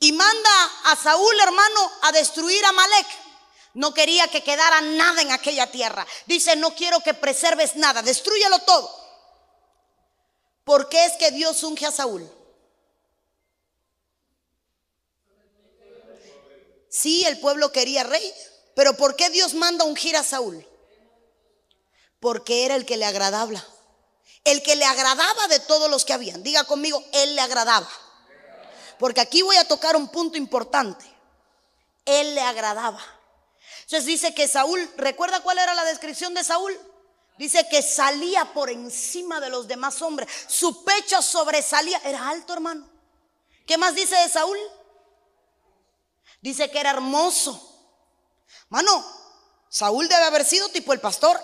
Y 0.00 0.12
manda 0.12 0.70
a 0.84 0.96
Saúl, 0.96 1.40
hermano, 1.40 1.92
a 2.02 2.12
destruir 2.12 2.62
a 2.62 2.72
Malek. 2.72 3.06
No 3.72 3.94
quería 3.94 4.28
que 4.28 4.44
quedara 4.44 4.82
nada 4.82 5.22
en 5.22 5.32
aquella 5.32 5.66
tierra. 5.70 6.06
Dice, 6.26 6.56
no 6.56 6.74
quiero 6.74 7.00
que 7.00 7.14
preserves 7.14 7.74
nada, 7.76 8.02
destruyalo 8.02 8.58
todo. 8.58 9.03
¿Por 10.64 10.88
qué 10.88 11.04
es 11.04 11.12
que 11.12 11.30
Dios 11.30 11.62
unge 11.62 11.86
a 11.86 11.92
Saúl? 11.92 12.28
Sí, 16.88 17.24
el 17.26 17.38
pueblo 17.40 17.72
quería 17.72 18.04
rey, 18.04 18.32
pero 18.74 18.96
¿por 18.96 19.16
qué 19.16 19.28
Dios 19.28 19.54
manda 19.54 19.84
ungir 19.84 20.16
a 20.16 20.22
Saúl? 20.22 20.66
Porque 22.20 22.64
era 22.64 22.76
el 22.76 22.86
que 22.86 22.96
le 22.96 23.04
agradaba. 23.04 23.62
El 24.44 24.62
que 24.62 24.76
le 24.76 24.84
agradaba 24.84 25.48
de 25.48 25.60
todos 25.60 25.90
los 25.90 26.04
que 26.04 26.12
habían. 26.12 26.42
Diga 26.42 26.64
conmigo, 26.64 27.02
él 27.12 27.34
le 27.34 27.40
agradaba. 27.40 27.88
Porque 28.98 29.20
aquí 29.20 29.42
voy 29.42 29.56
a 29.56 29.66
tocar 29.66 29.96
un 29.96 30.08
punto 30.08 30.38
importante. 30.38 31.04
Él 32.04 32.34
le 32.34 32.40
agradaba. 32.40 33.02
Entonces 33.82 34.06
dice 34.06 34.34
que 34.34 34.48
Saúl, 34.48 34.88
¿recuerda 34.96 35.40
cuál 35.40 35.58
era 35.58 35.74
la 35.74 35.84
descripción 35.84 36.32
de 36.32 36.44
Saúl? 36.44 36.78
Dice 37.36 37.66
que 37.68 37.82
salía 37.82 38.52
por 38.52 38.70
encima 38.70 39.40
de 39.40 39.50
los 39.50 39.66
demás 39.66 40.00
hombres. 40.02 40.28
Su 40.46 40.84
pecho 40.84 41.20
sobresalía. 41.20 41.98
Era 42.04 42.28
alto, 42.28 42.52
hermano. 42.52 42.88
¿Qué 43.66 43.76
más 43.76 43.94
dice 43.94 44.14
de 44.16 44.28
Saúl? 44.28 44.58
Dice 46.40 46.70
que 46.70 46.78
era 46.78 46.90
hermoso. 46.90 47.70
Mano, 48.68 49.04
Saúl 49.68 50.08
debe 50.08 50.22
haber 50.22 50.44
sido 50.44 50.68
tipo 50.68 50.92
el 50.92 51.00
pastor. 51.00 51.40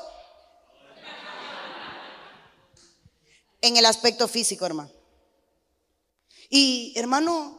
En 3.62 3.76
el 3.76 3.84
aspecto 3.84 4.28
físico, 4.28 4.64
hermano. 4.64 4.92
Y 6.48 6.92
hermano, 6.96 7.58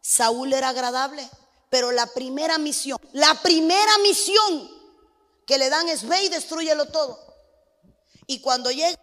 Saúl 0.00 0.52
era 0.52 0.70
agradable. 0.70 1.28
Pero 1.68 1.92
la 1.92 2.06
primera 2.06 2.56
misión, 2.56 2.98
la 3.12 3.34
primera 3.42 3.98
misión 3.98 4.70
que 5.46 5.58
le 5.58 5.68
dan 5.68 5.88
es 5.88 6.08
ve 6.08 6.24
y 6.24 6.28
destruyelo 6.28 6.86
todo. 6.86 7.27
Y 8.28 8.40
cuando 8.40 8.70
llega, 8.70 8.98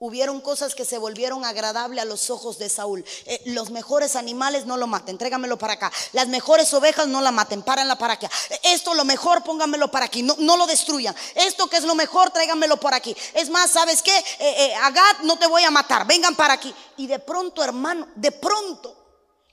hubieron 0.00 0.40
cosas 0.40 0.74
que 0.74 0.84
se 0.84 0.98
volvieron 0.98 1.44
agradables 1.44 2.02
a 2.02 2.04
los 2.04 2.28
ojos 2.28 2.58
de 2.58 2.68
Saúl. 2.68 3.04
Eh, 3.24 3.40
los 3.46 3.70
mejores 3.70 4.16
animales 4.16 4.66
no 4.66 4.76
lo 4.76 4.88
maten, 4.88 5.16
tráigamelo 5.16 5.56
para 5.58 5.74
acá. 5.74 5.92
Las 6.12 6.26
mejores 6.26 6.74
ovejas 6.74 7.06
no 7.06 7.20
la 7.20 7.30
maten, 7.30 7.62
párenla 7.62 7.96
para 7.96 8.14
acá. 8.14 8.28
Esto 8.64 8.94
lo 8.94 9.04
mejor, 9.04 9.44
póngamelo 9.44 9.92
para 9.92 10.06
aquí, 10.06 10.24
no, 10.24 10.34
no 10.40 10.56
lo 10.56 10.66
destruyan. 10.66 11.14
Esto 11.36 11.68
que 11.68 11.76
es 11.76 11.84
lo 11.84 11.94
mejor, 11.94 12.30
tráigamelo 12.30 12.78
por 12.78 12.94
aquí. 12.94 13.16
Es 13.32 13.48
más, 13.48 13.70
¿sabes 13.70 14.02
qué? 14.02 14.16
Eh, 14.16 14.24
eh, 14.40 14.74
Agat, 14.82 15.20
no 15.22 15.38
te 15.38 15.46
voy 15.46 15.62
a 15.62 15.70
matar, 15.70 16.04
vengan 16.04 16.34
para 16.34 16.54
aquí. 16.54 16.74
Y 16.96 17.06
de 17.06 17.20
pronto, 17.20 17.62
hermano, 17.62 18.08
de 18.16 18.32
pronto 18.32 18.96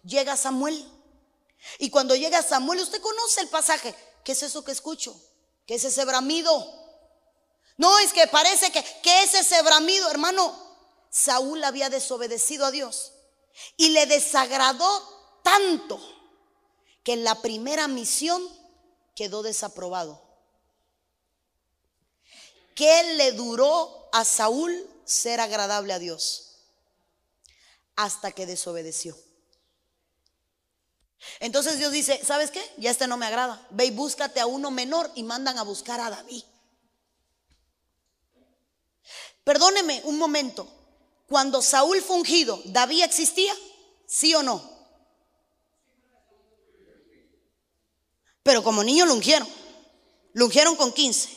llega 0.04 0.36
Samuel. 0.36 0.84
Y 1.78 1.92
cuando 1.92 2.16
llega 2.16 2.42
Samuel, 2.42 2.80
usted 2.80 3.02
conoce 3.02 3.42
el 3.42 3.50
pasaje. 3.50 3.96
¿Qué 4.24 4.32
es 4.32 4.42
eso 4.42 4.64
que 4.64 4.72
escucho? 4.72 5.16
¿Qué 5.68 5.76
es 5.76 5.84
ese 5.84 6.06
bramido? 6.06 6.85
No, 7.78 8.00
es 8.00 8.14
que 8.14 8.28
parece 8.28 8.72
que, 8.72 8.84
que 9.02 9.24
es 9.24 9.34
ese 9.34 9.62
bramido, 9.62 10.10
hermano. 10.10 10.64
Saúl 11.10 11.64
había 11.64 11.90
desobedecido 11.90 12.66
a 12.66 12.72
Dios 12.72 13.14
y 13.78 13.90
le 13.90 14.06
desagradó 14.06 15.40
tanto 15.44 16.00
que 17.04 17.14
en 17.14 17.24
la 17.24 17.42
primera 17.42 17.88
misión 17.88 18.42
quedó 19.16 19.44
desaprobado. 19.44 20.22
¿Qué 22.76 23.16
le 23.16 23.32
duró 23.32 24.10
a 24.12 24.26
Saúl 24.26 24.90
ser 25.06 25.40
agradable 25.40 25.94
a 25.94 26.00
Dios? 26.00 26.58
Hasta 27.96 28.32
que 28.32 28.46
desobedeció. 28.46 29.18
Entonces 31.40 31.78
Dios 31.78 31.92
dice, 31.92 32.20
¿sabes 32.24 32.52
qué? 32.52 32.62
Ya 32.78 32.92
este 32.92 33.08
no 33.08 33.18
me 33.18 33.26
agrada. 33.26 33.66
Ve 33.72 33.86
y 33.86 33.92
búscate 33.92 34.40
a 34.40 34.46
uno 34.46 34.72
menor 34.72 35.10
y 35.16 35.24
mandan 35.24 35.58
a 35.58 35.64
buscar 35.64 36.02
a 36.02 36.10
David. 36.10 36.44
Perdóneme 39.46 40.02
un 40.04 40.18
momento. 40.18 40.68
Cuando 41.28 41.62
Saúl 41.62 42.02
fue 42.02 42.18
ungido, 42.18 42.60
¿David 42.66 43.04
existía? 43.04 43.56
¿Sí 44.08 44.34
o 44.36 44.44
no? 44.44 44.62
Pero 48.44 48.64
como 48.64 48.84
niño 48.84 49.06
lo 49.06 49.14
ungieron. 49.14 49.48
Lo 50.34 50.46
ungieron 50.46 50.76
con 50.76 50.92
15. 50.92 51.30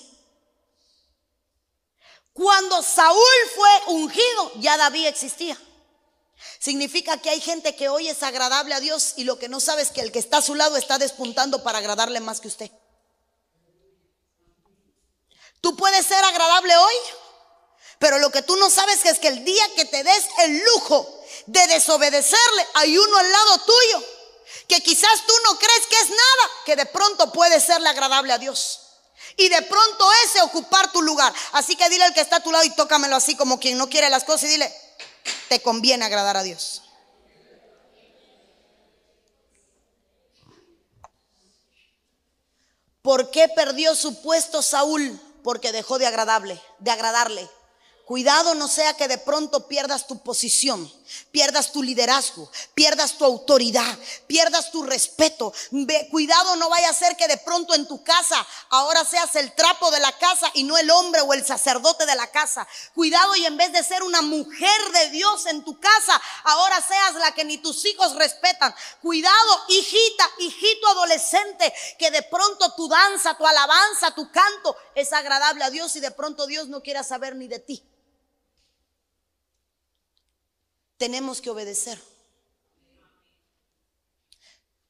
Cuando 2.33 2.83
Saúl 2.83 3.19
fue 3.55 3.95
ungido, 3.95 4.53
ya 4.57 4.77
David 4.77 5.07
existía. 5.07 5.59
Significa 6.59 7.19
que 7.19 7.31
hay 7.31 7.41
gente 7.41 7.77
que 7.77 7.89
hoy 7.89 8.09
es 8.09 8.23
agradable 8.23 8.75
a 8.75 8.81
Dios 8.81 9.15
y 9.17 9.25
lo 9.25 9.39
que 9.39 9.49
no 9.49 9.61
sabe 9.61 9.83
es 9.83 9.91
que 9.91 10.01
el 10.01 10.13
que 10.13 10.19
está 10.19 10.39
a 10.39 10.43
su 10.43 10.55
lado 10.55 10.77
está 10.77 10.99
despuntando 10.99 11.63
para 11.63 11.79
agradarle 11.79 12.21
más 12.21 12.41
que 12.41 12.49
usted. 12.49 12.71
Tú 15.61 15.77
puedes 15.77 16.07
ser 16.07 16.25
agradable 16.25 16.75
hoy 16.77 16.95
pero 17.99 18.19
lo 18.19 18.31
que 18.31 18.43
tú 18.43 18.57
no 18.57 18.71
sabes 18.71 19.05
es 19.05 19.19
que 19.19 19.29
el 19.29 19.45
día 19.45 19.65
que 19.75 19.85
te 19.85 20.03
des 20.05 20.25
el 20.39 20.59
lujo 20.65 21.25
de 21.47 21.67
desobedecerle, 21.67 22.67
hay 22.75 22.97
uno 22.97 23.17
al 23.17 23.33
lado 23.33 23.59
tuyo 23.59 24.05
que 24.69 24.83
quizás 24.83 25.27
tú 25.27 25.33
no 25.45 25.59
crees 25.59 25.87
que 25.87 25.97
es 25.97 26.11
nada, 26.11 26.51
que 26.67 26.77
de 26.77 26.87
pronto 26.87 27.33
puede 27.33 27.59
serle 27.59 27.89
agradable 27.89 28.33
a 28.33 28.39
Dios. 28.39 28.81
Y 29.37 29.49
de 29.49 29.63
pronto 29.63 30.11
ese 30.25 30.43
ocupar 30.43 30.93
tu 30.93 31.01
lugar. 31.01 31.33
Así 31.53 31.75
que 31.75 31.89
dile 31.89 32.05
al 32.05 32.15
que 32.15 32.21
está 32.21 32.37
a 32.37 32.43
tu 32.43 32.53
lado 32.53 32.65
y 32.65 32.71
tócamelo 32.71 33.17
así 33.17 33.37
como 33.37 33.59
quien 33.59 33.79
no 33.79 33.89
quiere 33.89 34.11
las 34.11 34.25
cosas 34.25 34.45
y 34.45 34.49
dile, 34.49 34.75
te 35.49 35.63
conviene 35.63 36.05
agradar 36.05 36.37
a 36.37 36.43
Dios. 36.43 36.83
¿Por 43.01 43.31
qué 43.31 43.49
perdió 43.49 43.95
su 43.95 44.21
puesto 44.23 44.61
Saúl? 44.61 45.19
Porque 45.43 45.73
dejó 45.73 45.99
de 45.99 46.07
agradable, 46.07 46.61
de 46.79 46.91
agradarle. 46.91 47.49
Cuidado 48.09 48.55
no 48.55 48.69
sea 48.69 48.95
que 48.95 49.07
de 49.07 49.19
pronto 49.19 49.69
pierdas 49.69 50.07
tu 50.07 50.19
posición, 50.21 50.91
pierdas 51.31 51.73
tu 51.73 51.83
liderazgo, 51.83 52.51
pierdas 52.73 53.19
tu 53.19 53.27
autoridad, 53.27 53.99
pierdas 54.27 54.71
tu 54.71 54.83
respeto. 54.83 55.53
Cuidado 56.11 56.57
no 56.57 56.71
vaya 56.71 56.89
a 56.89 56.95
ser 56.95 57.19
que 57.19 57.29
de 57.29 57.37
pronto 57.37 57.75
en 57.75 57.87
tu 57.87 58.03
casa 58.03 58.47
ahora 58.71 59.05
seas 59.05 59.37
el 59.37 59.55
trapo 59.55 59.91
de 59.91 60.01
la 60.01 60.11
casa 60.17 60.51
y 60.55 60.65
no 60.65 60.79
el 60.79 60.89
hombre 60.91 61.21
o 61.21 61.35
el 61.35 61.45
sacerdote 61.45 62.07
de 62.07 62.15
la 62.15 62.31
casa. 62.31 62.67
Cuidado 62.95 63.37
y 63.37 63.45
en 63.45 63.59
vez 63.59 63.75
de 63.75 63.85
ser 63.85 64.03
una 64.03 64.23
mujer 64.23 64.81
de 64.95 65.11
Dios 65.11 65.45
en 65.45 65.63
tu 65.63 65.79
casa, 65.79 66.19
ahora 66.45 66.81
seas 66.81 67.15
la 67.17 67.33
que 67.33 67.45
ni 67.45 67.59
tus 67.59 67.85
hijos 67.85 68.15
respetan. 68.15 68.75
Cuidado, 69.03 69.65
hijita, 69.69 70.31
hijito 70.39 70.89
adolescente, 70.89 71.75
que 71.99 72.11
de 72.11 72.23
pronto 72.23 72.73
tu 72.73 72.89
danza, 72.89 73.37
tu 73.37 73.47
alabanza, 73.47 74.15
tu 74.15 74.33
canto 74.33 74.75
es 74.95 75.13
agradable 75.13 75.63
a 75.63 75.69
Dios 75.69 75.95
y 75.97 76.01
de 76.01 76.11
pronto 76.11 76.47
Dios 76.47 76.69
no 76.69 76.83
quiera 76.83 77.05
saber 77.05 77.37
ni 77.37 77.49
de 77.49 77.59
ti. 77.59 77.85
Tenemos 80.99 81.41
que 81.41 81.51
obedecer. 81.51 82.01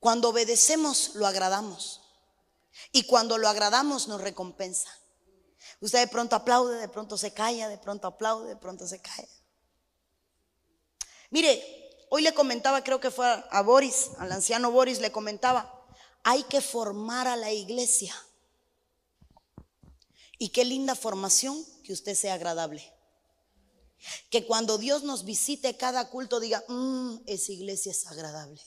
Cuando 0.01 0.31
obedecemos, 0.31 1.15
lo 1.15 1.27
agradamos. 1.27 2.01
Y 2.93 3.05
cuando 3.05 3.39
lo 3.39 3.49
agradamos, 3.49 4.09
nos 4.09 4.21
recompensa. 4.21 4.89
Usted 5.81 6.01
de 6.01 6.09
pronto 6.09 6.35
aplaude, 6.35 6.79
de 6.79 6.89
pronto 6.89 7.17
se 7.17 7.33
calla, 7.33 7.69
de 7.69 7.79
pronto 7.79 8.07
aplaude, 8.09 8.49
de 8.49 8.57
pronto 8.57 8.87
se 8.87 9.01
calla. 9.01 9.29
Mire, 11.31 12.07
hoy 12.11 12.23
le 12.23 12.33
comentaba, 12.33 12.83
creo 12.83 13.01
que 13.01 13.11
fue 13.11 13.27
a 13.27 13.63
Boris, 13.63 14.11
al 14.19 14.33
anciano 14.33 14.71
Boris, 14.71 15.01
le 15.01 15.13
comentaba, 15.13 15.87
hay 16.23 16.43
que 16.45 16.61
formar 16.61 17.29
a 17.29 17.37
la 17.37 17.53
iglesia. 17.53 18.15
Y 20.39 20.51
qué 20.51 20.65
linda 20.65 20.95
formación 20.95 21.65
que 21.85 21.93
usted 21.93 22.15
sea 22.15 22.35
agradable. 22.35 22.98
Que 24.31 24.47
cuando 24.47 24.79
Dios 24.79 25.03
nos 25.03 25.25
visite 25.25 25.77
cada 25.77 26.09
culto 26.09 26.41
diga, 26.41 26.65
mmm, 26.69 27.17
esa 27.27 27.53
iglesia 27.53 27.93
es 27.93 28.07
agradable. 28.07 28.61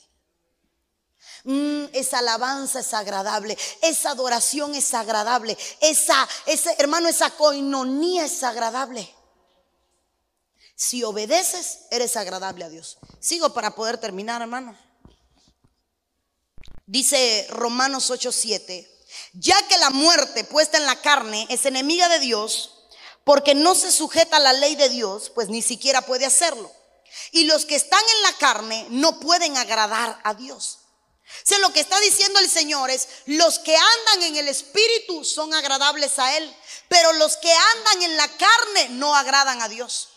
Mm, 1.44 1.86
esa 1.92 2.18
alabanza 2.18 2.80
es 2.80 2.94
agradable, 2.94 3.56
esa 3.80 4.10
adoración 4.10 4.74
es 4.74 4.94
agradable, 4.94 5.56
esa, 5.80 6.28
ese, 6.46 6.74
hermano, 6.78 7.08
esa 7.08 7.30
coinonía 7.30 8.24
es 8.24 8.42
agradable. 8.42 9.12
Si 10.76 11.02
obedeces, 11.04 11.80
eres 11.90 12.16
agradable 12.16 12.64
a 12.64 12.68
Dios. 12.68 12.98
Sigo 13.20 13.52
para 13.54 13.74
poder 13.74 13.98
terminar, 13.98 14.40
hermano. 14.42 14.76
Dice 16.86 17.46
Romanos 17.50 18.10
8:7, 18.10 18.88
ya 19.34 19.56
que 19.68 19.78
la 19.78 19.90
muerte 19.90 20.44
puesta 20.44 20.78
en 20.78 20.86
la 20.86 21.00
carne 21.00 21.46
es 21.50 21.64
enemiga 21.66 22.08
de 22.08 22.18
Dios, 22.18 22.81
porque 23.24 23.54
no 23.54 23.74
se 23.74 23.92
sujeta 23.92 24.36
a 24.36 24.40
la 24.40 24.52
ley 24.52 24.74
de 24.74 24.88
Dios, 24.88 25.30
pues 25.34 25.48
ni 25.48 25.62
siquiera 25.62 26.02
puede 26.02 26.26
hacerlo. 26.26 26.70
Y 27.30 27.44
los 27.44 27.64
que 27.64 27.76
están 27.76 28.02
en 28.16 28.22
la 28.22 28.32
carne 28.38 28.86
no 28.90 29.20
pueden 29.20 29.56
agradar 29.56 30.20
a 30.24 30.34
Dios. 30.34 30.78
O 31.50 31.58
lo 31.58 31.72
que 31.72 31.80
está 31.80 31.98
diciendo 32.00 32.38
el 32.40 32.50
Señor 32.50 32.90
es, 32.90 33.08
los 33.26 33.58
que 33.58 33.76
andan 33.76 34.22
en 34.24 34.36
el 34.36 34.48
Espíritu 34.48 35.24
son 35.24 35.54
agradables 35.54 36.18
a 36.18 36.36
Él, 36.36 36.56
pero 36.88 37.12
los 37.14 37.36
que 37.36 37.52
andan 37.52 38.02
en 38.02 38.16
la 38.16 38.28
carne 38.28 38.88
no 38.90 39.14
agradan 39.14 39.60
a 39.62 39.68
Dios. 39.68 40.08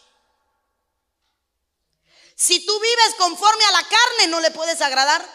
Si 2.36 2.66
tú 2.66 2.80
vives 2.80 3.16
conforme 3.18 3.64
a 3.66 3.72
la 3.72 3.84
carne, 3.84 4.28
no 4.28 4.42
le 4.42 4.52
puedes 4.52 4.82
agradar. 4.82 5.26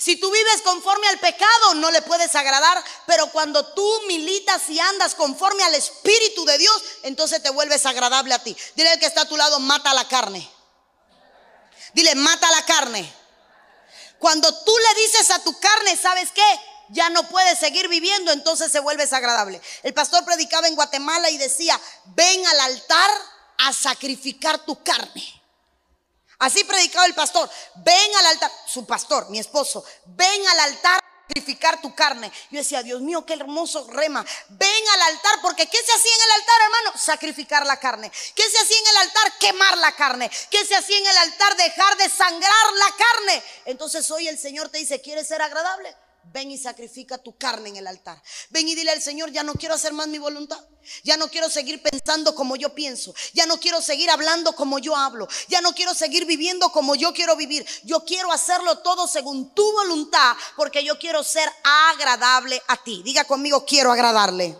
Si 0.00 0.16
tú 0.16 0.30
vives 0.30 0.62
conforme 0.62 1.06
al 1.08 1.18
pecado, 1.18 1.74
no 1.74 1.90
le 1.90 2.00
puedes 2.00 2.34
agradar. 2.34 2.82
Pero 3.06 3.30
cuando 3.32 3.74
tú 3.74 4.02
militas 4.06 4.62
y 4.70 4.80
andas 4.80 5.14
conforme 5.14 5.62
al 5.62 5.74
Espíritu 5.74 6.46
de 6.46 6.56
Dios, 6.56 6.82
entonces 7.02 7.42
te 7.42 7.50
vuelves 7.50 7.84
agradable 7.84 8.32
a 8.32 8.38
ti. 8.38 8.56
Dile 8.76 8.88
al 8.88 8.98
que 8.98 9.04
está 9.04 9.20
a 9.22 9.28
tu 9.28 9.36
lado, 9.36 9.60
mata 9.60 9.92
la 9.92 10.08
carne. 10.08 10.50
Dile, 11.92 12.14
mata 12.14 12.50
la 12.50 12.64
carne. 12.64 13.12
Cuando 14.18 14.50
tú 14.64 14.72
le 14.72 15.02
dices 15.02 15.30
a 15.32 15.44
tu 15.44 15.60
carne, 15.60 15.94
¿sabes 15.98 16.30
qué? 16.32 16.60
Ya 16.88 17.10
no 17.10 17.28
puedes 17.28 17.58
seguir 17.58 17.88
viviendo, 17.88 18.32
entonces 18.32 18.72
se 18.72 18.80
vuelve 18.80 19.02
agradable. 19.04 19.60
El 19.82 19.92
pastor 19.92 20.24
predicaba 20.24 20.66
en 20.66 20.76
Guatemala 20.76 21.28
y 21.28 21.36
decía, 21.36 21.78
ven 22.06 22.46
al 22.46 22.60
altar 22.60 23.10
a 23.58 23.72
sacrificar 23.74 24.64
tu 24.64 24.82
carne. 24.82 25.39
Así 26.40 26.64
predicaba 26.64 27.06
el 27.06 27.14
pastor. 27.14 27.48
Ven 27.76 28.16
al 28.18 28.26
altar, 28.26 28.50
su 28.66 28.84
pastor, 28.84 29.30
mi 29.30 29.38
esposo, 29.38 29.84
ven 30.06 30.46
al 30.48 30.60
altar 30.60 31.00
sacrificar 31.30 31.80
tu 31.80 31.94
carne. 31.94 32.30
Yo 32.50 32.58
decía, 32.58 32.82
Dios 32.82 33.00
mío, 33.00 33.24
qué 33.24 33.34
hermoso 33.34 33.86
rema. 33.90 34.24
Ven 34.48 34.88
al 34.94 35.02
altar, 35.02 35.38
porque 35.42 35.66
¿qué 35.66 35.78
se 35.78 35.92
hacía 35.92 36.12
en 36.14 36.22
el 36.24 36.30
altar, 36.32 36.60
hermano? 36.62 36.98
Sacrificar 36.98 37.66
la 37.66 37.78
carne. 37.78 38.10
¿Qué 38.34 38.42
se 38.42 38.58
hacía 38.58 38.78
en 38.78 38.86
el 38.88 38.96
altar? 38.96 39.38
Quemar 39.38 39.78
la 39.78 39.92
carne. 39.92 40.30
¿Qué 40.50 40.64
se 40.64 40.74
hacía 40.74 40.98
en 40.98 41.06
el 41.06 41.18
altar? 41.18 41.56
Dejar 41.56 41.96
de 41.96 42.08
sangrar 42.08 42.72
la 42.74 42.96
carne. 42.96 43.42
Entonces 43.66 44.10
hoy 44.10 44.28
el 44.28 44.38
Señor 44.38 44.68
te 44.70 44.78
dice, 44.78 45.00
¿quieres 45.00 45.28
ser 45.28 45.40
agradable? 45.42 45.94
Ven 46.24 46.50
y 46.50 46.58
sacrifica 46.58 47.18
tu 47.18 47.36
carne 47.36 47.70
en 47.70 47.76
el 47.76 47.86
altar. 47.86 48.22
Ven 48.50 48.68
y 48.68 48.74
dile 48.74 48.90
al 48.90 49.02
Señor, 49.02 49.32
ya 49.32 49.42
no 49.42 49.54
quiero 49.54 49.74
hacer 49.74 49.92
más 49.92 50.06
mi 50.06 50.18
voluntad. 50.18 50.58
Ya 51.02 51.16
no 51.16 51.28
quiero 51.28 51.50
seguir 51.50 51.82
pensando 51.82 52.34
como 52.34 52.56
yo 52.56 52.74
pienso. 52.74 53.14
Ya 53.32 53.46
no 53.46 53.58
quiero 53.58 53.82
seguir 53.82 54.10
hablando 54.10 54.54
como 54.54 54.78
yo 54.78 54.94
hablo. 54.94 55.28
Ya 55.48 55.60
no 55.60 55.74
quiero 55.74 55.94
seguir 55.94 56.26
viviendo 56.26 56.70
como 56.72 56.94
yo 56.94 57.12
quiero 57.12 57.36
vivir. 57.36 57.66
Yo 57.84 58.04
quiero 58.04 58.32
hacerlo 58.32 58.78
todo 58.78 59.08
según 59.08 59.54
tu 59.54 59.72
voluntad 59.72 60.36
porque 60.56 60.84
yo 60.84 60.98
quiero 60.98 61.24
ser 61.24 61.50
agradable 61.64 62.62
a 62.68 62.76
ti. 62.82 63.02
Diga 63.04 63.24
conmigo, 63.24 63.64
quiero 63.64 63.90
agradarle. 63.90 64.56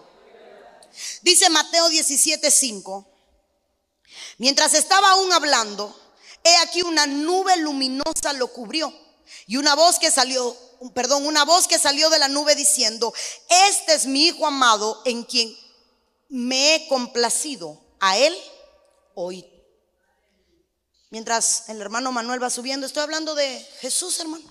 Dice 1.23 1.49
Mateo 1.51 1.89
17:5. 1.89 3.07
Mientras 4.39 4.75
estaba 4.75 5.11
aún 5.11 5.33
hablando, 5.33 5.95
he 6.43 6.57
aquí 6.57 6.83
una 6.83 7.07
nube 7.07 7.57
luminosa 7.59 8.33
lo 8.35 8.49
cubrió 8.49 8.93
y 9.47 9.57
una 9.57 9.75
voz 9.75 9.99
que 9.99 10.11
salió 10.11 10.57
perdón, 10.95 11.27
una 11.27 11.45
voz 11.45 11.69
que 11.69 11.79
salió 11.79 12.09
de 12.11 12.19
la 12.19 12.29
nube 12.29 12.55
diciendo, 12.55 13.13
este 13.49 13.95
es 13.95 14.07
mi 14.07 14.27
Hijo 14.27 14.47
amado 14.47 15.03
en 15.05 15.25
quien 15.25 15.57
me 16.29 16.75
he 16.75 16.89
complacido. 16.89 17.81
A 18.03 18.17
él 18.17 18.35
hoy. 19.15 19.47
Mientras 21.11 21.69
el 21.69 21.81
hermano 21.81 22.13
Manuel 22.13 22.43
va 22.43 22.49
subiendo, 22.49 22.87
estoy 22.87 23.03
hablando 23.03 23.35
de 23.35 23.61
Jesús, 23.81 24.19
hermano. 24.21 24.51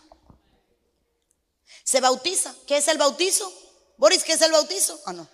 Se 1.83 1.99
bautiza. 1.99 2.53
¿Qué 2.67 2.77
es 2.77 2.87
el 2.87 2.99
bautizo? 2.99 3.51
Boris, 3.97 4.23
¿qué 4.23 4.33
es 4.33 4.41
el 4.41 4.51
bautizo? 4.51 5.01
Ah, 5.05 5.13
no. 5.13 5.27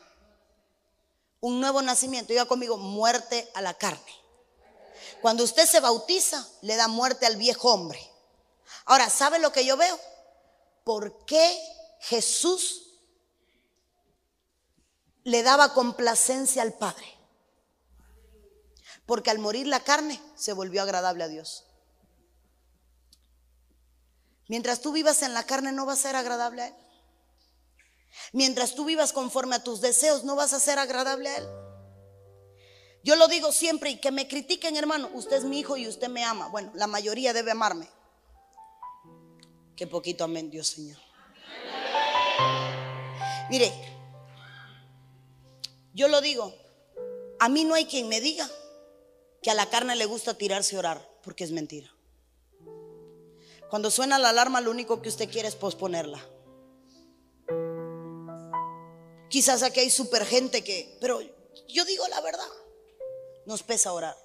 Un 1.41 1.59
nuevo 1.59 1.81
nacimiento. 1.81 2.31
Diga 2.31 2.45
conmigo, 2.45 2.77
muerte 2.77 3.51
a 3.53 3.61
la 3.61 3.73
carne. 3.73 4.15
Cuando 5.21 5.43
usted 5.43 5.67
se 5.67 5.81
bautiza, 5.81 6.47
le 6.61 6.77
da 6.77 6.87
muerte 6.87 7.25
al 7.25 7.35
viejo 7.35 7.73
hombre. 7.73 7.99
Ahora, 8.85 9.09
¿sabe 9.09 9.39
lo 9.39 9.51
que 9.51 9.65
yo 9.65 9.75
veo? 9.75 9.99
Por 10.85 11.25
qué 11.25 11.59
Jesús 11.99 13.01
le 15.23 15.43
daba 15.43 15.73
complacencia 15.73 16.61
al 16.61 16.73
Padre. 16.73 17.05
Porque 19.05 19.31
al 19.31 19.39
morir 19.39 19.67
la 19.67 19.81
carne 19.81 20.21
se 20.35 20.53
volvió 20.53 20.81
agradable 20.81 21.23
a 21.23 21.27
Dios. 21.27 21.65
Mientras 24.47 24.81
tú 24.81 24.91
vivas 24.91 25.23
en 25.23 25.33
la 25.33 25.43
carne 25.43 25.71
no 25.71 25.85
vas 25.85 25.99
a 25.99 26.01
ser 26.03 26.15
agradable 26.15 26.61
a 26.61 26.67
Él. 26.67 26.75
Mientras 28.31 28.75
tú 28.75 28.85
vivas 28.85 29.11
conforme 29.11 29.55
a 29.55 29.63
tus 29.63 29.81
deseos 29.81 30.23
no 30.23 30.35
vas 30.35 30.53
a 30.53 30.59
ser 30.59 30.77
agradable 30.77 31.29
a 31.29 31.37
Él. 31.37 31.47
Yo 33.03 33.15
lo 33.15 33.27
digo 33.27 33.51
siempre 33.51 33.89
y 33.89 33.99
que 33.99 34.11
me 34.11 34.27
critiquen 34.27 34.77
hermano, 34.77 35.09
usted 35.13 35.37
es 35.37 35.43
mi 35.45 35.59
hijo 35.59 35.77
y 35.77 35.87
usted 35.87 36.09
me 36.09 36.23
ama. 36.23 36.47
Bueno, 36.47 36.71
la 36.75 36.85
mayoría 36.87 37.33
debe 37.33 37.51
amarme. 37.51 37.89
Qué 39.75 39.87
poquito 39.87 40.23
amén 40.23 40.49
Dios, 40.49 40.67
Señor. 40.67 40.97
Mire, 43.49 43.71
yo 45.93 46.07
lo 46.07 46.21
digo, 46.21 46.53
a 47.39 47.49
mí 47.49 47.63
no 47.63 47.75
hay 47.75 47.85
quien 47.85 48.07
me 48.07 48.21
diga 48.21 48.49
que 49.41 49.51
a 49.51 49.53
la 49.53 49.69
carne 49.69 49.95
le 49.95 50.05
gusta 50.05 50.33
tirarse 50.33 50.75
a 50.75 50.79
orar, 50.79 51.09
porque 51.21 51.43
es 51.43 51.51
mentira. 51.51 51.91
Cuando 53.69 53.91
suena 53.91 54.17
la 54.17 54.29
alarma, 54.29 54.61
lo 54.61 54.71
único 54.71 55.01
que 55.01 55.09
usted 55.09 55.29
quiere 55.29 55.47
es 55.47 55.55
posponerla. 55.55 56.23
Quizás 59.29 59.63
aquí 59.63 59.81
hay 59.81 59.89
super 59.89 60.25
gente 60.25 60.63
que, 60.63 60.97
pero 61.01 61.19
yo 61.67 61.83
digo 61.85 62.07
la 62.07 62.21
verdad, 62.21 62.47
nos 63.45 63.63
pesa 63.63 63.91
orar, 63.91 64.15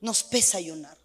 nos 0.00 0.22
pesa 0.22 0.58
ayunar. 0.58 0.96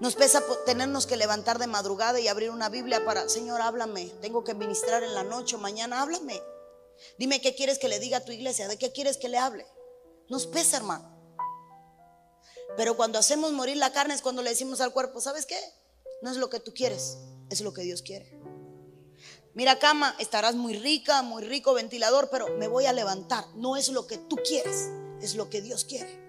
Nos 0.00 0.14
pesa 0.14 0.42
tenernos 0.64 1.06
que 1.06 1.16
levantar 1.16 1.58
de 1.58 1.66
madrugada 1.66 2.20
y 2.20 2.28
abrir 2.28 2.50
una 2.50 2.68
Biblia 2.68 3.04
para, 3.04 3.28
Señor, 3.28 3.60
háblame. 3.60 4.12
Tengo 4.20 4.44
que 4.44 4.54
ministrar 4.54 5.02
en 5.02 5.14
la 5.14 5.22
noche 5.22 5.56
o 5.56 5.58
mañana, 5.58 6.02
háblame. 6.02 6.42
Dime 7.18 7.40
qué 7.40 7.54
quieres 7.54 7.78
que 7.78 7.88
le 7.88 7.98
diga 7.98 8.18
a 8.18 8.24
tu 8.24 8.32
iglesia, 8.32 8.68
de 8.68 8.78
qué 8.78 8.92
quieres 8.92 9.16
que 9.16 9.28
le 9.28 9.38
hable. 9.38 9.66
Nos 10.28 10.46
pesa, 10.46 10.78
hermano. 10.78 11.14
Pero 12.76 12.96
cuando 12.96 13.18
hacemos 13.18 13.52
morir 13.52 13.76
la 13.76 13.92
carne 13.92 14.14
es 14.14 14.22
cuando 14.22 14.42
le 14.42 14.50
decimos 14.50 14.80
al 14.80 14.92
cuerpo, 14.92 15.20
¿sabes 15.20 15.46
qué? 15.46 15.58
No 16.22 16.30
es 16.30 16.36
lo 16.36 16.50
que 16.50 16.60
tú 16.60 16.72
quieres, 16.74 17.18
es 17.50 17.60
lo 17.60 17.72
que 17.72 17.82
Dios 17.82 18.02
quiere. 18.02 18.38
Mira, 19.54 19.78
cama, 19.78 20.14
estarás 20.18 20.54
muy 20.54 20.74
rica, 20.78 21.22
muy 21.22 21.42
rico 21.42 21.72
ventilador, 21.72 22.28
pero 22.30 22.48
me 22.58 22.68
voy 22.68 22.86
a 22.86 22.92
levantar. 22.92 23.46
No 23.54 23.76
es 23.76 23.88
lo 23.88 24.06
que 24.06 24.18
tú 24.18 24.36
quieres, 24.36 24.90
es 25.22 25.34
lo 25.34 25.48
que 25.48 25.62
Dios 25.62 25.84
quiere. 25.84 26.25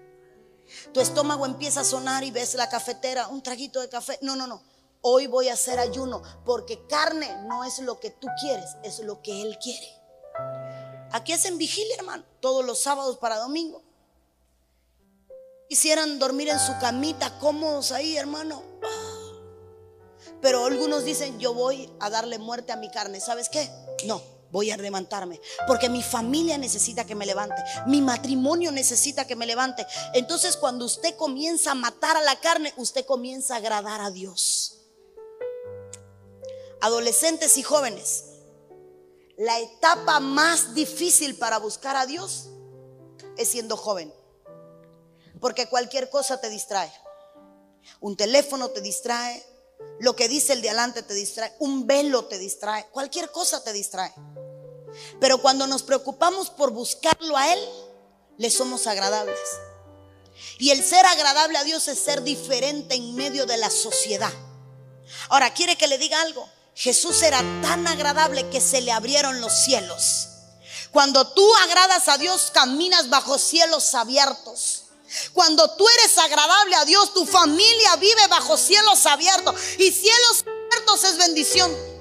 Tu 0.92 1.00
estómago 1.00 1.46
empieza 1.46 1.80
a 1.80 1.84
sonar 1.84 2.24
y 2.24 2.30
ves 2.30 2.54
la 2.54 2.68
cafetera, 2.68 3.28
un 3.28 3.42
traguito 3.42 3.80
de 3.80 3.88
café. 3.88 4.18
No, 4.22 4.36
no, 4.36 4.46
no. 4.46 4.62
Hoy 5.00 5.26
voy 5.26 5.48
a 5.48 5.54
hacer 5.54 5.78
ayuno 5.78 6.22
porque 6.44 6.86
carne 6.86 7.42
no 7.46 7.64
es 7.64 7.78
lo 7.78 8.00
que 8.00 8.10
tú 8.10 8.26
quieres, 8.40 8.76
es 8.82 8.98
lo 9.00 9.22
que 9.22 9.42
Él 9.42 9.58
quiere. 9.62 9.88
Aquí 11.12 11.32
es 11.32 11.44
en 11.44 11.58
vigilia, 11.58 11.96
hermano, 11.96 12.24
todos 12.40 12.64
los 12.64 12.80
sábados 12.80 13.18
para 13.18 13.38
domingo. 13.38 13.82
Quisieran 15.68 16.18
dormir 16.18 16.48
en 16.48 16.58
su 16.58 16.72
camita 16.80 17.38
cómodos 17.38 17.92
ahí, 17.92 18.16
hermano. 18.16 18.62
Pero 20.40 20.64
algunos 20.64 21.04
dicen, 21.04 21.38
yo 21.38 21.52
voy 21.52 21.92
a 22.00 22.10
darle 22.10 22.38
muerte 22.38 22.72
a 22.72 22.76
mi 22.76 22.90
carne. 22.90 23.20
¿Sabes 23.20 23.48
qué? 23.48 23.70
No 24.06 24.37
voy 24.50 24.70
a 24.70 24.76
levantarme. 24.76 25.40
Porque 25.66 25.88
mi 25.88 26.02
familia 26.02 26.58
necesita 26.58 27.04
que 27.04 27.14
me 27.14 27.26
levante. 27.26 27.62
Mi 27.86 28.00
matrimonio 28.00 28.72
necesita 28.72 29.26
que 29.26 29.36
me 29.36 29.46
levante. 29.46 29.86
Entonces 30.14 30.56
cuando 30.56 30.84
usted 30.84 31.16
comienza 31.16 31.72
a 31.72 31.74
matar 31.74 32.16
a 32.16 32.22
la 32.22 32.38
carne, 32.40 32.72
usted 32.76 33.04
comienza 33.04 33.54
a 33.54 33.58
agradar 33.58 34.00
a 34.00 34.10
Dios. 34.10 34.78
Adolescentes 36.80 37.56
y 37.56 37.62
jóvenes, 37.62 38.24
la 39.36 39.58
etapa 39.58 40.20
más 40.20 40.74
difícil 40.74 41.36
para 41.36 41.58
buscar 41.58 41.96
a 41.96 42.06
Dios 42.06 42.48
es 43.36 43.48
siendo 43.48 43.76
joven. 43.76 44.12
Porque 45.40 45.68
cualquier 45.68 46.10
cosa 46.10 46.40
te 46.40 46.50
distrae. 46.50 46.92
Un 48.00 48.16
teléfono 48.16 48.68
te 48.70 48.80
distrae, 48.80 49.44
lo 50.00 50.14
que 50.14 50.28
dice 50.28 50.52
el 50.52 50.62
de 50.62 50.68
adelante 50.68 51.02
te 51.02 51.14
distrae, 51.14 51.52
un 51.58 51.86
velo 51.86 52.26
te 52.26 52.38
distrae, 52.38 52.86
cualquier 52.90 53.30
cosa 53.30 53.62
te 53.62 53.72
distrae. 53.72 54.12
Pero 55.20 55.38
cuando 55.38 55.66
nos 55.66 55.82
preocupamos 55.82 56.50
por 56.50 56.70
buscarlo 56.70 57.36
a 57.36 57.52
Él, 57.52 57.60
le 58.38 58.50
somos 58.50 58.86
agradables. 58.86 59.38
Y 60.58 60.70
el 60.70 60.84
ser 60.84 61.04
agradable 61.06 61.58
a 61.58 61.64
Dios 61.64 61.88
es 61.88 61.98
ser 61.98 62.22
diferente 62.22 62.94
en 62.94 63.14
medio 63.14 63.46
de 63.46 63.56
la 63.56 63.70
sociedad. 63.70 64.32
Ahora, 65.28 65.52
¿quiere 65.52 65.76
que 65.76 65.86
le 65.86 65.98
diga 65.98 66.20
algo? 66.20 66.48
Jesús 66.74 67.22
era 67.22 67.38
tan 67.62 67.86
agradable 67.86 68.48
que 68.50 68.60
se 68.60 68.80
le 68.80 68.92
abrieron 68.92 69.40
los 69.40 69.52
cielos. 69.52 70.28
Cuando 70.92 71.26
tú 71.28 71.54
agradas 71.56 72.08
a 72.08 72.18
Dios, 72.18 72.50
caminas 72.52 73.08
bajo 73.08 73.38
cielos 73.38 73.94
abiertos. 73.94 74.84
Cuando 75.32 75.70
tú 75.72 75.86
eres 75.88 76.16
agradable 76.18 76.76
a 76.76 76.84
Dios, 76.84 77.14
tu 77.14 77.26
familia 77.26 77.96
vive 77.96 78.26
bajo 78.28 78.56
cielos 78.56 79.06
abiertos. 79.06 79.54
Y 79.78 79.90
cielos 79.90 80.44
abiertos 80.46 81.04
es 81.04 81.16
bendición. 81.18 81.97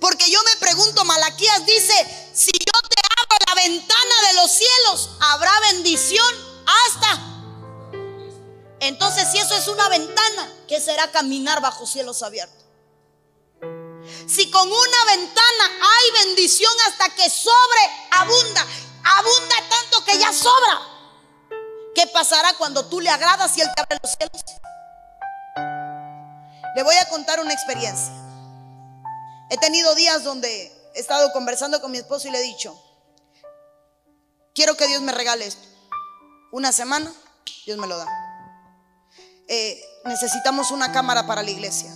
Porque 0.00 0.30
yo 0.30 0.42
me 0.42 0.56
pregunto, 0.56 1.04
Malaquías 1.04 1.64
dice, 1.66 2.30
si 2.34 2.50
yo 2.52 2.88
te 2.88 3.00
abro 3.20 3.36
la 3.46 3.54
ventana 3.54 4.14
de 4.28 4.34
los 4.34 4.50
cielos, 4.50 5.10
habrá 5.20 5.52
bendición 5.72 6.34
hasta. 6.86 7.28
Entonces, 8.80 9.28
si 9.30 9.38
eso 9.38 9.56
es 9.56 9.66
una 9.68 9.88
ventana, 9.88 10.52
¿qué 10.68 10.80
será 10.80 11.10
caminar 11.10 11.60
bajo 11.60 11.86
cielos 11.86 12.22
abiertos? 12.22 12.64
Si 14.26 14.50
con 14.50 14.70
una 14.70 15.04
ventana 15.06 15.64
hay 15.64 16.26
bendición 16.26 16.72
hasta 16.88 17.14
que 17.14 17.28
sobre, 17.28 18.08
abunda, 18.12 18.66
abunda 19.04 19.56
tanto 19.68 20.04
que 20.04 20.18
ya 20.18 20.32
sobra. 20.32 20.80
¿Qué 21.94 22.06
pasará 22.06 22.54
cuando 22.54 22.86
tú 22.86 23.00
le 23.00 23.10
agradas 23.10 23.56
y 23.56 23.60
él 23.60 23.68
te 23.74 23.82
abre 23.82 23.98
los 24.02 24.12
cielos? 24.12 24.42
Le 26.76 26.82
voy 26.82 26.94
a 26.96 27.08
contar 27.08 27.40
una 27.40 27.52
experiencia. 27.52 28.27
He 29.50 29.56
tenido 29.58 29.94
días 29.94 30.24
donde 30.24 30.72
he 30.94 31.00
estado 31.00 31.32
conversando 31.32 31.80
con 31.80 31.90
mi 31.90 31.98
esposo 31.98 32.28
y 32.28 32.30
le 32.30 32.38
he 32.38 32.42
dicho, 32.42 32.78
quiero 34.54 34.76
que 34.76 34.86
Dios 34.86 35.00
me 35.00 35.12
regale 35.12 35.46
esto. 35.46 35.66
Una 36.52 36.72
semana, 36.72 37.12
Dios 37.64 37.78
me 37.78 37.86
lo 37.86 37.96
da. 37.96 38.06
Eh, 39.48 39.82
necesitamos 40.04 40.70
una 40.70 40.92
cámara 40.92 41.26
para 41.26 41.42
la 41.42 41.50
iglesia. 41.50 41.90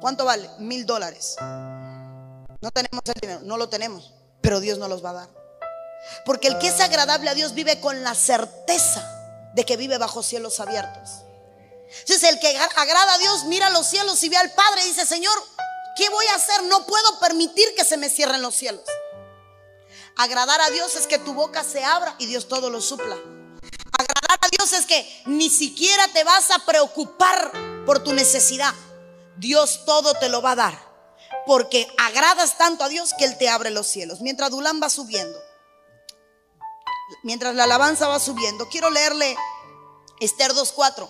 ¿Cuánto 0.00 0.24
vale? 0.24 0.50
Mil 0.58 0.84
dólares. 0.84 1.36
No 1.40 2.70
tenemos 2.72 3.02
el 3.06 3.20
dinero, 3.20 3.40
no 3.44 3.56
lo 3.56 3.70
tenemos, 3.70 4.12
pero 4.42 4.60
Dios 4.60 4.78
nos 4.78 4.88
los 4.88 5.04
va 5.04 5.10
a 5.10 5.14
dar. 5.14 5.28
Porque 6.26 6.48
el 6.48 6.58
que 6.58 6.68
es 6.68 6.80
agradable 6.80 7.30
a 7.30 7.34
Dios 7.34 7.54
vive 7.54 7.80
con 7.80 8.02
la 8.02 8.14
certeza 8.14 9.50
de 9.54 9.64
que 9.64 9.76
vive 9.76 9.96
bajo 9.96 10.22
cielos 10.22 10.60
abiertos. 10.60 11.22
Entonces 12.00 12.30
el 12.30 12.38
que 12.38 12.56
agrada 12.56 13.14
a 13.14 13.18
Dios 13.18 13.44
mira 13.44 13.70
los 13.70 13.86
cielos 13.86 14.22
y 14.22 14.28
ve 14.28 14.36
al 14.36 14.50
Padre 14.52 14.82
y 14.84 14.88
dice, 14.88 15.06
Señor, 15.06 15.32
¿qué 15.96 16.08
voy 16.08 16.26
a 16.26 16.34
hacer? 16.34 16.62
No 16.64 16.86
puedo 16.86 17.18
permitir 17.20 17.74
que 17.76 17.84
se 17.84 17.96
me 17.96 18.08
cierren 18.08 18.42
los 18.42 18.54
cielos. 18.54 18.84
Agradar 20.16 20.60
a 20.60 20.70
Dios 20.70 20.96
es 20.96 21.06
que 21.06 21.18
tu 21.18 21.34
boca 21.34 21.64
se 21.64 21.82
abra 21.84 22.14
y 22.18 22.26
Dios 22.26 22.48
todo 22.48 22.70
lo 22.70 22.80
supla. 22.80 23.16
Agradar 23.98 24.38
a 24.40 24.48
Dios 24.48 24.72
es 24.72 24.86
que 24.86 25.22
ni 25.26 25.48
siquiera 25.50 26.08
te 26.12 26.24
vas 26.24 26.50
a 26.50 26.64
preocupar 26.66 27.52
por 27.86 28.02
tu 28.02 28.12
necesidad. 28.12 28.74
Dios 29.36 29.84
todo 29.86 30.14
te 30.14 30.28
lo 30.28 30.42
va 30.42 30.52
a 30.52 30.56
dar. 30.56 30.90
Porque 31.46 31.88
agradas 31.98 32.58
tanto 32.58 32.84
a 32.84 32.88
Dios 32.88 33.14
que 33.16 33.24
Él 33.24 33.38
te 33.38 33.48
abre 33.48 33.70
los 33.70 33.86
cielos. 33.86 34.20
Mientras 34.20 34.50
Dulán 34.50 34.80
va 34.82 34.90
subiendo, 34.90 35.38
mientras 37.22 37.54
la 37.54 37.64
alabanza 37.64 38.08
va 38.08 38.18
subiendo, 38.18 38.68
quiero 38.68 38.90
leerle 38.90 39.36
Esther 40.20 40.52
2.4. 40.52 41.08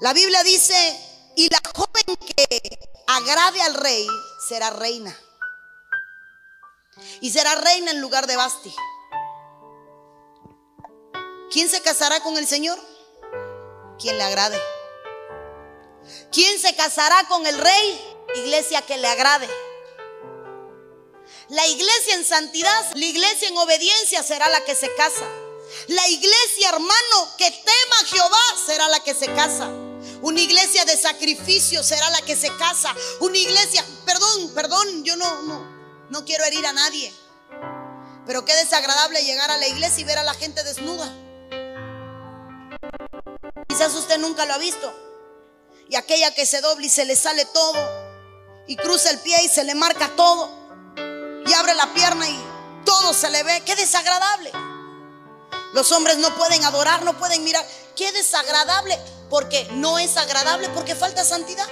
La 0.00 0.12
Biblia 0.12 0.42
dice, 0.42 1.11
y 1.36 1.48
la 1.48 1.60
joven 1.74 2.16
que 2.16 2.78
agrade 3.06 3.62
al 3.62 3.74
rey 3.74 4.06
será 4.48 4.70
reina. 4.70 5.16
Y 7.20 7.30
será 7.30 7.54
reina 7.54 7.90
en 7.90 8.00
lugar 8.00 8.26
de 8.26 8.36
Basti. 8.36 8.74
¿Quién 11.50 11.68
se 11.68 11.80
casará 11.82 12.20
con 12.20 12.36
el 12.36 12.46
Señor? 12.46 12.78
Quien 13.98 14.16
le 14.18 14.24
agrade. 14.24 14.60
¿Quién 16.32 16.58
se 16.58 16.74
casará 16.74 17.24
con 17.28 17.46
el 17.46 17.58
rey? 17.58 18.16
Iglesia 18.36 18.82
que 18.82 18.96
le 18.96 19.08
agrade. 19.08 19.48
La 21.48 21.66
iglesia 21.66 22.14
en 22.14 22.24
santidad, 22.24 22.94
la 22.94 23.04
iglesia 23.04 23.48
en 23.48 23.56
obediencia 23.58 24.22
será 24.22 24.48
la 24.48 24.64
que 24.64 24.74
se 24.74 24.94
casa. 24.94 25.26
La 25.88 26.08
iglesia, 26.08 26.70
hermano, 26.70 27.36
que 27.36 27.50
tema 27.50 27.96
a 28.00 28.04
Jehová 28.06 28.42
será 28.66 28.88
la 28.88 29.00
que 29.00 29.14
se 29.14 29.26
casa. 29.34 29.70
Una 30.22 30.40
iglesia 30.40 30.84
de 30.84 30.96
sacrificio 30.96 31.82
será 31.82 32.08
la 32.10 32.22
que 32.22 32.36
se 32.36 32.54
casa. 32.56 32.94
Una 33.20 33.38
iglesia, 33.38 33.84
perdón, 34.04 34.50
perdón, 34.54 35.04
yo 35.04 35.16
no, 35.16 35.42
no, 35.42 35.64
no 36.10 36.24
quiero 36.24 36.44
herir 36.44 36.66
a 36.66 36.72
nadie. 36.72 37.12
Pero 38.26 38.44
qué 38.44 38.54
desagradable 38.54 39.22
llegar 39.24 39.50
a 39.50 39.58
la 39.58 39.66
iglesia 39.66 40.00
y 40.00 40.04
ver 40.04 40.18
a 40.18 40.22
la 40.22 40.34
gente 40.34 40.62
desnuda. 40.62 41.12
Quizás 43.68 43.94
usted 43.94 44.18
nunca 44.18 44.46
lo 44.46 44.54
ha 44.54 44.58
visto 44.58 44.92
y 45.88 45.96
aquella 45.96 46.34
que 46.34 46.46
se 46.46 46.60
dobla 46.60 46.86
y 46.86 46.90
se 46.90 47.04
le 47.04 47.16
sale 47.16 47.44
todo 47.46 47.78
y 48.66 48.76
cruza 48.76 49.10
el 49.10 49.18
pie 49.20 49.42
y 49.44 49.48
se 49.48 49.64
le 49.64 49.74
marca 49.74 50.10
todo 50.16 50.50
y 51.46 51.52
abre 51.52 51.74
la 51.74 51.92
pierna 51.92 52.28
y 52.28 52.38
todo 52.84 53.12
se 53.12 53.30
le 53.30 53.42
ve. 53.42 53.62
Qué 53.64 53.74
desagradable. 53.76 54.52
Los 55.74 55.90
hombres 55.92 56.18
no 56.18 56.34
pueden 56.36 56.64
adorar, 56.64 57.02
no 57.04 57.18
pueden 57.18 57.42
mirar. 57.44 57.66
Qué 57.96 58.12
desagradable 58.12 58.98
porque 59.32 59.66
no 59.72 59.98
es 59.98 60.18
agradable 60.18 60.68
porque 60.68 60.94
falta 60.94 61.24
santidad. 61.24 61.66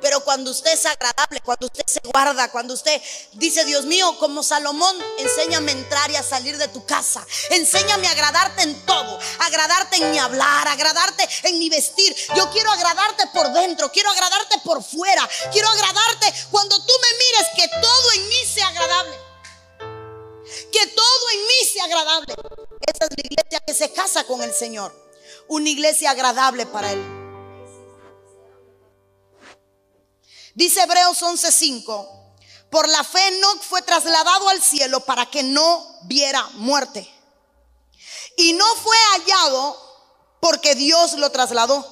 Pero 0.00 0.20
cuando 0.20 0.52
usted 0.52 0.72
es 0.72 0.86
agradable, 0.86 1.40
cuando 1.44 1.66
usted 1.66 1.82
se 1.86 2.00
guarda, 2.04 2.52
cuando 2.52 2.72
usted 2.72 3.02
dice, 3.32 3.64
Dios 3.64 3.84
mío, 3.84 4.16
como 4.20 4.44
Salomón, 4.44 4.96
enséñame 5.18 5.72
a 5.72 5.74
entrar 5.74 6.08
y 6.08 6.14
a 6.14 6.22
salir 6.22 6.56
de 6.56 6.68
tu 6.68 6.86
casa. 6.86 7.26
Enséñame 7.50 8.06
a 8.06 8.12
agradarte 8.12 8.62
en 8.62 8.86
todo. 8.86 9.18
Agradarte 9.40 9.96
en 9.96 10.12
mi 10.12 10.18
hablar, 10.20 10.68
agradarte 10.68 11.28
en 11.42 11.58
mi 11.58 11.68
vestir. 11.68 12.14
Yo 12.36 12.48
quiero 12.52 12.70
agradarte 12.70 13.26
por 13.34 13.52
dentro, 13.52 13.90
quiero 13.90 14.08
agradarte 14.10 14.56
por 14.64 14.84
fuera. 14.84 15.28
Quiero 15.50 15.68
agradarte 15.68 16.32
cuando 16.52 16.78
tú 16.78 16.92
me 17.02 17.18
mires 17.18 17.48
que 17.56 17.80
todo 17.82 18.12
en 18.12 18.28
mí 18.28 18.44
sea 18.54 18.68
agradable. 18.68 19.16
Que 20.70 20.86
todo 20.86 21.30
en 21.34 21.40
mí 21.48 21.68
sea 21.72 21.84
agradable. 21.86 22.34
Esa 22.86 23.06
es 23.06 23.10
la 23.16 23.22
iglesia 23.24 23.60
que 23.66 23.74
se 23.74 23.92
casa 23.92 24.22
con 24.22 24.40
el 24.42 24.54
Señor. 24.54 25.09
Una 25.50 25.68
iglesia 25.68 26.12
agradable 26.12 26.64
para 26.64 26.92
Él. 26.92 27.04
Dice 30.54 30.80
Hebreos 30.80 31.20
11:5, 31.20 32.08
por 32.70 32.88
la 32.88 33.02
fe 33.02 33.18
Enoch 33.26 33.60
fue 33.60 33.82
trasladado 33.82 34.48
al 34.48 34.62
cielo 34.62 35.00
para 35.00 35.26
que 35.26 35.42
no 35.42 35.98
viera 36.02 36.40
muerte. 36.54 37.12
Y 38.36 38.52
no 38.52 38.64
fue 38.76 38.96
hallado 39.14 39.76
porque 40.40 40.76
Dios 40.76 41.14
lo 41.14 41.32
trasladó. 41.32 41.84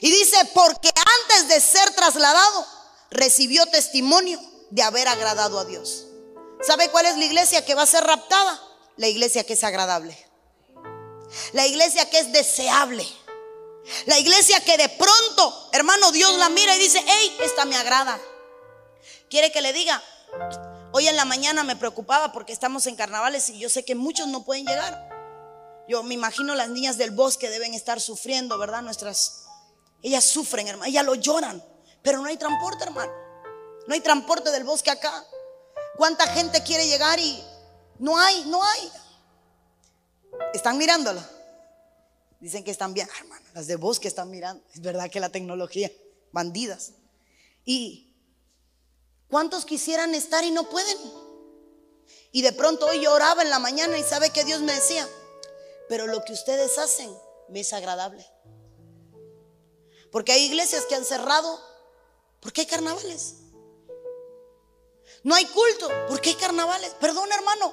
Y 0.00 0.10
dice, 0.10 0.36
porque 0.52 0.90
antes 1.22 1.48
de 1.48 1.58
ser 1.58 1.94
trasladado, 1.94 2.66
recibió 3.10 3.64
testimonio 3.64 4.38
de 4.68 4.82
haber 4.82 5.08
agradado 5.08 5.58
a 5.58 5.64
Dios. 5.64 6.04
¿Sabe 6.60 6.90
cuál 6.90 7.06
es 7.06 7.16
la 7.16 7.24
iglesia 7.24 7.64
que 7.64 7.74
va 7.74 7.82
a 7.82 7.86
ser 7.86 8.04
raptada? 8.04 8.60
La 8.98 9.08
iglesia 9.08 9.42
que 9.44 9.54
es 9.54 9.64
agradable. 9.64 10.31
La 11.52 11.66
iglesia 11.66 12.08
que 12.08 12.18
es 12.18 12.32
deseable. 12.32 13.06
La 14.06 14.18
iglesia 14.18 14.60
que 14.60 14.76
de 14.76 14.88
pronto, 14.88 15.68
hermano, 15.72 16.12
Dios 16.12 16.36
la 16.38 16.48
mira 16.48 16.74
y 16.76 16.78
dice, 16.78 17.02
hey, 17.06 17.36
esta 17.40 17.64
me 17.64 17.76
agrada. 17.76 18.18
¿Quiere 19.28 19.50
que 19.50 19.60
le 19.60 19.72
diga? 19.72 20.02
Hoy 20.92 21.08
en 21.08 21.16
la 21.16 21.24
mañana 21.24 21.64
me 21.64 21.76
preocupaba 21.76 22.32
porque 22.32 22.52
estamos 22.52 22.86
en 22.86 22.96
carnavales 22.96 23.48
y 23.50 23.58
yo 23.58 23.68
sé 23.68 23.84
que 23.84 23.94
muchos 23.94 24.28
no 24.28 24.44
pueden 24.44 24.66
llegar. 24.66 25.08
Yo 25.88 26.02
me 26.02 26.14
imagino 26.14 26.54
las 26.54 26.68
niñas 26.68 26.96
del 26.96 27.10
bosque 27.10 27.50
deben 27.50 27.74
estar 27.74 28.00
sufriendo, 28.00 28.56
¿verdad? 28.58 28.82
Nuestras, 28.82 29.44
ellas 30.02 30.24
sufren, 30.24 30.68
hermano, 30.68 30.88
ellas 30.88 31.04
lo 31.04 31.14
lloran, 31.14 31.64
pero 32.02 32.18
no 32.18 32.26
hay 32.26 32.36
transporte, 32.36 32.84
hermano. 32.84 33.12
No 33.86 33.94
hay 33.94 34.00
transporte 34.00 34.50
del 34.50 34.64
bosque 34.64 34.90
acá. 34.90 35.24
¿Cuánta 35.96 36.26
gente 36.28 36.62
quiere 36.62 36.86
llegar 36.86 37.18
y 37.18 37.42
no 37.98 38.18
hay, 38.18 38.44
no 38.46 38.62
hay? 38.62 38.92
Están 40.54 40.78
mirándolo. 40.78 41.22
Dicen 42.40 42.64
que 42.64 42.70
están 42.70 42.94
bien, 42.94 43.08
hermano. 43.20 43.44
Las 43.54 43.66
de 43.66 43.76
bosque 43.76 44.08
están 44.08 44.30
mirando. 44.30 44.64
Es 44.74 44.80
verdad 44.80 45.10
que 45.10 45.20
la 45.20 45.28
tecnología, 45.28 45.90
bandidas. 46.32 46.92
¿Y 47.64 48.14
cuántos 49.28 49.64
quisieran 49.64 50.14
estar 50.14 50.44
y 50.44 50.50
no 50.50 50.68
pueden? 50.68 50.98
Y 52.32 52.42
de 52.42 52.52
pronto 52.52 52.86
hoy 52.86 53.00
yo 53.00 53.12
oraba 53.12 53.42
en 53.42 53.50
la 53.50 53.58
mañana 53.58 53.98
y 53.98 54.02
sabe 54.02 54.30
que 54.30 54.44
Dios 54.44 54.60
me 54.62 54.72
decía, 54.72 55.06
pero 55.88 56.06
lo 56.06 56.24
que 56.24 56.32
ustedes 56.32 56.78
hacen 56.78 57.14
me 57.48 57.60
es 57.60 57.72
agradable. 57.72 58.26
Porque 60.10 60.32
hay 60.32 60.44
iglesias 60.44 60.84
que 60.86 60.94
han 60.94 61.04
cerrado 61.04 61.60
porque 62.40 62.62
hay 62.62 62.66
carnavales. 62.66 63.36
No 65.22 65.34
hay 65.34 65.46
culto 65.46 65.88
porque 66.08 66.30
hay 66.30 66.36
carnavales. 66.36 66.90
Perdón 67.00 67.30
hermano, 67.30 67.72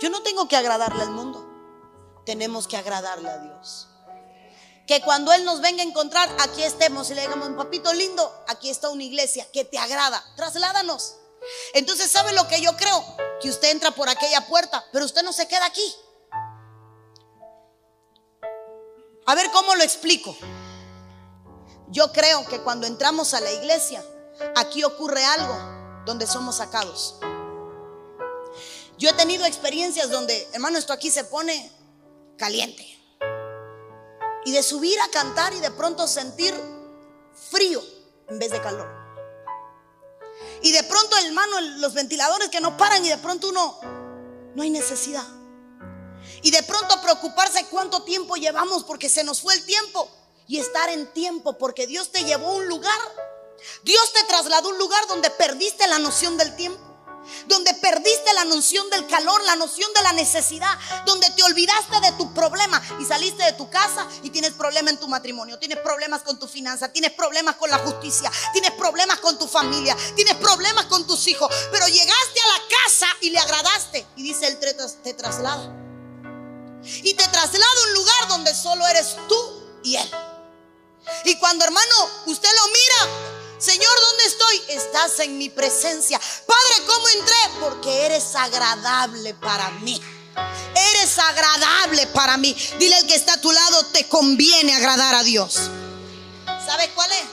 yo 0.00 0.08
no 0.08 0.22
tengo 0.22 0.48
que 0.48 0.56
agradarle 0.56 1.02
al 1.02 1.10
mundo, 1.10 1.46
tenemos 2.30 2.68
que 2.68 2.76
agradarle 2.76 3.28
a 3.28 3.38
Dios 3.38 3.88
que 4.86 5.00
cuando 5.02 5.32
Él 5.32 5.44
nos 5.44 5.60
venga 5.60 5.82
a 5.82 5.86
encontrar, 5.86 6.28
aquí 6.40 6.62
estemos 6.62 7.10
y 7.10 7.14
le 7.14 7.22
digamos, 7.22 7.48
papito 7.50 7.92
lindo, 7.92 8.44
aquí 8.46 8.70
está 8.70 8.88
una 8.88 9.02
iglesia 9.02 9.44
que 9.52 9.64
te 9.64 9.78
agrada, 9.78 10.24
trasládanos. 10.36 11.16
Entonces, 11.74 12.08
¿sabe 12.08 12.32
lo 12.32 12.46
que 12.46 12.60
yo 12.60 12.76
creo? 12.76 13.04
Que 13.40 13.50
usted 13.50 13.70
entra 13.70 13.90
por 13.92 14.08
aquella 14.08 14.46
puerta, 14.46 14.84
pero 14.92 15.04
usted 15.04 15.22
no 15.22 15.32
se 15.32 15.48
queda 15.48 15.66
aquí. 15.66 15.94
A 19.26 19.34
ver 19.34 19.50
cómo 19.52 19.74
lo 19.74 19.82
explico. 19.82 20.36
Yo 21.88 22.12
creo 22.12 22.44
que 22.46 22.60
cuando 22.60 22.86
entramos 22.86 23.34
a 23.34 23.40
la 23.40 23.52
iglesia, 23.52 24.04
aquí 24.56 24.84
ocurre 24.84 25.24
algo 25.24 25.56
donde 26.04 26.28
somos 26.28 26.56
sacados. 26.56 27.16
Yo 28.98 29.08
he 29.08 29.14
tenido 29.14 29.44
experiencias 29.46 30.10
donde, 30.10 30.48
hermano, 30.52 30.78
esto 30.78 30.92
aquí 30.92 31.10
se 31.10 31.24
pone 31.24 31.79
caliente 32.40 32.86
y 34.46 34.52
de 34.52 34.62
subir 34.62 34.98
a 35.00 35.10
cantar 35.10 35.52
y 35.52 35.60
de 35.60 35.70
pronto 35.70 36.08
sentir 36.08 36.54
frío 37.50 37.82
en 38.28 38.38
vez 38.38 38.50
de 38.50 38.62
calor. 38.62 38.88
Y 40.62 40.72
de 40.72 40.82
pronto, 40.84 41.18
hermano, 41.18 41.60
los 41.60 41.92
ventiladores 41.92 42.48
que 42.48 42.62
no 42.62 42.78
paran 42.78 43.04
y 43.04 43.10
de 43.10 43.18
pronto 43.18 43.50
uno, 43.50 43.78
no 44.54 44.62
hay 44.62 44.70
necesidad. 44.70 45.26
Y 46.42 46.50
de 46.50 46.62
pronto 46.62 47.02
preocuparse 47.02 47.66
cuánto 47.66 48.04
tiempo 48.04 48.36
llevamos 48.36 48.84
porque 48.84 49.10
se 49.10 49.22
nos 49.22 49.42
fue 49.42 49.52
el 49.52 49.64
tiempo. 49.64 50.10
Y 50.46 50.58
estar 50.58 50.88
en 50.88 51.12
tiempo 51.12 51.58
porque 51.58 51.86
Dios 51.86 52.10
te 52.10 52.24
llevó 52.24 52.48
a 52.48 52.56
un 52.56 52.68
lugar. 52.68 53.00
Dios 53.82 54.12
te 54.14 54.24
trasladó 54.24 54.70
a 54.70 54.72
un 54.72 54.78
lugar 54.78 55.06
donde 55.08 55.28
perdiste 55.30 55.86
la 55.86 55.98
noción 55.98 56.38
del 56.38 56.56
tiempo 56.56 56.89
donde 57.46 57.72
perdiste 57.74 58.32
la 58.34 58.44
noción 58.44 58.88
del 58.90 59.06
calor, 59.06 59.42
la 59.44 59.56
noción 59.56 59.92
de 59.94 60.02
la 60.02 60.12
necesidad, 60.12 60.76
donde 61.06 61.28
te 61.30 61.42
olvidaste 61.42 62.00
de 62.00 62.12
tu 62.12 62.32
problema 62.34 62.80
y 62.98 63.04
saliste 63.04 63.42
de 63.44 63.52
tu 63.52 63.68
casa 63.70 64.06
y 64.22 64.30
tienes 64.30 64.52
problemas 64.52 64.94
en 64.94 65.00
tu 65.00 65.08
matrimonio, 65.08 65.58
tienes 65.58 65.78
problemas 65.78 66.22
con 66.22 66.38
tu 66.38 66.46
finanza, 66.46 66.88
tienes 66.88 67.12
problemas 67.12 67.56
con 67.56 67.70
la 67.70 67.78
justicia, 67.78 68.30
tienes 68.52 68.72
problemas 68.72 69.18
con 69.20 69.38
tu 69.38 69.46
familia, 69.46 69.96
tienes 70.16 70.34
problemas 70.34 70.86
con 70.86 71.06
tus 71.06 71.26
hijos, 71.28 71.52
pero 71.70 71.86
llegaste 71.86 72.40
a 72.40 72.46
la 72.48 72.62
casa 72.84 73.06
y 73.20 73.30
le 73.30 73.38
agradaste 73.38 74.06
y 74.16 74.22
dice 74.22 74.54
te, 74.56 74.74
te 74.74 75.14
traslada. 75.14 75.76
Y 76.82 77.14
te 77.14 77.28
traslada 77.28 77.66
a 77.66 77.88
un 77.88 77.94
lugar 77.94 78.28
donde 78.28 78.54
solo 78.54 78.86
eres 78.88 79.16
tú 79.28 79.62
y 79.82 79.96
él. 79.96 80.10
Y 81.24 81.36
cuando 81.36 81.64
hermano, 81.64 81.94
usted 82.26 82.48
lo 82.48 82.68
mira, 82.68 83.39
Señor, 83.60 84.00
¿dónde 84.00 84.24
estoy? 84.24 84.62
Estás 84.68 85.18
en 85.20 85.36
mi 85.36 85.50
presencia. 85.50 86.18
Padre, 86.18 86.86
¿cómo 86.86 87.08
entré? 87.08 87.34
Porque 87.60 88.06
eres 88.06 88.34
agradable 88.34 89.34
para 89.34 89.68
mí. 89.82 90.00
Eres 90.94 91.18
agradable 91.18 92.06
para 92.06 92.38
mí. 92.38 92.56
Dile 92.78 92.96
al 92.96 93.06
que 93.06 93.14
está 93.14 93.34
a 93.34 93.40
tu 93.40 93.52
lado, 93.52 93.84
te 93.92 94.08
conviene 94.08 94.74
agradar 94.74 95.14
a 95.14 95.22
Dios. 95.24 95.70
¿Sabes 96.46 96.88
cuál 96.94 97.10
es? 97.12 97.24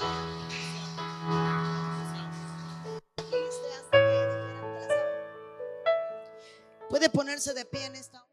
Puede 6.90 7.10
ponerse 7.10 7.54
de 7.54 7.64
pie 7.64 7.86
en 7.86 7.96
esta 7.96 8.27